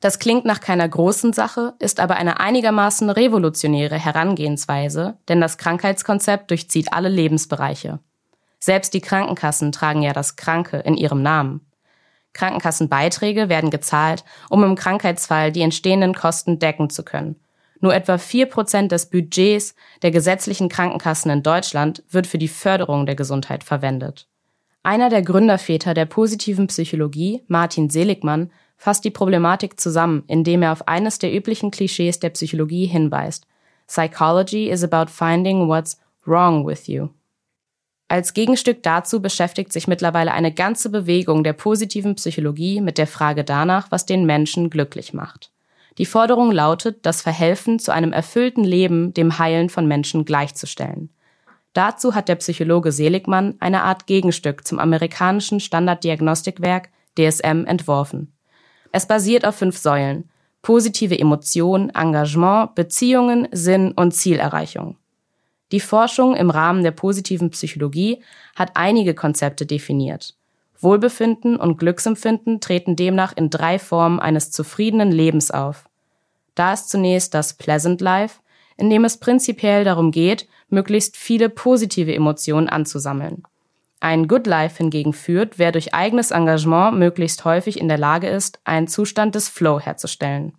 Das 0.00 0.18
klingt 0.18 0.44
nach 0.44 0.60
keiner 0.60 0.88
großen 0.88 1.32
Sache, 1.32 1.74
ist 1.80 1.98
aber 1.98 2.16
eine 2.16 2.38
einigermaßen 2.40 3.10
revolutionäre 3.10 3.96
Herangehensweise, 3.96 5.16
denn 5.28 5.40
das 5.40 5.58
Krankheitskonzept 5.58 6.50
durchzieht 6.50 6.92
alle 6.92 7.08
Lebensbereiche. 7.08 7.98
Selbst 8.60 8.94
die 8.94 9.00
Krankenkassen 9.00 9.72
tragen 9.72 10.02
ja 10.02 10.12
das 10.12 10.36
Kranke 10.36 10.78
in 10.78 10.96
ihrem 10.96 11.22
Namen. 11.22 11.60
Krankenkassenbeiträge 12.32 13.48
werden 13.48 13.70
gezahlt, 13.70 14.24
um 14.48 14.62
im 14.62 14.76
Krankheitsfall 14.76 15.50
die 15.50 15.62
entstehenden 15.62 16.14
Kosten 16.14 16.58
decken 16.58 16.90
zu 16.90 17.02
können. 17.02 17.36
Nur 17.80 17.94
etwa 17.94 18.18
vier 18.18 18.46
Prozent 18.46 18.92
des 18.92 19.10
Budgets 19.10 19.74
der 20.02 20.10
gesetzlichen 20.10 20.68
Krankenkassen 20.68 21.30
in 21.30 21.42
Deutschland 21.42 22.02
wird 22.10 22.26
für 22.26 22.38
die 22.38 22.48
Förderung 22.48 23.06
der 23.06 23.14
Gesundheit 23.14 23.64
verwendet. 23.64 24.28
Einer 24.82 25.10
der 25.10 25.22
Gründerväter 25.22 25.94
der 25.94 26.06
positiven 26.06 26.66
Psychologie, 26.68 27.42
Martin 27.46 27.90
Seligmann, 27.90 28.50
fasst 28.78 29.04
die 29.04 29.10
Problematik 29.10 29.78
zusammen, 29.78 30.22
indem 30.28 30.62
er 30.62 30.72
auf 30.72 30.88
eines 30.88 31.18
der 31.18 31.34
üblichen 31.34 31.70
Klischees 31.70 32.20
der 32.20 32.30
Psychologie 32.30 32.86
hinweist. 32.86 33.46
Psychology 33.88 34.70
is 34.70 34.82
about 34.82 35.10
finding 35.10 35.68
what's 35.68 36.00
wrong 36.24 36.66
with 36.66 36.86
you. 36.86 37.08
Als 38.06 38.32
Gegenstück 38.32 38.82
dazu 38.82 39.20
beschäftigt 39.20 39.72
sich 39.72 39.86
mittlerweile 39.86 40.32
eine 40.32 40.52
ganze 40.52 40.88
Bewegung 40.88 41.44
der 41.44 41.52
positiven 41.52 42.14
Psychologie 42.14 42.80
mit 42.80 42.96
der 42.96 43.06
Frage 43.06 43.44
danach, 43.44 43.90
was 43.90 44.06
den 44.06 44.24
Menschen 44.24 44.70
glücklich 44.70 45.12
macht. 45.12 45.50
Die 45.98 46.06
Forderung 46.06 46.52
lautet, 46.52 47.04
das 47.04 47.20
Verhelfen 47.20 47.78
zu 47.78 47.92
einem 47.92 48.12
erfüllten 48.12 48.64
Leben 48.64 49.12
dem 49.12 49.38
Heilen 49.38 49.68
von 49.68 49.86
Menschen 49.86 50.24
gleichzustellen. 50.24 51.10
Dazu 51.74 52.14
hat 52.14 52.28
der 52.28 52.36
Psychologe 52.36 52.92
Seligmann 52.92 53.56
eine 53.60 53.82
Art 53.82 54.06
Gegenstück 54.06 54.66
zum 54.66 54.78
amerikanischen 54.78 55.60
Standarddiagnostikwerk 55.60 56.88
DSM 57.18 57.64
entworfen. 57.66 58.32
Es 58.92 59.06
basiert 59.06 59.46
auf 59.46 59.56
fünf 59.56 59.76
Säulen. 59.76 60.28
Positive 60.62 61.18
Emotion, 61.18 61.90
Engagement, 61.90 62.74
Beziehungen, 62.74 63.48
Sinn 63.52 63.92
und 63.92 64.12
Zielerreichung. 64.12 64.96
Die 65.72 65.80
Forschung 65.80 66.34
im 66.34 66.50
Rahmen 66.50 66.82
der 66.82 66.92
positiven 66.92 67.50
Psychologie 67.50 68.22
hat 68.56 68.72
einige 68.74 69.14
Konzepte 69.14 69.66
definiert. 69.66 70.34
Wohlbefinden 70.80 71.56
und 71.56 71.78
Glücksempfinden 71.78 72.60
treten 72.60 72.96
demnach 72.96 73.36
in 73.36 73.50
drei 73.50 73.78
Formen 73.78 74.20
eines 74.20 74.50
zufriedenen 74.50 75.10
Lebens 75.10 75.50
auf. 75.50 75.88
Da 76.54 76.72
ist 76.72 76.88
zunächst 76.88 77.34
das 77.34 77.54
Pleasant 77.54 78.00
Life, 78.00 78.40
in 78.76 78.88
dem 78.90 79.04
es 79.04 79.18
prinzipiell 79.18 79.84
darum 79.84 80.10
geht, 80.10 80.48
möglichst 80.68 81.16
viele 81.16 81.48
positive 81.48 82.14
Emotionen 82.14 82.68
anzusammeln. 82.68 83.42
Ein 84.00 84.28
Good 84.28 84.46
Life 84.46 84.76
hingegen 84.76 85.12
führt, 85.12 85.58
wer 85.58 85.72
durch 85.72 85.92
eigenes 85.92 86.30
Engagement 86.30 86.96
möglichst 86.98 87.44
häufig 87.44 87.80
in 87.80 87.88
der 87.88 87.98
Lage 87.98 88.28
ist, 88.28 88.60
einen 88.64 88.86
Zustand 88.86 89.34
des 89.34 89.48
Flow 89.48 89.80
herzustellen. 89.80 90.52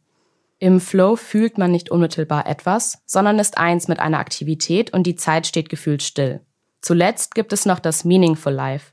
Im 0.57 0.81
Flow 0.81 1.15
fühlt 1.15 1.57
man 1.57 1.71
nicht 1.71 1.89
unmittelbar 1.89 2.45
etwas, 2.45 3.01
sondern 3.05 3.39
ist 3.39 3.57
eins 3.57 3.87
mit 3.87 3.99
einer 3.99 4.19
Aktivität 4.19 4.91
und 4.91 5.03
die 5.03 5.15
Zeit 5.15 5.47
steht 5.47 5.69
gefühlt 5.69 6.03
still. 6.03 6.41
Zuletzt 6.81 7.33
gibt 7.33 7.53
es 7.53 7.65
noch 7.65 7.79
das 7.79 8.03
Meaningful 8.03 8.51
Life. 8.51 8.91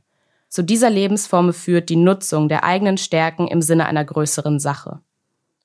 Zu 0.49 0.63
dieser 0.63 0.91
Lebensform 0.91 1.53
führt 1.53 1.89
die 1.89 1.97
Nutzung 1.97 2.49
der 2.49 2.63
eigenen 2.63 2.99
Stärken 2.99 3.49
im 3.49 3.63
Sinne 3.63 3.87
einer 3.87 4.05
größeren 4.05 4.61
Sache. 4.61 5.01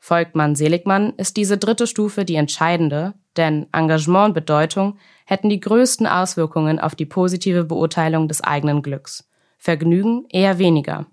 Folgt 0.04 0.36
man 0.36 0.56
Seligmann, 0.56 1.14
ist 1.18 1.38
diese 1.38 1.60
dritte 1.60 1.86
Stufe 1.86 2.26
die 2.26 2.34
entscheidende, 2.34 3.14
denn 3.38 3.68
Engagement 3.72 4.30
und 4.30 4.34
Bedeutung 4.34 4.98
hätten 5.26 5.48
die 5.48 5.60
größten 5.60 6.08
Auswirkungen 6.08 6.80
auf 6.80 6.96
die 6.96 7.06
positive 7.06 7.66
Beurteilung 7.66 8.28
des 8.28 8.44
eigenen 8.44 8.82
Glücks. 8.82 9.30
Vergnügen 9.60 10.26
eher 10.32 10.58
weniger. 10.58 11.06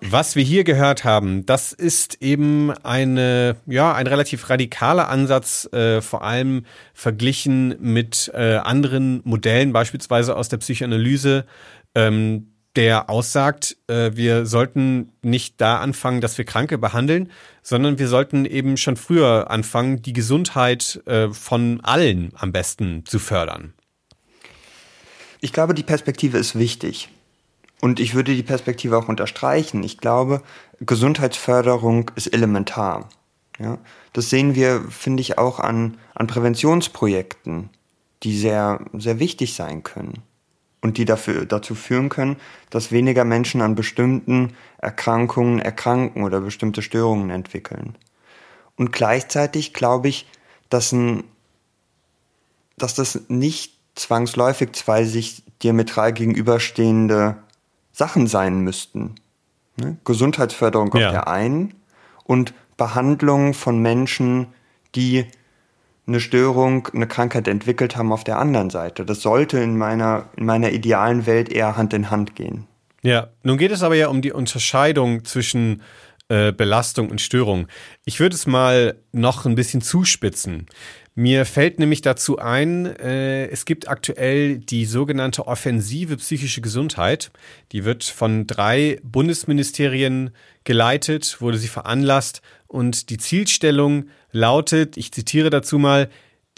Was 0.00 0.34
wir 0.34 0.42
hier 0.42 0.64
gehört 0.64 1.04
haben, 1.04 1.46
das 1.46 1.72
ist 1.72 2.20
eben 2.20 2.72
eine, 2.72 3.54
ja, 3.66 3.94
ein 3.94 4.08
relativ 4.08 4.50
radikaler 4.50 5.08
Ansatz, 5.08 5.72
äh, 5.72 6.00
vor 6.00 6.24
allem 6.24 6.66
verglichen 6.92 7.76
mit 7.78 8.32
äh, 8.34 8.56
anderen 8.56 9.20
Modellen, 9.22 9.72
beispielsweise 9.72 10.36
aus 10.36 10.48
der 10.48 10.56
Psychoanalyse, 10.56 11.46
ähm, 11.94 12.51
der 12.76 13.10
aussagt, 13.10 13.76
äh, 13.86 14.12
wir 14.14 14.46
sollten 14.46 15.12
nicht 15.22 15.60
da 15.60 15.80
anfangen, 15.80 16.20
dass 16.20 16.38
wir 16.38 16.44
Kranke 16.44 16.78
behandeln, 16.78 17.30
sondern 17.62 17.98
wir 17.98 18.08
sollten 18.08 18.44
eben 18.44 18.76
schon 18.76 18.96
früher 18.96 19.50
anfangen, 19.50 20.02
die 20.02 20.12
Gesundheit 20.12 21.02
äh, 21.06 21.28
von 21.28 21.80
allen 21.82 22.32
am 22.36 22.52
besten 22.52 23.04
zu 23.04 23.18
fördern. 23.18 23.74
Ich 25.40 25.52
glaube, 25.52 25.74
die 25.74 25.82
Perspektive 25.82 26.38
ist 26.38 26.58
wichtig. 26.58 27.08
Und 27.80 27.98
ich 27.98 28.14
würde 28.14 28.34
die 28.34 28.44
Perspektive 28.44 28.96
auch 28.96 29.08
unterstreichen. 29.08 29.82
Ich 29.82 29.98
glaube, 29.98 30.40
Gesundheitsförderung 30.80 32.12
ist 32.14 32.28
elementar. 32.28 33.08
Ja? 33.58 33.78
Das 34.12 34.30
sehen 34.30 34.54
wir, 34.54 34.82
finde 34.88 35.20
ich, 35.20 35.36
auch 35.38 35.58
an, 35.58 35.98
an 36.14 36.28
Präventionsprojekten, 36.28 37.70
die 38.22 38.38
sehr, 38.38 38.86
sehr 38.92 39.18
wichtig 39.18 39.54
sein 39.54 39.82
können 39.82 40.22
und 40.82 40.98
die 40.98 41.04
dafür, 41.04 41.46
dazu 41.46 41.74
führen 41.74 42.08
können, 42.10 42.36
dass 42.68 42.92
weniger 42.92 43.24
Menschen 43.24 43.62
an 43.62 43.74
bestimmten 43.74 44.54
Erkrankungen 44.78 45.60
erkranken 45.60 46.24
oder 46.24 46.40
bestimmte 46.40 46.82
Störungen 46.82 47.30
entwickeln. 47.30 47.96
Und 48.76 48.92
gleichzeitig 48.92 49.72
glaube 49.72 50.08
ich, 50.08 50.28
dass, 50.68 50.92
ein, 50.92 51.24
dass 52.76 52.94
das 52.94 53.20
nicht 53.28 53.78
zwangsläufig 53.94 54.72
zwei 54.72 55.04
sich 55.04 55.44
diametral 55.62 56.12
gegenüberstehende 56.12 57.36
Sachen 57.92 58.26
sein 58.26 58.60
müssten. 58.60 59.14
Ne? 59.76 59.98
Gesundheitsförderung 60.04 60.90
ja. 60.96 61.06
auf 61.06 61.12
der 61.12 61.28
einen 61.28 61.74
und 62.24 62.54
Behandlung 62.76 63.54
von 63.54 63.78
Menschen, 63.78 64.48
die 64.94 65.26
eine 66.06 66.20
Störung, 66.20 66.88
eine 66.92 67.06
Krankheit 67.06 67.46
entwickelt 67.48 67.96
haben 67.96 68.12
auf 68.12 68.24
der 68.24 68.38
anderen 68.38 68.70
Seite. 68.70 69.04
Das 69.04 69.22
sollte 69.22 69.58
in 69.58 69.76
meiner, 69.76 70.26
in 70.36 70.46
meiner 70.46 70.72
idealen 70.72 71.26
Welt 71.26 71.50
eher 71.50 71.76
Hand 71.76 71.94
in 71.94 72.10
Hand 72.10 72.34
gehen. 72.34 72.66
Ja, 73.02 73.28
nun 73.42 73.58
geht 73.58 73.72
es 73.72 73.82
aber 73.82 73.96
ja 73.96 74.08
um 74.08 74.22
die 74.22 74.32
Unterscheidung 74.32 75.24
zwischen 75.24 75.82
äh, 76.28 76.52
Belastung 76.52 77.10
und 77.10 77.20
Störung. 77.20 77.66
Ich 78.04 78.20
würde 78.20 78.34
es 78.34 78.46
mal 78.46 78.96
noch 79.12 79.44
ein 79.44 79.54
bisschen 79.54 79.82
zuspitzen. 79.82 80.66
Mir 81.14 81.44
fällt 81.44 81.78
nämlich 81.78 82.00
dazu 82.00 82.38
ein, 82.38 82.86
äh, 82.86 83.46
es 83.48 83.66
gibt 83.66 83.86
aktuell 83.86 84.58
die 84.58 84.86
sogenannte 84.86 85.46
offensive 85.46 86.16
psychische 86.16 86.62
Gesundheit. 86.62 87.32
Die 87.72 87.84
wird 87.84 88.04
von 88.04 88.46
drei 88.46 88.98
Bundesministerien 89.02 90.30
geleitet, 90.64 91.38
wurde 91.40 91.58
sie 91.58 91.68
veranlasst 91.68 92.40
und 92.72 93.10
die 93.10 93.18
Zielstellung 93.18 94.06
lautet, 94.30 94.96
ich 94.96 95.12
zitiere 95.12 95.50
dazu 95.50 95.78
mal, 95.78 96.08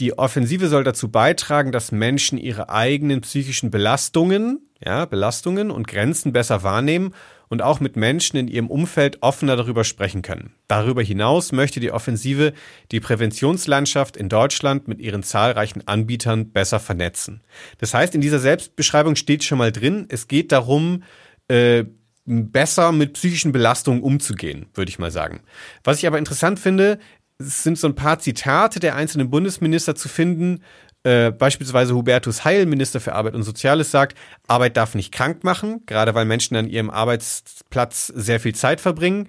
die 0.01 0.17
Offensive 0.17 0.69
soll 0.69 0.85
dazu 0.85 1.11
beitragen, 1.11 1.73
dass 1.73 1.93
Menschen 1.93 2.39
ihre 2.39 2.69
eigenen 2.69 3.21
psychischen 3.21 3.71
Belastungen, 3.71 4.61
ja, 4.85 5.07
Belastungen 5.07 5.71
und 5.71 5.89
Grenzen 5.89 6.33
besser 6.33 6.63
wahrnehmen 6.63 7.15
und 7.49 7.63
auch 7.63 7.81
mit 7.81 7.97
Menschen 7.97 8.37
in 8.37 8.49
ihrem 8.49 8.69
Umfeld 8.69 9.23
offener 9.23 9.57
darüber 9.57 9.83
sprechen 9.83 10.23
können. 10.23 10.55
Darüber 10.69 11.03
hinaus 11.03 11.53
möchte 11.53 11.81
die 11.81 11.91
Offensive 11.91 12.53
die 12.93 13.01
Präventionslandschaft 13.01 14.17
in 14.17 14.29
Deutschland 14.29 14.87
mit 14.87 15.01
ihren 15.01 15.25
zahlreichen 15.25 15.87
Anbietern 15.87 16.51
besser 16.51 16.79
vernetzen. 16.81 17.43
Das 17.79 17.93
heißt, 17.93 18.15
in 18.15 18.21
dieser 18.21 18.39
Selbstbeschreibung 18.39 19.17
steht 19.17 19.43
schon 19.43 19.59
mal 19.59 19.73
drin, 19.73 20.07
es 20.09 20.29
geht 20.29 20.53
darum, 20.53 21.03
äh, 21.49 21.85
besser 22.27 22.93
mit 22.93 23.15
psychischen 23.15 23.53
Belastungen 23.53 24.03
umzugehen, 24.03 24.67
würde 24.75 24.89
ich 24.89 24.99
mal 24.99 25.11
sagen. 25.11 25.41
Was 25.83 25.99
ich 25.99 26.07
aber 26.07 26.19
interessant 26.19 26.59
finde, 26.59 26.99
sind 27.39 27.79
so 27.79 27.87
ein 27.87 27.95
paar 27.95 28.19
Zitate 28.19 28.81
der 28.81 28.97
einzelnen 28.97 29.31
Bundesminister 29.31 29.95
zu 29.95 30.09
finden. 30.09 30.63
Äh, 31.03 31.33
beispielsweise 31.33 31.95
Hubertus 31.95 32.45
Heil, 32.45 32.65
Minister 32.67 33.01
für 33.01 33.15
Arbeit 33.15 33.35
und 33.35 33.43
Soziales, 33.43 33.91
sagt, 33.91 34.17
Arbeit 34.47 34.77
darf 34.77 34.95
nicht 34.95 35.13
krank 35.13 35.45
machen, 35.45 35.83
gerade 35.87 36.15
weil 36.15 36.25
Menschen 36.25 36.57
an 36.57 36.69
ihrem 36.69 36.91
Arbeitsplatz 36.91 38.07
sehr 38.07 38.41
viel 38.41 38.55
Zeit 38.55 38.81
verbringen. 38.81 39.29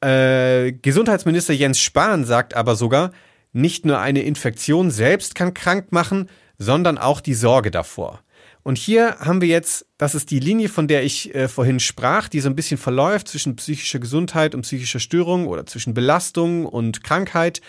Äh, 0.00 0.72
Gesundheitsminister 0.72 1.52
Jens 1.52 1.80
Spahn 1.80 2.24
sagt 2.24 2.54
aber 2.54 2.76
sogar, 2.76 3.12
nicht 3.52 3.84
nur 3.84 3.98
eine 3.98 4.22
Infektion 4.22 4.90
selbst 4.90 5.34
kann 5.34 5.52
krank 5.52 5.92
machen, 5.92 6.30
sondern 6.58 6.96
auch 6.96 7.20
die 7.20 7.34
Sorge 7.34 7.70
davor. 7.70 8.22
Und 8.62 8.78
hier 8.78 9.18
haben 9.18 9.40
wir 9.40 9.48
jetzt, 9.48 9.86
das 9.98 10.14
ist 10.14 10.30
die 10.30 10.38
Linie, 10.38 10.68
von 10.68 10.86
der 10.86 11.02
ich 11.02 11.34
äh, 11.34 11.48
vorhin 11.48 11.80
sprach, 11.80 12.28
die 12.28 12.40
so 12.40 12.48
ein 12.48 12.54
bisschen 12.54 12.78
verläuft 12.78 13.28
zwischen 13.28 13.56
psychischer 13.56 13.98
Gesundheit 13.98 14.54
und 14.54 14.62
psychischer 14.62 15.00
Störung 15.00 15.46
oder 15.48 15.66
zwischen 15.66 15.94
Belastung 15.94 16.66
und 16.66 17.02
Krankheit. 17.02 17.60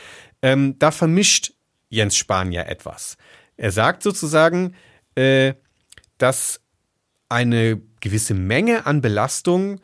Ähm, 0.42 0.78
da 0.78 0.92
vermischt 0.92 1.54
Jens 1.90 2.16
Spahn 2.16 2.52
ja 2.52 2.64
etwas. 2.64 3.18
Er 3.58 3.72
sagt 3.72 4.04
sozusagen, 4.04 4.76
äh, 5.16 5.54
dass 6.18 6.62
eine 7.30 7.82
gewisse 8.00 8.36
Menge 8.36 8.86
an 8.86 9.02
Belastung 9.02 9.80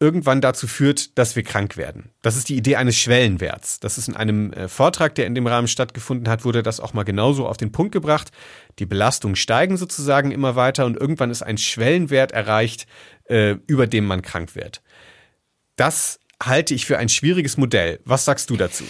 irgendwann 0.00 0.40
dazu 0.40 0.66
führt, 0.66 1.16
dass 1.18 1.36
wir 1.36 1.42
krank 1.42 1.76
werden. 1.76 2.10
Das 2.20 2.36
ist 2.36 2.48
die 2.48 2.56
Idee 2.56 2.76
eines 2.76 2.96
Schwellenwerts. 2.96 3.80
Das 3.80 3.96
ist 3.96 4.08
in 4.08 4.16
einem 4.16 4.52
äh, 4.52 4.68
Vortrag, 4.68 5.14
der 5.14 5.26
in 5.26 5.34
dem 5.34 5.46
Rahmen 5.46 5.68
stattgefunden 5.68 6.28
hat, 6.28 6.44
wurde 6.44 6.62
das 6.62 6.80
auch 6.80 6.94
mal 6.94 7.04
genauso 7.04 7.46
auf 7.46 7.56
den 7.56 7.72
Punkt 7.72 7.92
gebracht. 7.92 8.30
Die 8.78 8.86
Belastungen 8.86 9.36
steigen 9.36 9.76
sozusagen 9.76 10.30
immer 10.32 10.56
weiter 10.56 10.84
und 10.84 10.96
irgendwann 10.96 11.30
ist 11.30 11.42
ein 11.42 11.58
Schwellenwert 11.58 12.32
erreicht, 12.32 12.86
äh, 13.28 13.56
über 13.66 13.86
dem 13.86 14.06
man 14.06 14.22
krank 14.22 14.54
wird. 14.54 14.82
Das 15.76 16.18
halte 16.42 16.74
ich 16.74 16.86
für 16.86 16.98
ein 16.98 17.08
schwieriges 17.08 17.56
Modell. 17.56 18.00
Was 18.04 18.24
sagst 18.24 18.50
du 18.50 18.56
dazu? 18.56 18.84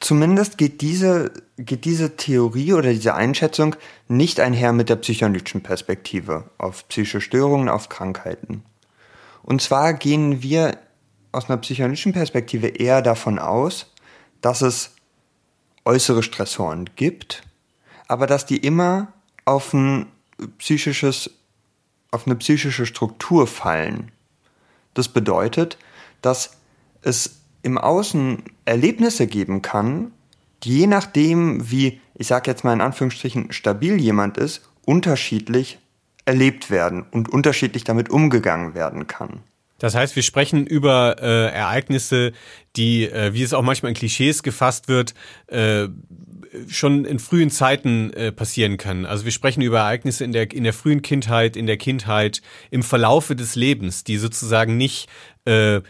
Zumindest 0.00 0.58
geht 0.58 0.80
diese, 0.80 1.32
geht 1.56 1.84
diese 1.84 2.16
Theorie 2.16 2.72
oder 2.72 2.92
diese 2.92 3.14
Einschätzung 3.14 3.76
nicht 4.08 4.40
einher 4.40 4.72
mit 4.72 4.88
der 4.88 4.96
psychoanalytischen 4.96 5.62
Perspektive 5.62 6.50
auf 6.58 6.88
psychische 6.88 7.20
Störungen, 7.20 7.68
auf 7.68 7.88
Krankheiten. 7.88 8.64
Und 9.44 9.60
zwar 9.62 9.94
gehen 9.94 10.42
wir 10.42 10.78
aus 11.32 11.48
einer 11.48 11.58
psychologischen 11.58 12.12
Perspektive 12.12 12.68
eher 12.68 13.02
davon 13.02 13.38
aus, 13.38 13.92
dass 14.40 14.62
es 14.62 14.94
äußere 15.84 16.22
Stressoren 16.22 16.90
gibt, 16.96 17.42
aber 18.08 18.26
dass 18.26 18.46
die 18.46 18.56
immer 18.56 19.12
auf 19.44 19.72
ein 19.74 20.06
psychisches, 20.58 21.30
auf 22.10 22.26
eine 22.26 22.36
psychische 22.36 22.86
Struktur 22.86 23.46
fallen. 23.46 24.10
Das 24.94 25.08
bedeutet, 25.08 25.78
dass 26.22 26.56
es 27.02 27.40
im 27.62 27.76
Außen 27.76 28.44
Erlebnisse 28.64 29.26
geben 29.26 29.60
kann, 29.60 30.12
die 30.62 30.78
je 30.78 30.86
nachdem, 30.86 31.70
wie, 31.70 32.00
ich 32.14 32.28
sage 32.28 32.50
jetzt 32.50 32.64
mal 32.64 32.72
in 32.72 32.80
Anführungsstrichen, 32.80 33.52
stabil 33.52 34.00
jemand 34.00 34.38
ist, 34.38 34.62
unterschiedlich 34.86 35.78
erlebt 36.24 36.70
werden 36.70 37.04
und 37.10 37.28
unterschiedlich 37.28 37.84
damit 37.84 38.10
umgegangen 38.10 38.74
werden 38.74 39.06
kann. 39.06 39.40
Das 39.78 39.94
heißt, 39.94 40.16
wir 40.16 40.22
sprechen 40.22 40.66
über 40.66 41.16
äh, 41.20 41.52
Ereignisse, 41.52 42.32
die, 42.76 43.04
äh, 43.04 43.34
wie 43.34 43.42
es 43.42 43.52
auch 43.52 43.62
manchmal 43.62 43.90
in 43.90 43.96
Klischees 43.96 44.42
gefasst 44.42 44.88
wird, 44.88 45.14
äh, 45.48 45.88
schon 46.68 47.04
in 47.04 47.18
frühen 47.18 47.50
Zeiten 47.50 48.12
äh, 48.12 48.32
passieren 48.32 48.76
können. 48.76 49.06
Also 49.06 49.24
wir 49.24 49.32
sprechen 49.32 49.60
über 49.60 49.80
Ereignisse 49.80 50.24
in 50.24 50.32
der 50.32 50.52
in 50.52 50.62
der 50.64 50.72
frühen 50.72 51.02
Kindheit, 51.02 51.56
in 51.56 51.66
der 51.66 51.76
Kindheit, 51.76 52.42
im 52.70 52.82
Verlaufe 52.82 53.34
des 53.34 53.56
Lebens, 53.56 54.04
die 54.04 54.16
sozusagen 54.16 54.76
nicht 54.76 55.08
äh, 55.44 55.80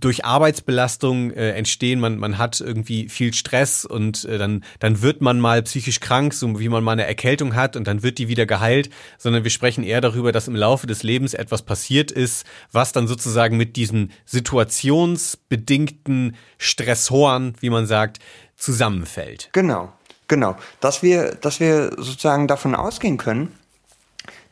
durch 0.00 0.24
Arbeitsbelastung 0.24 1.30
äh, 1.30 1.52
entstehen. 1.52 2.00
Man, 2.00 2.18
man 2.18 2.38
hat 2.38 2.60
irgendwie 2.60 3.08
viel 3.08 3.32
Stress 3.32 3.84
und 3.84 4.24
äh, 4.24 4.38
dann, 4.38 4.64
dann 4.80 5.02
wird 5.02 5.20
man 5.20 5.38
mal 5.38 5.62
psychisch 5.62 6.00
krank, 6.00 6.34
so 6.34 6.58
wie 6.58 6.68
man 6.68 6.82
mal 6.82 6.92
eine 6.92 7.06
Erkältung 7.06 7.54
hat 7.54 7.76
und 7.76 7.86
dann 7.86 8.02
wird 8.02 8.18
die 8.18 8.28
wieder 8.28 8.46
geheilt, 8.46 8.90
sondern 9.18 9.44
wir 9.44 9.50
sprechen 9.50 9.84
eher 9.84 10.00
darüber, 10.00 10.32
dass 10.32 10.48
im 10.48 10.56
Laufe 10.56 10.86
des 10.86 11.04
Lebens 11.04 11.34
etwas 11.34 11.62
passiert 11.62 12.10
ist, 12.10 12.44
was 12.72 12.92
dann 12.92 13.06
sozusagen 13.06 13.56
mit 13.56 13.76
diesen 13.76 14.10
situationsbedingten 14.24 16.36
Stressoren, 16.58 17.54
wie 17.60 17.70
man 17.70 17.86
sagt, 17.86 18.18
zusammenfällt. 18.56 19.50
Genau, 19.52 19.92
genau. 20.26 20.56
Dass 20.80 21.02
wir, 21.02 21.36
dass 21.36 21.60
wir 21.60 21.92
sozusagen 21.96 22.48
davon 22.48 22.74
ausgehen 22.74 23.18
können, 23.18 23.52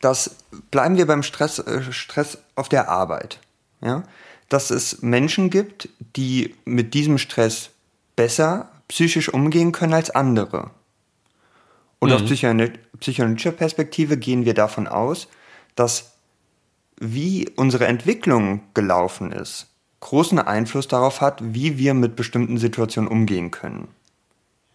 dass 0.01 0.36
bleiben 0.70 0.96
wir 0.96 1.07
beim 1.07 1.22
Stress, 1.22 1.59
äh, 1.59 1.92
Stress 1.92 2.38
auf 2.55 2.68
der 2.68 2.88
Arbeit. 2.88 3.40
Ja? 3.80 4.04
Dass 4.48 4.70
es 4.70 5.02
Menschen 5.02 5.50
gibt, 5.50 5.88
die 6.16 6.54
mit 6.64 6.94
diesem 6.94 7.18
Stress 7.18 7.70
besser 8.16 8.70
psychisch 8.88 9.28
umgehen 9.32 9.72
können 9.72 9.94
als 9.94 10.10
andere. 10.10 10.70
Und 12.00 12.08
mhm. 12.08 12.16
aus 12.16 12.24
psychologischer 12.98 13.52
Perspektive 13.52 14.16
gehen 14.16 14.44
wir 14.44 14.54
davon 14.54 14.88
aus, 14.88 15.28
dass 15.76 16.12
wie 16.98 17.48
unsere 17.56 17.86
Entwicklung 17.86 18.62
gelaufen 18.74 19.32
ist, 19.32 19.68
großen 20.00 20.38
Einfluss 20.38 20.88
darauf 20.88 21.20
hat, 21.20 21.38
wie 21.42 21.78
wir 21.78 21.94
mit 21.94 22.16
bestimmten 22.16 22.58
Situationen 22.58 23.10
umgehen 23.10 23.50
können. 23.50 23.88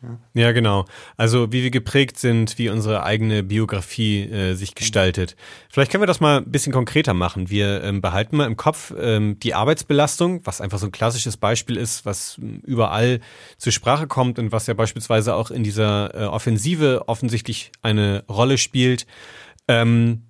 Ja. 0.05 0.41
ja, 0.41 0.51
genau. 0.51 0.85
Also 1.17 1.51
wie 1.51 1.63
wir 1.63 1.71
geprägt 1.71 2.19
sind, 2.19 2.57
wie 2.57 2.69
unsere 2.69 3.03
eigene 3.03 3.43
Biografie 3.43 4.23
äh, 4.23 4.53
sich 4.53 4.75
gestaltet. 4.75 5.35
Vielleicht 5.69 5.91
können 5.91 6.03
wir 6.03 6.07
das 6.07 6.19
mal 6.19 6.37
ein 6.37 6.51
bisschen 6.51 6.73
konkreter 6.73 7.13
machen. 7.13 7.49
Wir 7.49 7.83
ähm, 7.83 8.01
behalten 8.01 8.37
mal 8.37 8.45
im 8.45 8.57
Kopf 8.57 8.93
ähm, 8.97 9.39
die 9.39 9.53
Arbeitsbelastung, 9.53 10.41
was 10.45 10.61
einfach 10.61 10.77
so 10.77 10.85
ein 10.85 10.91
klassisches 10.91 11.37
Beispiel 11.37 11.77
ist, 11.77 12.05
was 12.05 12.37
ähm, 12.37 12.61
überall 12.63 13.19
zur 13.57 13.71
Sprache 13.71 14.07
kommt 14.07 14.39
und 14.39 14.51
was 14.51 14.67
ja 14.67 14.73
beispielsweise 14.73 15.35
auch 15.35 15.51
in 15.51 15.63
dieser 15.63 16.13
äh, 16.13 16.25
Offensive 16.25 17.07
offensichtlich 17.07 17.71
eine 17.81 18.23
Rolle 18.29 18.57
spielt. 18.57 19.07
Ähm, 19.67 20.23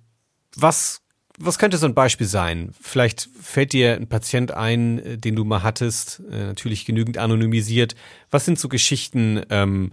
was 0.56 1.02
was 1.38 1.58
könnte 1.58 1.76
so 1.76 1.86
ein 1.86 1.94
Beispiel 1.94 2.26
sein? 2.26 2.72
Vielleicht 2.80 3.28
fällt 3.40 3.72
dir 3.72 3.94
ein 3.94 4.08
Patient 4.08 4.52
ein, 4.52 4.98
äh, 4.98 5.18
den 5.18 5.36
du 5.36 5.44
mal 5.44 5.62
hattest, 5.62 6.22
äh, 6.30 6.46
natürlich 6.46 6.84
genügend 6.84 7.18
anonymisiert. 7.18 7.94
Was 8.30 8.44
sind 8.44 8.58
so 8.58 8.68
Geschichten, 8.68 9.42
ähm, 9.50 9.92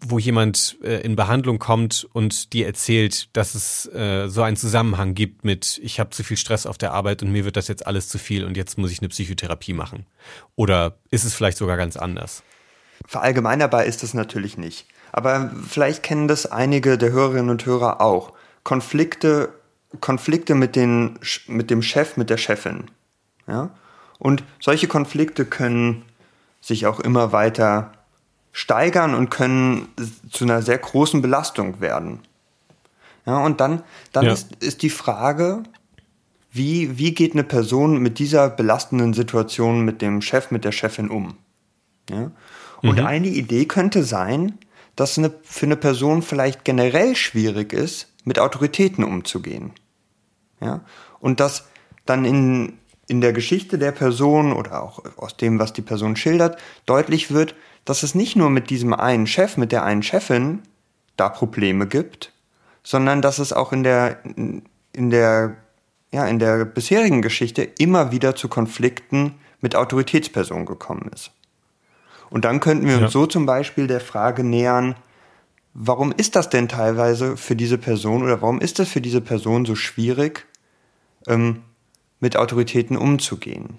wo 0.00 0.18
jemand 0.18 0.76
äh, 0.82 1.00
in 1.02 1.16
Behandlung 1.16 1.58
kommt 1.58 2.06
und 2.12 2.52
dir 2.52 2.66
erzählt, 2.66 3.28
dass 3.36 3.54
es 3.54 3.86
äh, 3.94 4.28
so 4.28 4.42
einen 4.42 4.56
Zusammenhang 4.56 5.14
gibt 5.14 5.44
mit, 5.44 5.80
ich 5.82 6.00
habe 6.00 6.10
zu 6.10 6.24
viel 6.24 6.36
Stress 6.36 6.66
auf 6.66 6.78
der 6.78 6.92
Arbeit 6.92 7.22
und 7.22 7.30
mir 7.30 7.44
wird 7.44 7.56
das 7.56 7.68
jetzt 7.68 7.86
alles 7.86 8.08
zu 8.08 8.18
viel 8.18 8.44
und 8.44 8.56
jetzt 8.56 8.78
muss 8.78 8.90
ich 8.90 9.00
eine 9.00 9.08
Psychotherapie 9.08 9.72
machen? 9.72 10.06
Oder 10.56 10.98
ist 11.10 11.24
es 11.24 11.34
vielleicht 11.34 11.58
sogar 11.58 11.76
ganz 11.76 11.96
anders? 11.96 12.42
Verallgemeinerbar 13.06 13.84
ist 13.84 14.02
es 14.02 14.14
natürlich 14.14 14.58
nicht. 14.58 14.86
Aber 15.12 15.52
vielleicht 15.68 16.02
kennen 16.02 16.28
das 16.28 16.46
einige 16.46 16.98
der 16.98 17.12
Hörerinnen 17.12 17.50
und 17.50 17.64
Hörer 17.64 18.00
auch. 18.00 18.32
Konflikte 18.64 19.54
Konflikte 20.00 20.54
mit, 20.54 20.76
den, 20.76 21.18
mit 21.46 21.70
dem 21.70 21.82
Chef, 21.82 22.16
mit 22.16 22.30
der 22.30 22.36
Chefin. 22.36 22.90
Ja? 23.46 23.70
Und 24.18 24.44
solche 24.60 24.88
Konflikte 24.88 25.44
können 25.44 26.04
sich 26.60 26.86
auch 26.86 27.00
immer 27.00 27.32
weiter 27.32 27.92
steigern 28.52 29.14
und 29.14 29.30
können 29.30 29.88
zu 30.30 30.44
einer 30.44 30.62
sehr 30.62 30.78
großen 30.78 31.22
Belastung 31.22 31.80
werden. 31.80 32.20
Ja, 33.24 33.44
und 33.44 33.60
dann, 33.60 33.82
dann 34.12 34.24
ja. 34.24 34.32
ist, 34.32 34.56
ist 34.56 34.82
die 34.82 34.90
Frage, 34.90 35.62
wie, 36.50 36.98
wie 36.98 37.12
geht 37.12 37.34
eine 37.34 37.44
Person 37.44 37.98
mit 37.98 38.18
dieser 38.18 38.48
belastenden 38.48 39.12
Situation 39.12 39.84
mit 39.84 40.02
dem 40.02 40.22
Chef, 40.22 40.50
mit 40.50 40.64
der 40.64 40.72
Chefin 40.72 41.08
um? 41.10 41.36
Ja? 42.10 42.30
Und 42.82 42.98
mhm. 42.98 43.06
eine 43.06 43.28
Idee 43.28 43.66
könnte 43.66 44.02
sein, 44.02 44.58
dass 44.96 45.18
eine, 45.18 45.32
für 45.42 45.66
eine 45.66 45.76
Person 45.76 46.22
vielleicht 46.22 46.64
generell 46.64 47.14
schwierig 47.14 47.72
ist, 47.72 48.08
mit 48.28 48.38
Autoritäten 48.38 49.04
umzugehen. 49.04 49.72
Ja? 50.60 50.82
Und 51.18 51.40
dass 51.40 51.66
dann 52.04 52.26
in, 52.26 52.78
in 53.06 53.22
der 53.22 53.32
Geschichte 53.32 53.78
der 53.78 53.90
Person 53.90 54.52
oder 54.52 54.82
auch 54.82 55.02
aus 55.16 55.38
dem, 55.38 55.58
was 55.58 55.72
die 55.72 55.82
Person 55.82 56.14
schildert, 56.14 56.60
deutlich 56.84 57.32
wird, 57.32 57.54
dass 57.86 58.02
es 58.02 58.14
nicht 58.14 58.36
nur 58.36 58.50
mit 58.50 58.68
diesem 58.68 58.92
einen 58.92 59.26
Chef, 59.26 59.56
mit 59.56 59.72
der 59.72 59.82
einen 59.82 60.02
Chefin 60.02 60.60
da 61.16 61.30
Probleme 61.30 61.86
gibt, 61.86 62.34
sondern 62.82 63.22
dass 63.22 63.38
es 63.38 63.54
auch 63.54 63.72
in 63.72 63.82
der, 63.82 64.18
in 64.92 65.10
der, 65.10 65.56
ja, 66.12 66.26
in 66.26 66.38
der 66.38 66.66
bisherigen 66.66 67.22
Geschichte 67.22 67.62
immer 67.62 68.12
wieder 68.12 68.36
zu 68.36 68.48
Konflikten 68.48 69.36
mit 69.62 69.74
Autoritätspersonen 69.74 70.66
gekommen 70.66 71.10
ist. 71.14 71.30
Und 72.28 72.44
dann 72.44 72.60
könnten 72.60 72.86
wir 72.86 72.96
uns 72.96 73.04
ja. 73.04 73.08
so 73.08 73.26
zum 73.26 73.46
Beispiel 73.46 73.86
der 73.86 74.00
Frage 74.00 74.44
nähern, 74.44 74.96
warum 75.74 76.12
ist 76.12 76.36
das 76.36 76.50
denn 76.50 76.68
teilweise 76.68 77.36
für 77.36 77.56
diese 77.56 77.78
Person 77.78 78.22
oder 78.22 78.42
warum 78.42 78.60
ist 78.60 78.78
das 78.78 78.88
für 78.88 79.00
diese 79.00 79.20
Person 79.20 79.64
so 79.64 79.74
schwierig, 79.74 80.46
ähm, 81.26 81.62
mit 82.20 82.36
Autoritäten 82.36 82.96
umzugehen? 82.96 83.78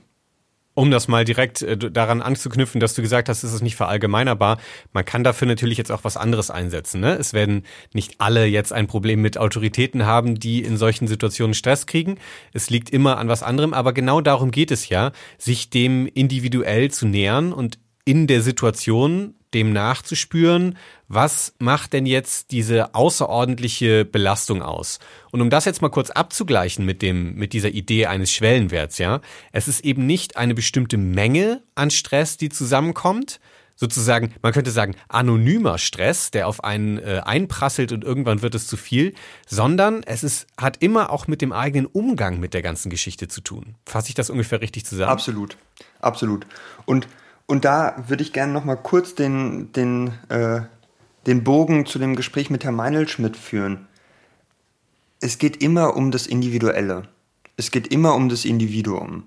Um 0.76 0.92
das 0.92 1.10
mal 1.10 1.26
direkt 1.26 1.62
äh, 1.62 1.78
daran 1.78 2.22
anzuknüpfen, 2.22 2.80
dass 2.80 2.94
du 2.94 3.02
gesagt 3.02 3.28
hast, 3.28 3.44
es 3.44 3.52
ist 3.52 3.62
nicht 3.62 3.76
verallgemeinerbar. 3.76 4.60
Man 4.94 5.04
kann 5.04 5.26
dafür 5.26 5.46
natürlich 5.46 5.78
jetzt 5.78 5.92
auch 5.92 6.06
was 6.06 6.16
anderes 6.16 6.52
einsetzen. 6.52 7.02
Ne? 7.02 7.16
Es 7.16 7.34
werden 7.34 7.64
nicht 7.92 8.22
alle 8.22 8.46
jetzt 8.46 8.72
ein 8.72 8.88
Problem 8.88 9.22
mit 9.22 9.38
Autoritäten 9.38 10.06
haben, 10.06 10.40
die 10.40 10.64
in 10.64 10.78
solchen 10.78 11.08
Situationen 11.08 11.54
Stress 11.54 11.86
kriegen. 11.86 12.18
Es 12.54 12.70
liegt 12.70 12.92
immer 12.92 13.18
an 13.18 13.28
was 13.28 13.44
anderem, 13.44 13.74
aber 13.74 13.92
genau 13.92 14.22
darum 14.22 14.52
geht 14.52 14.72
es 14.72 14.88
ja, 14.88 15.12
sich 15.38 15.70
dem 15.70 16.08
individuell 16.08 16.92
zu 16.92 17.08
nähern 17.08 17.52
und 17.52 17.78
in 18.06 18.28
der 18.28 18.42
Situation 18.42 19.36
dem 19.54 19.74
nachzuspüren, 19.74 20.78
was 21.08 21.54
macht 21.60 21.94
denn 21.94 22.06
jetzt 22.06 22.52
diese 22.52 22.94
außerordentliche 22.94 24.06
Belastung 24.06 24.62
aus? 24.62 25.00
Und 25.32 25.42
um 25.42 25.50
das 25.50 25.66
jetzt 25.66 25.82
mal 25.82 25.90
kurz 25.90 26.12
abzugleichen 26.12 26.86
mit 26.86 27.02
dem, 27.02 27.36
mit 27.36 27.54
dieser 27.54 27.70
Idee 27.70 28.06
eines 28.06 28.32
Schwellenwerts, 28.32 28.98
ja, 29.00 29.22
es 29.52 29.68
ist 29.68 29.84
eben 29.84 30.06
nicht 30.06 30.38
eine 30.38 30.54
bestimmte 30.54 30.98
Menge 30.98 31.64
an 31.76 31.90
Stress, 31.90 32.38
die 32.38 32.50
zusammenkommt, 32.50 33.40
sozusagen, 33.80 34.36
man 34.42 34.52
könnte 34.52 34.72
sagen, 34.72 34.96
anonymer 35.08 35.78
Stress, 35.78 36.32
der 36.32 36.50
auf 36.50 36.64
einen 36.64 36.98
äh, 36.98 37.22
einprasselt 37.24 37.94
und 37.94 38.04
irgendwann 38.04 38.42
wird 38.42 38.54
es 38.54 38.68
zu 38.68 38.76
viel, 38.76 39.14
sondern 39.48 40.04
es 40.04 40.24
ist, 40.24 40.48
hat 40.58 40.84
immer 40.84 41.12
auch 41.12 41.28
mit 41.28 41.42
dem 41.42 41.54
eigenen 41.54 41.86
Umgang 41.86 42.42
mit 42.42 42.54
der 42.54 42.62
ganzen 42.62 42.90
Geschichte 42.90 43.30
zu 43.30 43.40
tun. 43.40 43.76
Fasse 43.86 44.10
ich 44.10 44.16
das 44.16 44.30
ungefähr 44.30 44.60
richtig 44.60 44.86
zusammen? 44.86 45.12
Absolut, 45.12 45.56
absolut. 46.02 46.46
Und 46.86 47.08
und 47.50 47.66
da 47.66 47.96
würde 48.08 48.22
ich 48.22 48.32
gerne 48.32 48.54
noch 48.54 48.64
mal 48.64 48.76
kurz 48.76 49.16
den, 49.16 49.72
den, 49.74 50.12
äh, 50.30 50.62
den 51.26 51.44
Bogen 51.44 51.88
zu 51.88 51.98
dem 51.98 52.16
Gespräch 52.16 52.52
mit 52.52 52.64
Herrn 52.64 52.76
Meinelschmidt 52.76 53.36
führen. 53.36 53.88
Es 55.20 55.40
geht 55.40 55.64
immer 55.64 55.96
um 55.96 56.12
das 56.12 56.28
Individuelle. 56.28 57.08
Es 57.58 57.72
geht 57.72 57.88
immer 57.88 58.14
um 58.14 58.30
das 58.30 58.46
Individuum. 58.46 59.24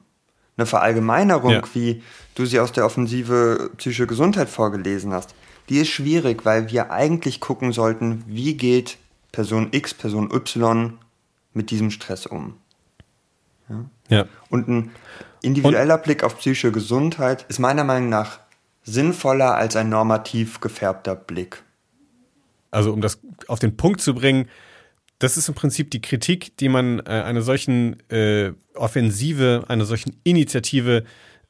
Eine 0.56 0.66
Verallgemeinerung, 0.66 1.50
ja. 1.50 1.62
wie 1.72 2.00
du 2.36 2.46
sie 2.46 2.60
aus 2.60 2.70
der 2.70 2.86
Offensive 2.86 3.72
Psychische 3.76 4.06
Gesundheit 4.06 4.48
vorgelesen 4.48 5.12
hast, 5.12 5.34
die 5.68 5.78
ist 5.78 5.88
schwierig, 5.88 6.44
weil 6.44 6.70
wir 6.70 6.92
eigentlich 6.92 7.40
gucken 7.40 7.72
sollten, 7.72 8.22
wie 8.28 8.56
geht 8.56 8.98
Person 9.32 9.68
X, 9.72 9.94
Person 9.94 10.30
Y 10.32 10.96
mit 11.54 11.72
diesem 11.72 11.90
Stress 11.90 12.26
um. 12.26 12.54
Ja. 13.68 13.84
ja. 14.08 14.26
Und 14.48 14.68
ein 14.68 14.90
individueller 15.42 15.96
Und 15.96 16.04
Blick 16.04 16.24
auf 16.24 16.38
psychische 16.38 16.72
Gesundheit 16.72 17.46
ist 17.48 17.58
meiner 17.58 17.84
Meinung 17.84 18.08
nach 18.08 18.40
sinnvoller 18.84 19.54
als 19.54 19.76
ein 19.76 19.88
normativ 19.88 20.60
gefärbter 20.60 21.14
Blick. 21.14 21.62
Also 22.70 22.92
um 22.92 23.00
das 23.00 23.20
auf 23.48 23.58
den 23.58 23.76
Punkt 23.76 24.00
zu 24.00 24.14
bringen, 24.14 24.48
das 25.18 25.36
ist 25.36 25.48
im 25.48 25.54
Prinzip 25.54 25.90
die 25.90 26.00
Kritik, 26.00 26.56
die 26.56 26.68
man 26.68 26.98
äh, 27.00 27.02
einer 27.02 27.42
solchen 27.42 28.00
äh, 28.10 28.52
Offensive, 28.74 29.64
einer 29.68 29.84
solchen 29.84 30.16
Initiative 30.24 31.04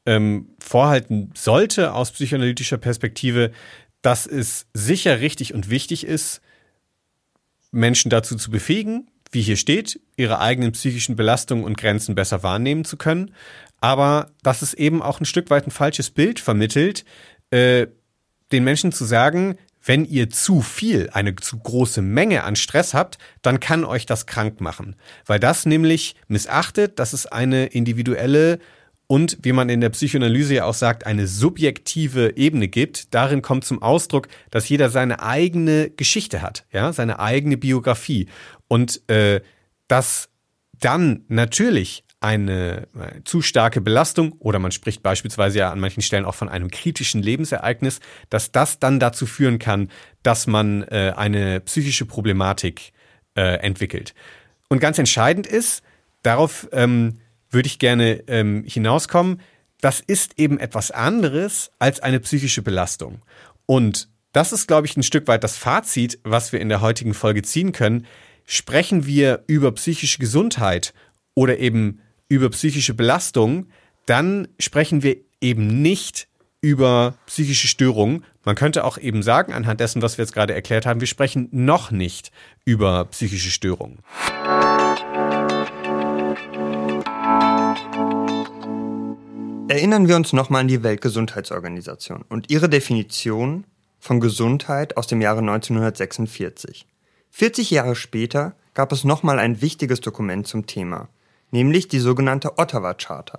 ähm, 0.04 0.48
vorhalten 0.58 1.30
sollte 1.34 1.94
aus 1.94 2.10
psychoanalytischer 2.10 2.76
Perspektive, 2.76 3.52
dass 4.02 4.26
es 4.26 4.66
sicher 4.74 5.20
richtig 5.20 5.54
und 5.54 5.70
wichtig 5.70 6.04
ist, 6.04 6.42
Menschen 7.70 8.10
dazu 8.10 8.36
zu 8.36 8.50
befähigen, 8.50 9.08
wie 9.30 9.40
hier 9.40 9.56
steht, 9.56 10.00
ihre 10.16 10.40
eigenen 10.40 10.72
psychischen 10.72 11.16
Belastungen 11.16 11.64
und 11.64 11.78
Grenzen 11.78 12.14
besser 12.14 12.42
wahrnehmen 12.42 12.84
zu 12.84 12.98
können, 12.98 13.32
aber 13.82 14.30
dass 14.42 14.62
es 14.62 14.74
eben 14.74 15.02
auch 15.02 15.20
ein 15.20 15.24
Stück 15.26 15.50
weit 15.50 15.66
ein 15.66 15.72
falsches 15.72 16.10
Bild 16.10 16.38
vermittelt, 16.38 17.04
äh, 17.50 17.88
den 18.52 18.62
Menschen 18.64 18.92
zu 18.92 19.04
sagen, 19.04 19.56
wenn 19.84 20.04
ihr 20.04 20.30
zu 20.30 20.62
viel, 20.62 21.10
eine 21.12 21.34
zu 21.34 21.58
große 21.58 22.00
Menge 22.00 22.44
an 22.44 22.54
Stress 22.54 22.94
habt, 22.94 23.18
dann 23.42 23.58
kann 23.58 23.84
euch 23.84 24.06
das 24.06 24.26
krank 24.26 24.60
machen. 24.60 24.94
Weil 25.26 25.40
das 25.40 25.66
nämlich 25.66 26.14
missachtet, 26.28 27.00
dass 27.00 27.12
es 27.12 27.26
eine 27.26 27.66
individuelle 27.66 28.60
und, 29.08 29.38
wie 29.42 29.52
man 29.52 29.68
in 29.68 29.80
der 29.80 29.90
Psychoanalyse 29.90 30.54
ja 30.54 30.64
auch 30.64 30.74
sagt, 30.74 31.04
eine 31.04 31.26
subjektive 31.26 32.36
Ebene 32.36 32.68
gibt. 32.68 33.12
Darin 33.12 33.42
kommt 33.42 33.64
zum 33.64 33.82
Ausdruck, 33.82 34.28
dass 34.50 34.68
jeder 34.68 34.90
seine 34.90 35.20
eigene 35.20 35.90
Geschichte 35.90 36.40
hat, 36.40 36.66
ja, 36.70 36.92
seine 36.92 37.18
eigene 37.18 37.56
Biografie. 37.56 38.28
Und 38.68 39.02
äh, 39.10 39.40
dass 39.88 40.28
dann 40.78 41.24
natürlich 41.26 42.04
eine, 42.22 42.88
eine 42.94 43.24
zu 43.24 43.42
starke 43.42 43.80
Belastung 43.80 44.32
oder 44.38 44.58
man 44.58 44.72
spricht 44.72 45.02
beispielsweise 45.02 45.58
ja 45.58 45.70
an 45.70 45.80
manchen 45.80 46.02
Stellen 46.02 46.24
auch 46.24 46.34
von 46.34 46.48
einem 46.48 46.70
kritischen 46.70 47.22
Lebensereignis, 47.22 48.00
dass 48.30 48.52
das 48.52 48.78
dann 48.78 49.00
dazu 49.00 49.26
führen 49.26 49.58
kann, 49.58 49.90
dass 50.22 50.46
man 50.46 50.82
äh, 50.84 51.12
eine 51.16 51.60
psychische 51.60 52.06
Problematik 52.06 52.92
äh, 53.34 53.56
entwickelt. 53.58 54.14
Und 54.68 54.78
ganz 54.78 54.98
entscheidend 54.98 55.46
ist, 55.46 55.82
darauf 56.22 56.68
ähm, 56.72 57.20
würde 57.50 57.66
ich 57.66 57.78
gerne 57.78 58.22
ähm, 58.28 58.64
hinauskommen, 58.66 59.40
das 59.80 60.00
ist 60.00 60.38
eben 60.38 60.58
etwas 60.58 60.92
anderes 60.92 61.72
als 61.78 62.00
eine 62.00 62.20
psychische 62.20 62.62
Belastung. 62.62 63.20
Und 63.66 64.08
das 64.32 64.52
ist, 64.52 64.66
glaube 64.66 64.86
ich, 64.86 64.96
ein 64.96 65.02
Stück 65.02 65.26
weit 65.28 65.44
das 65.44 65.56
Fazit, 65.56 66.18
was 66.22 66.52
wir 66.52 66.60
in 66.60 66.68
der 66.68 66.80
heutigen 66.80 67.14
Folge 67.14 67.42
ziehen 67.42 67.72
können. 67.72 68.06
Sprechen 68.46 69.06
wir 69.06 69.42
über 69.46 69.72
psychische 69.72 70.18
Gesundheit 70.18 70.94
oder 71.34 71.58
eben 71.58 72.00
über 72.32 72.48
psychische 72.48 72.94
Belastung, 72.94 73.66
dann 74.06 74.48
sprechen 74.58 75.02
wir 75.02 75.16
eben 75.42 75.82
nicht 75.82 76.28
über 76.62 77.14
psychische 77.26 77.68
Störungen. 77.68 78.24
Man 78.42 78.54
könnte 78.54 78.84
auch 78.84 78.96
eben 78.96 79.22
sagen, 79.22 79.52
anhand 79.52 79.80
dessen, 79.80 80.00
was 80.00 80.16
wir 80.16 80.24
jetzt 80.24 80.32
gerade 80.32 80.54
erklärt 80.54 80.86
haben, 80.86 81.00
wir 81.00 81.06
sprechen 81.06 81.48
noch 81.50 81.90
nicht 81.90 82.32
über 82.64 83.04
psychische 83.06 83.50
Störungen. 83.50 83.98
Erinnern 89.68 90.08
wir 90.08 90.16
uns 90.16 90.32
nochmal 90.32 90.62
an 90.62 90.68
die 90.68 90.82
Weltgesundheitsorganisation 90.82 92.24
und 92.30 92.50
ihre 92.50 92.70
Definition 92.70 93.64
von 93.98 94.20
Gesundheit 94.20 94.96
aus 94.96 95.06
dem 95.06 95.20
Jahre 95.20 95.40
1946. 95.40 96.86
40 97.30 97.70
Jahre 97.70 97.94
später 97.94 98.54
gab 98.72 98.90
es 98.90 99.04
nochmal 99.04 99.38
ein 99.38 99.60
wichtiges 99.60 100.00
Dokument 100.00 100.46
zum 100.46 100.66
Thema, 100.66 101.08
nämlich 101.52 101.86
die 101.86 102.00
sogenannte 102.00 102.58
Ottawa 102.58 102.94
Charta. 102.94 103.38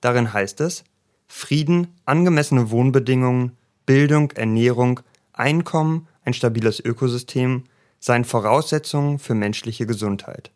Darin 0.00 0.32
heißt 0.32 0.60
es, 0.60 0.82
Frieden, 1.28 1.94
angemessene 2.04 2.70
Wohnbedingungen, 2.70 3.56
Bildung, 3.86 4.32
Ernährung, 4.32 5.00
Einkommen, 5.32 6.08
ein 6.24 6.34
stabiles 6.34 6.80
Ökosystem 6.80 7.64
seien 8.00 8.24
Voraussetzungen 8.24 9.18
für 9.18 9.34
menschliche 9.34 9.86
Gesundheit. 9.86 10.50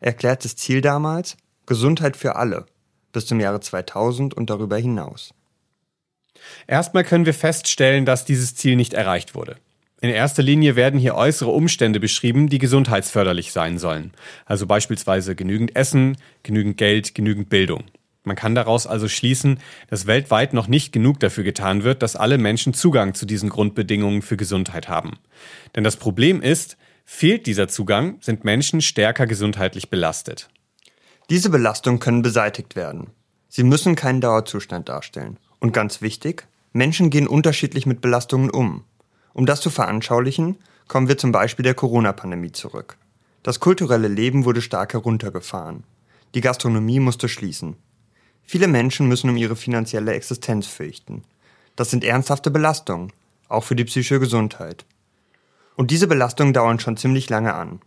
Erklärtes 0.00 0.56
Ziel 0.56 0.80
damals 0.80 1.36
Gesundheit 1.66 2.16
für 2.16 2.36
alle 2.36 2.66
bis 3.12 3.26
zum 3.26 3.40
Jahre 3.40 3.60
2000 3.60 4.34
und 4.34 4.48
darüber 4.48 4.78
hinaus. 4.78 5.34
Erstmal 6.66 7.04
können 7.04 7.26
wir 7.26 7.34
feststellen, 7.34 8.06
dass 8.06 8.24
dieses 8.24 8.54
Ziel 8.54 8.76
nicht 8.76 8.94
erreicht 8.94 9.34
wurde. 9.34 9.56
In 10.02 10.10
erster 10.10 10.42
Linie 10.42 10.74
werden 10.74 10.98
hier 10.98 11.14
äußere 11.14 11.50
Umstände 11.50 12.00
beschrieben, 12.00 12.48
die 12.48 12.58
gesundheitsförderlich 12.58 13.52
sein 13.52 13.78
sollen. 13.78 14.10
Also 14.46 14.66
beispielsweise 14.66 15.36
genügend 15.36 15.76
Essen, 15.76 16.16
genügend 16.42 16.76
Geld, 16.76 17.14
genügend 17.14 17.48
Bildung. 17.48 17.84
Man 18.24 18.34
kann 18.34 18.56
daraus 18.56 18.88
also 18.88 19.06
schließen, 19.06 19.60
dass 19.90 20.08
weltweit 20.08 20.54
noch 20.54 20.66
nicht 20.66 20.92
genug 20.92 21.20
dafür 21.20 21.44
getan 21.44 21.84
wird, 21.84 22.02
dass 22.02 22.16
alle 22.16 22.36
Menschen 22.36 22.74
Zugang 22.74 23.14
zu 23.14 23.26
diesen 23.26 23.48
Grundbedingungen 23.48 24.22
für 24.22 24.36
Gesundheit 24.36 24.88
haben. 24.88 25.20
Denn 25.76 25.84
das 25.84 25.94
Problem 25.94 26.42
ist, 26.42 26.76
fehlt 27.04 27.46
dieser 27.46 27.68
Zugang, 27.68 28.16
sind 28.20 28.42
Menschen 28.42 28.80
stärker 28.80 29.28
gesundheitlich 29.28 29.88
belastet. 29.88 30.48
Diese 31.30 31.48
Belastungen 31.48 32.00
können 32.00 32.22
beseitigt 32.22 32.74
werden. 32.74 33.10
Sie 33.48 33.62
müssen 33.62 33.94
keinen 33.94 34.20
Dauerzustand 34.20 34.88
darstellen. 34.88 35.38
Und 35.60 35.72
ganz 35.72 36.02
wichtig, 36.02 36.48
Menschen 36.72 37.10
gehen 37.10 37.28
unterschiedlich 37.28 37.86
mit 37.86 38.00
Belastungen 38.00 38.50
um. 38.50 38.82
Um 39.34 39.46
das 39.46 39.60
zu 39.60 39.70
veranschaulichen, 39.70 40.58
kommen 40.88 41.08
wir 41.08 41.16
zum 41.16 41.32
Beispiel 41.32 41.62
der 41.62 41.74
Corona-Pandemie 41.74 42.52
zurück. 42.52 42.98
Das 43.42 43.60
kulturelle 43.60 44.08
Leben 44.08 44.44
wurde 44.44 44.62
stark 44.62 44.92
heruntergefahren. 44.92 45.84
Die 46.34 46.40
Gastronomie 46.40 47.00
musste 47.00 47.28
schließen. 47.28 47.76
Viele 48.42 48.68
Menschen 48.68 49.08
müssen 49.08 49.30
um 49.30 49.36
ihre 49.36 49.56
finanzielle 49.56 50.12
Existenz 50.12 50.66
fürchten. 50.66 51.24
Das 51.76 51.90
sind 51.90 52.04
ernsthafte 52.04 52.50
Belastungen, 52.50 53.12
auch 53.48 53.64
für 53.64 53.76
die 53.76 53.84
psychische 53.84 54.20
Gesundheit. 54.20 54.84
Und 55.76 55.90
diese 55.90 56.06
Belastungen 56.06 56.52
dauern 56.52 56.78
schon 56.78 56.96
ziemlich 56.96 57.30
lange 57.30 57.54
an. 57.54 57.80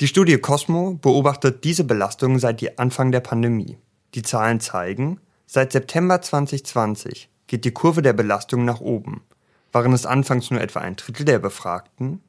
Die 0.00 0.08
Studie 0.08 0.38
Cosmo 0.38 0.98
beobachtet 1.00 1.64
diese 1.64 1.84
Belastungen 1.84 2.38
seit 2.38 2.78
Anfang 2.78 3.10
der 3.10 3.20
Pandemie. 3.20 3.78
Die 4.14 4.22
Zahlen 4.22 4.60
zeigen, 4.60 5.20
seit 5.46 5.72
September 5.72 6.20
2020 6.20 7.30
geht 7.46 7.64
die 7.64 7.72
Kurve 7.72 8.02
der 8.02 8.12
Belastung 8.12 8.64
nach 8.64 8.80
oben 8.80 9.22
waren 9.74 9.92
es 9.92 10.06
anfangs 10.06 10.50
nur 10.50 10.60
etwa 10.60 10.80
ein 10.80 10.96
Drittel 10.96 11.24
der 11.24 11.38
Befragten, 11.38 12.20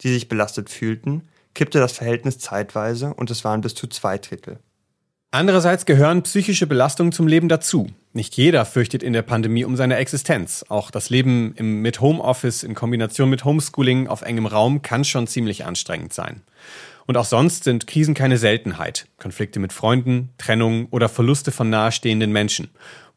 die 0.00 0.12
sich 0.12 0.28
belastet 0.28 0.68
fühlten, 0.68 1.28
kippte 1.54 1.78
das 1.78 1.92
Verhältnis 1.92 2.38
zeitweise 2.38 3.14
und 3.14 3.30
es 3.30 3.44
waren 3.44 3.60
bis 3.60 3.74
zu 3.74 3.86
zwei 3.86 4.18
Drittel. 4.18 4.58
Andererseits 5.32 5.86
gehören 5.86 6.24
psychische 6.24 6.66
Belastungen 6.66 7.12
zum 7.12 7.28
Leben 7.28 7.48
dazu. 7.48 7.86
Nicht 8.12 8.36
jeder 8.36 8.64
fürchtet 8.64 9.04
in 9.04 9.12
der 9.12 9.22
Pandemie 9.22 9.64
um 9.64 9.76
seine 9.76 9.94
Existenz. 9.94 10.64
Auch 10.68 10.90
das 10.90 11.08
Leben 11.08 11.54
im, 11.54 11.82
mit 11.82 12.00
Homeoffice 12.00 12.64
in 12.64 12.74
Kombination 12.74 13.30
mit 13.30 13.44
Homeschooling 13.44 14.08
auf 14.08 14.22
engem 14.22 14.46
Raum 14.46 14.82
kann 14.82 15.04
schon 15.04 15.28
ziemlich 15.28 15.64
anstrengend 15.64 16.12
sein. 16.12 16.42
Und 17.06 17.16
auch 17.16 17.24
sonst 17.24 17.62
sind 17.62 17.86
Krisen 17.86 18.14
keine 18.14 18.38
Seltenheit. 18.38 19.06
Konflikte 19.18 19.60
mit 19.60 19.72
Freunden, 19.72 20.30
Trennung 20.36 20.88
oder 20.90 21.08
Verluste 21.08 21.52
von 21.52 21.70
nahestehenden 21.70 22.32
Menschen. 22.32 22.70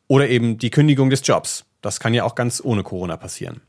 Oder 0.07 0.29
eben 0.29 0.59
die 0.59 0.69
Kündigung 0.69 1.09
des 1.09 1.25
Jobs. 1.25 1.65
Das 1.83 1.99
kann 1.99 2.15
ja 2.15 2.23
auch 2.23 2.33
ganz 2.33 2.61
ohne 2.63 2.81
Corona 2.81 3.17
passieren. 3.17 3.61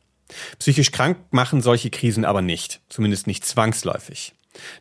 Psychisch 0.58 0.92
krank 0.92 1.18
machen 1.30 1.60
solche 1.60 1.90
Krisen 1.90 2.24
aber 2.24 2.40
nicht, 2.40 2.80
zumindest 2.88 3.26
nicht 3.26 3.44
zwangsläufig. 3.44 4.32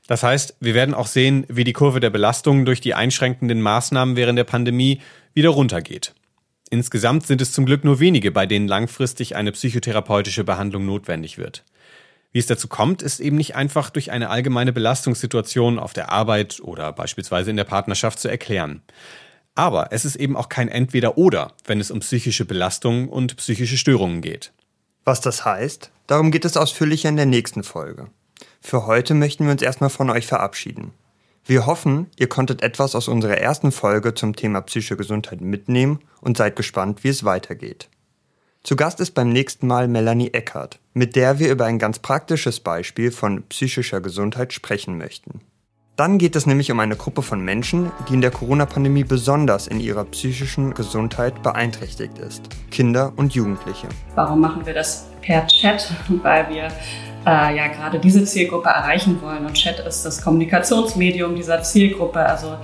Das 0.07 0.23
heißt, 0.23 0.55
wir 0.59 0.75
werden 0.75 0.93
auch 0.93 1.07
sehen, 1.07 1.45
wie 1.49 1.63
die 1.63 1.73
Kurve 1.73 1.99
der 1.99 2.11
Belastung 2.11 2.63
durch 2.63 2.79
die 2.79 2.93
einschränkenden 2.93 3.61
Maßnahmen 3.61 4.15
während 4.15 4.37
der 4.37 4.43
Pandemie 4.43 5.01
wieder 5.33 5.49
runtergeht. 5.49 6.13
Insgesamt 6.69 7.25
sind 7.25 7.41
es 7.41 7.51
zum 7.51 7.65
Glück 7.65 7.83
nur 7.83 7.99
wenige, 7.99 8.31
bei 8.31 8.45
denen 8.45 8.67
langfristig 8.67 9.35
eine 9.35 9.51
psychotherapeutische 9.51 10.43
Behandlung 10.43 10.85
notwendig 10.85 11.37
wird. 11.37 11.63
Wie 12.31 12.39
es 12.39 12.47
dazu 12.47 12.67
kommt, 12.67 13.01
ist 13.01 13.19
eben 13.19 13.37
nicht 13.37 13.55
einfach 13.55 13.89
durch 13.89 14.11
eine 14.11 14.29
allgemeine 14.29 14.73
Belastungssituation 14.73 15.77
auf 15.79 15.93
der 15.93 16.11
Arbeit 16.11 16.59
oder 16.61 16.91
beispielsweise 16.91 17.51
in 17.51 17.57
der 17.57 17.63
Partnerschaft 17.63 18.19
zu 18.19 18.27
erklären. 18.27 18.81
Aber 19.55 19.91
es 19.91 20.05
ist 20.05 20.15
eben 20.15 20.35
auch 20.35 20.49
kein 20.49 20.67
Entweder-Oder, 20.67 21.53
wenn 21.65 21.79
es 21.79 21.91
um 21.91 21.99
psychische 21.99 22.45
Belastung 22.45 23.09
und 23.09 23.37
psychische 23.37 23.77
Störungen 23.77 24.21
geht. 24.21 24.51
Was 25.05 25.21
das 25.21 25.45
heißt, 25.45 25.91
darum 26.07 26.31
geht 26.31 26.45
es 26.45 26.57
ausführlicher 26.57 27.09
in 27.09 27.17
der 27.17 27.25
nächsten 27.25 27.63
Folge. 27.63 28.07
Für 28.61 28.87
heute 28.87 29.13
möchten 29.13 29.45
wir 29.45 29.51
uns 29.51 29.61
erstmal 29.61 29.89
von 29.89 30.09
euch 30.09 30.25
verabschieden. 30.25 30.91
Wir 31.45 31.65
hoffen, 31.65 32.07
ihr 32.17 32.29
konntet 32.29 32.61
etwas 32.61 32.95
aus 32.95 33.09
unserer 33.09 33.37
ersten 33.37 33.73
Folge 33.73 34.13
zum 34.13 34.35
Thema 34.35 34.61
psychische 34.61 34.95
Gesundheit 34.95 35.41
mitnehmen 35.41 35.99
und 36.21 36.37
seid 36.37 36.55
gespannt, 36.55 37.03
wie 37.03 37.09
es 37.09 37.25
weitergeht. 37.25 37.89
Zu 38.63 38.77
Gast 38.77 39.01
ist 39.01 39.11
beim 39.11 39.29
nächsten 39.29 39.67
Mal 39.67 39.89
Melanie 39.89 40.31
Eckert, 40.31 40.79
mit 40.93 41.17
der 41.17 41.39
wir 41.39 41.51
über 41.51 41.65
ein 41.65 41.79
ganz 41.79 41.99
praktisches 41.99 42.61
Beispiel 42.61 43.11
von 43.11 43.43
psychischer 43.49 43.99
Gesundheit 43.99 44.53
sprechen 44.53 44.97
möchten. 44.97 45.41
Dann 45.95 46.17
geht 46.17 46.35
es 46.35 46.47
nämlich 46.47 46.71
um 46.71 46.79
eine 46.79 46.95
Gruppe 46.95 47.21
von 47.21 47.39
Menschen, 47.39 47.91
die 48.09 48.15
in 48.15 48.21
der 48.21 48.31
Corona-Pandemie 48.31 49.03
besonders 49.03 49.67
in 49.67 49.79
ihrer 49.79 50.05
psychischen 50.05 50.73
Gesundheit 50.73 51.43
beeinträchtigt 51.43 52.17
ist. 52.17 52.41
Kinder 52.71 53.13
und 53.15 53.35
Jugendliche. 53.35 53.89
Warum 54.15 54.41
machen 54.41 54.65
wir 54.65 54.73
das 54.73 55.07
per 55.21 55.45
Chat? 55.45 55.91
Weil 56.23 56.49
wir 56.49 56.63
äh, 57.27 57.55
ja 57.55 57.67
gerade 57.67 57.99
diese 57.99 58.23
Zielgruppe 58.23 58.69
erreichen 58.69 59.21
wollen. 59.21 59.45
Und 59.45 59.53
Chat 59.53 59.81
ist 59.81 60.03
das 60.03 60.23
Kommunikationsmedium 60.23 61.35
dieser 61.35 61.61
Zielgruppe. 61.61 62.21
Also 62.21 62.57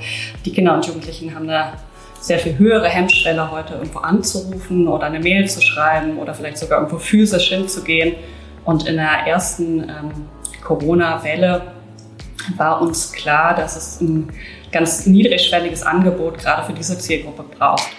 die 0.43 0.51
Kinder 0.51 0.73
und 0.73 0.88
Jugendlichen 0.88 1.36
haben 1.36 1.47
da 1.47 1.73
sehr 2.19 2.39
viel 2.39 2.57
höhere 2.57 2.89
Hemmschwelle, 2.89 3.51
heute 3.51 3.75
irgendwo 3.75 3.99
anzurufen 3.99 4.88
oder 4.88 5.05
eine 5.05 5.19
Mail 5.19 5.47
zu 5.47 5.61
schreiben 5.61 6.17
oder 6.17 6.34
vielleicht 6.34 6.57
sogar 6.57 6.80
irgendwo 6.80 6.97
physisch 6.97 7.49
hinzugehen. 7.49 8.15
Und 8.65 8.88
in 8.88 8.95
der 8.95 9.27
ersten 9.27 9.84
ähm, 9.84 10.11
Corona-Welle 10.63 11.78
war 12.58 12.82
uns 12.82 13.12
klar, 13.12 13.56
dass 13.56 13.76
es 13.76 14.02
ein 14.02 14.30
ganz 14.72 15.06
niedrigschwelliges 15.06 15.84
Angebot 15.84 16.38
gerade 16.38 16.66
für 16.66 16.74
diese 16.74 16.97
Zielgruppe 16.97 17.43
braucht. 17.43 17.89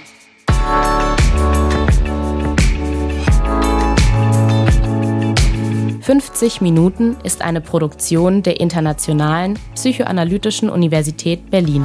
50 6.10 6.60
Minuten 6.60 7.16
ist 7.22 7.40
eine 7.40 7.60
Produktion 7.60 8.42
der 8.42 8.58
Internationalen 8.58 9.58
Psychoanalytischen 9.74 10.68
Universität 10.68 11.50
Berlin. 11.50 11.84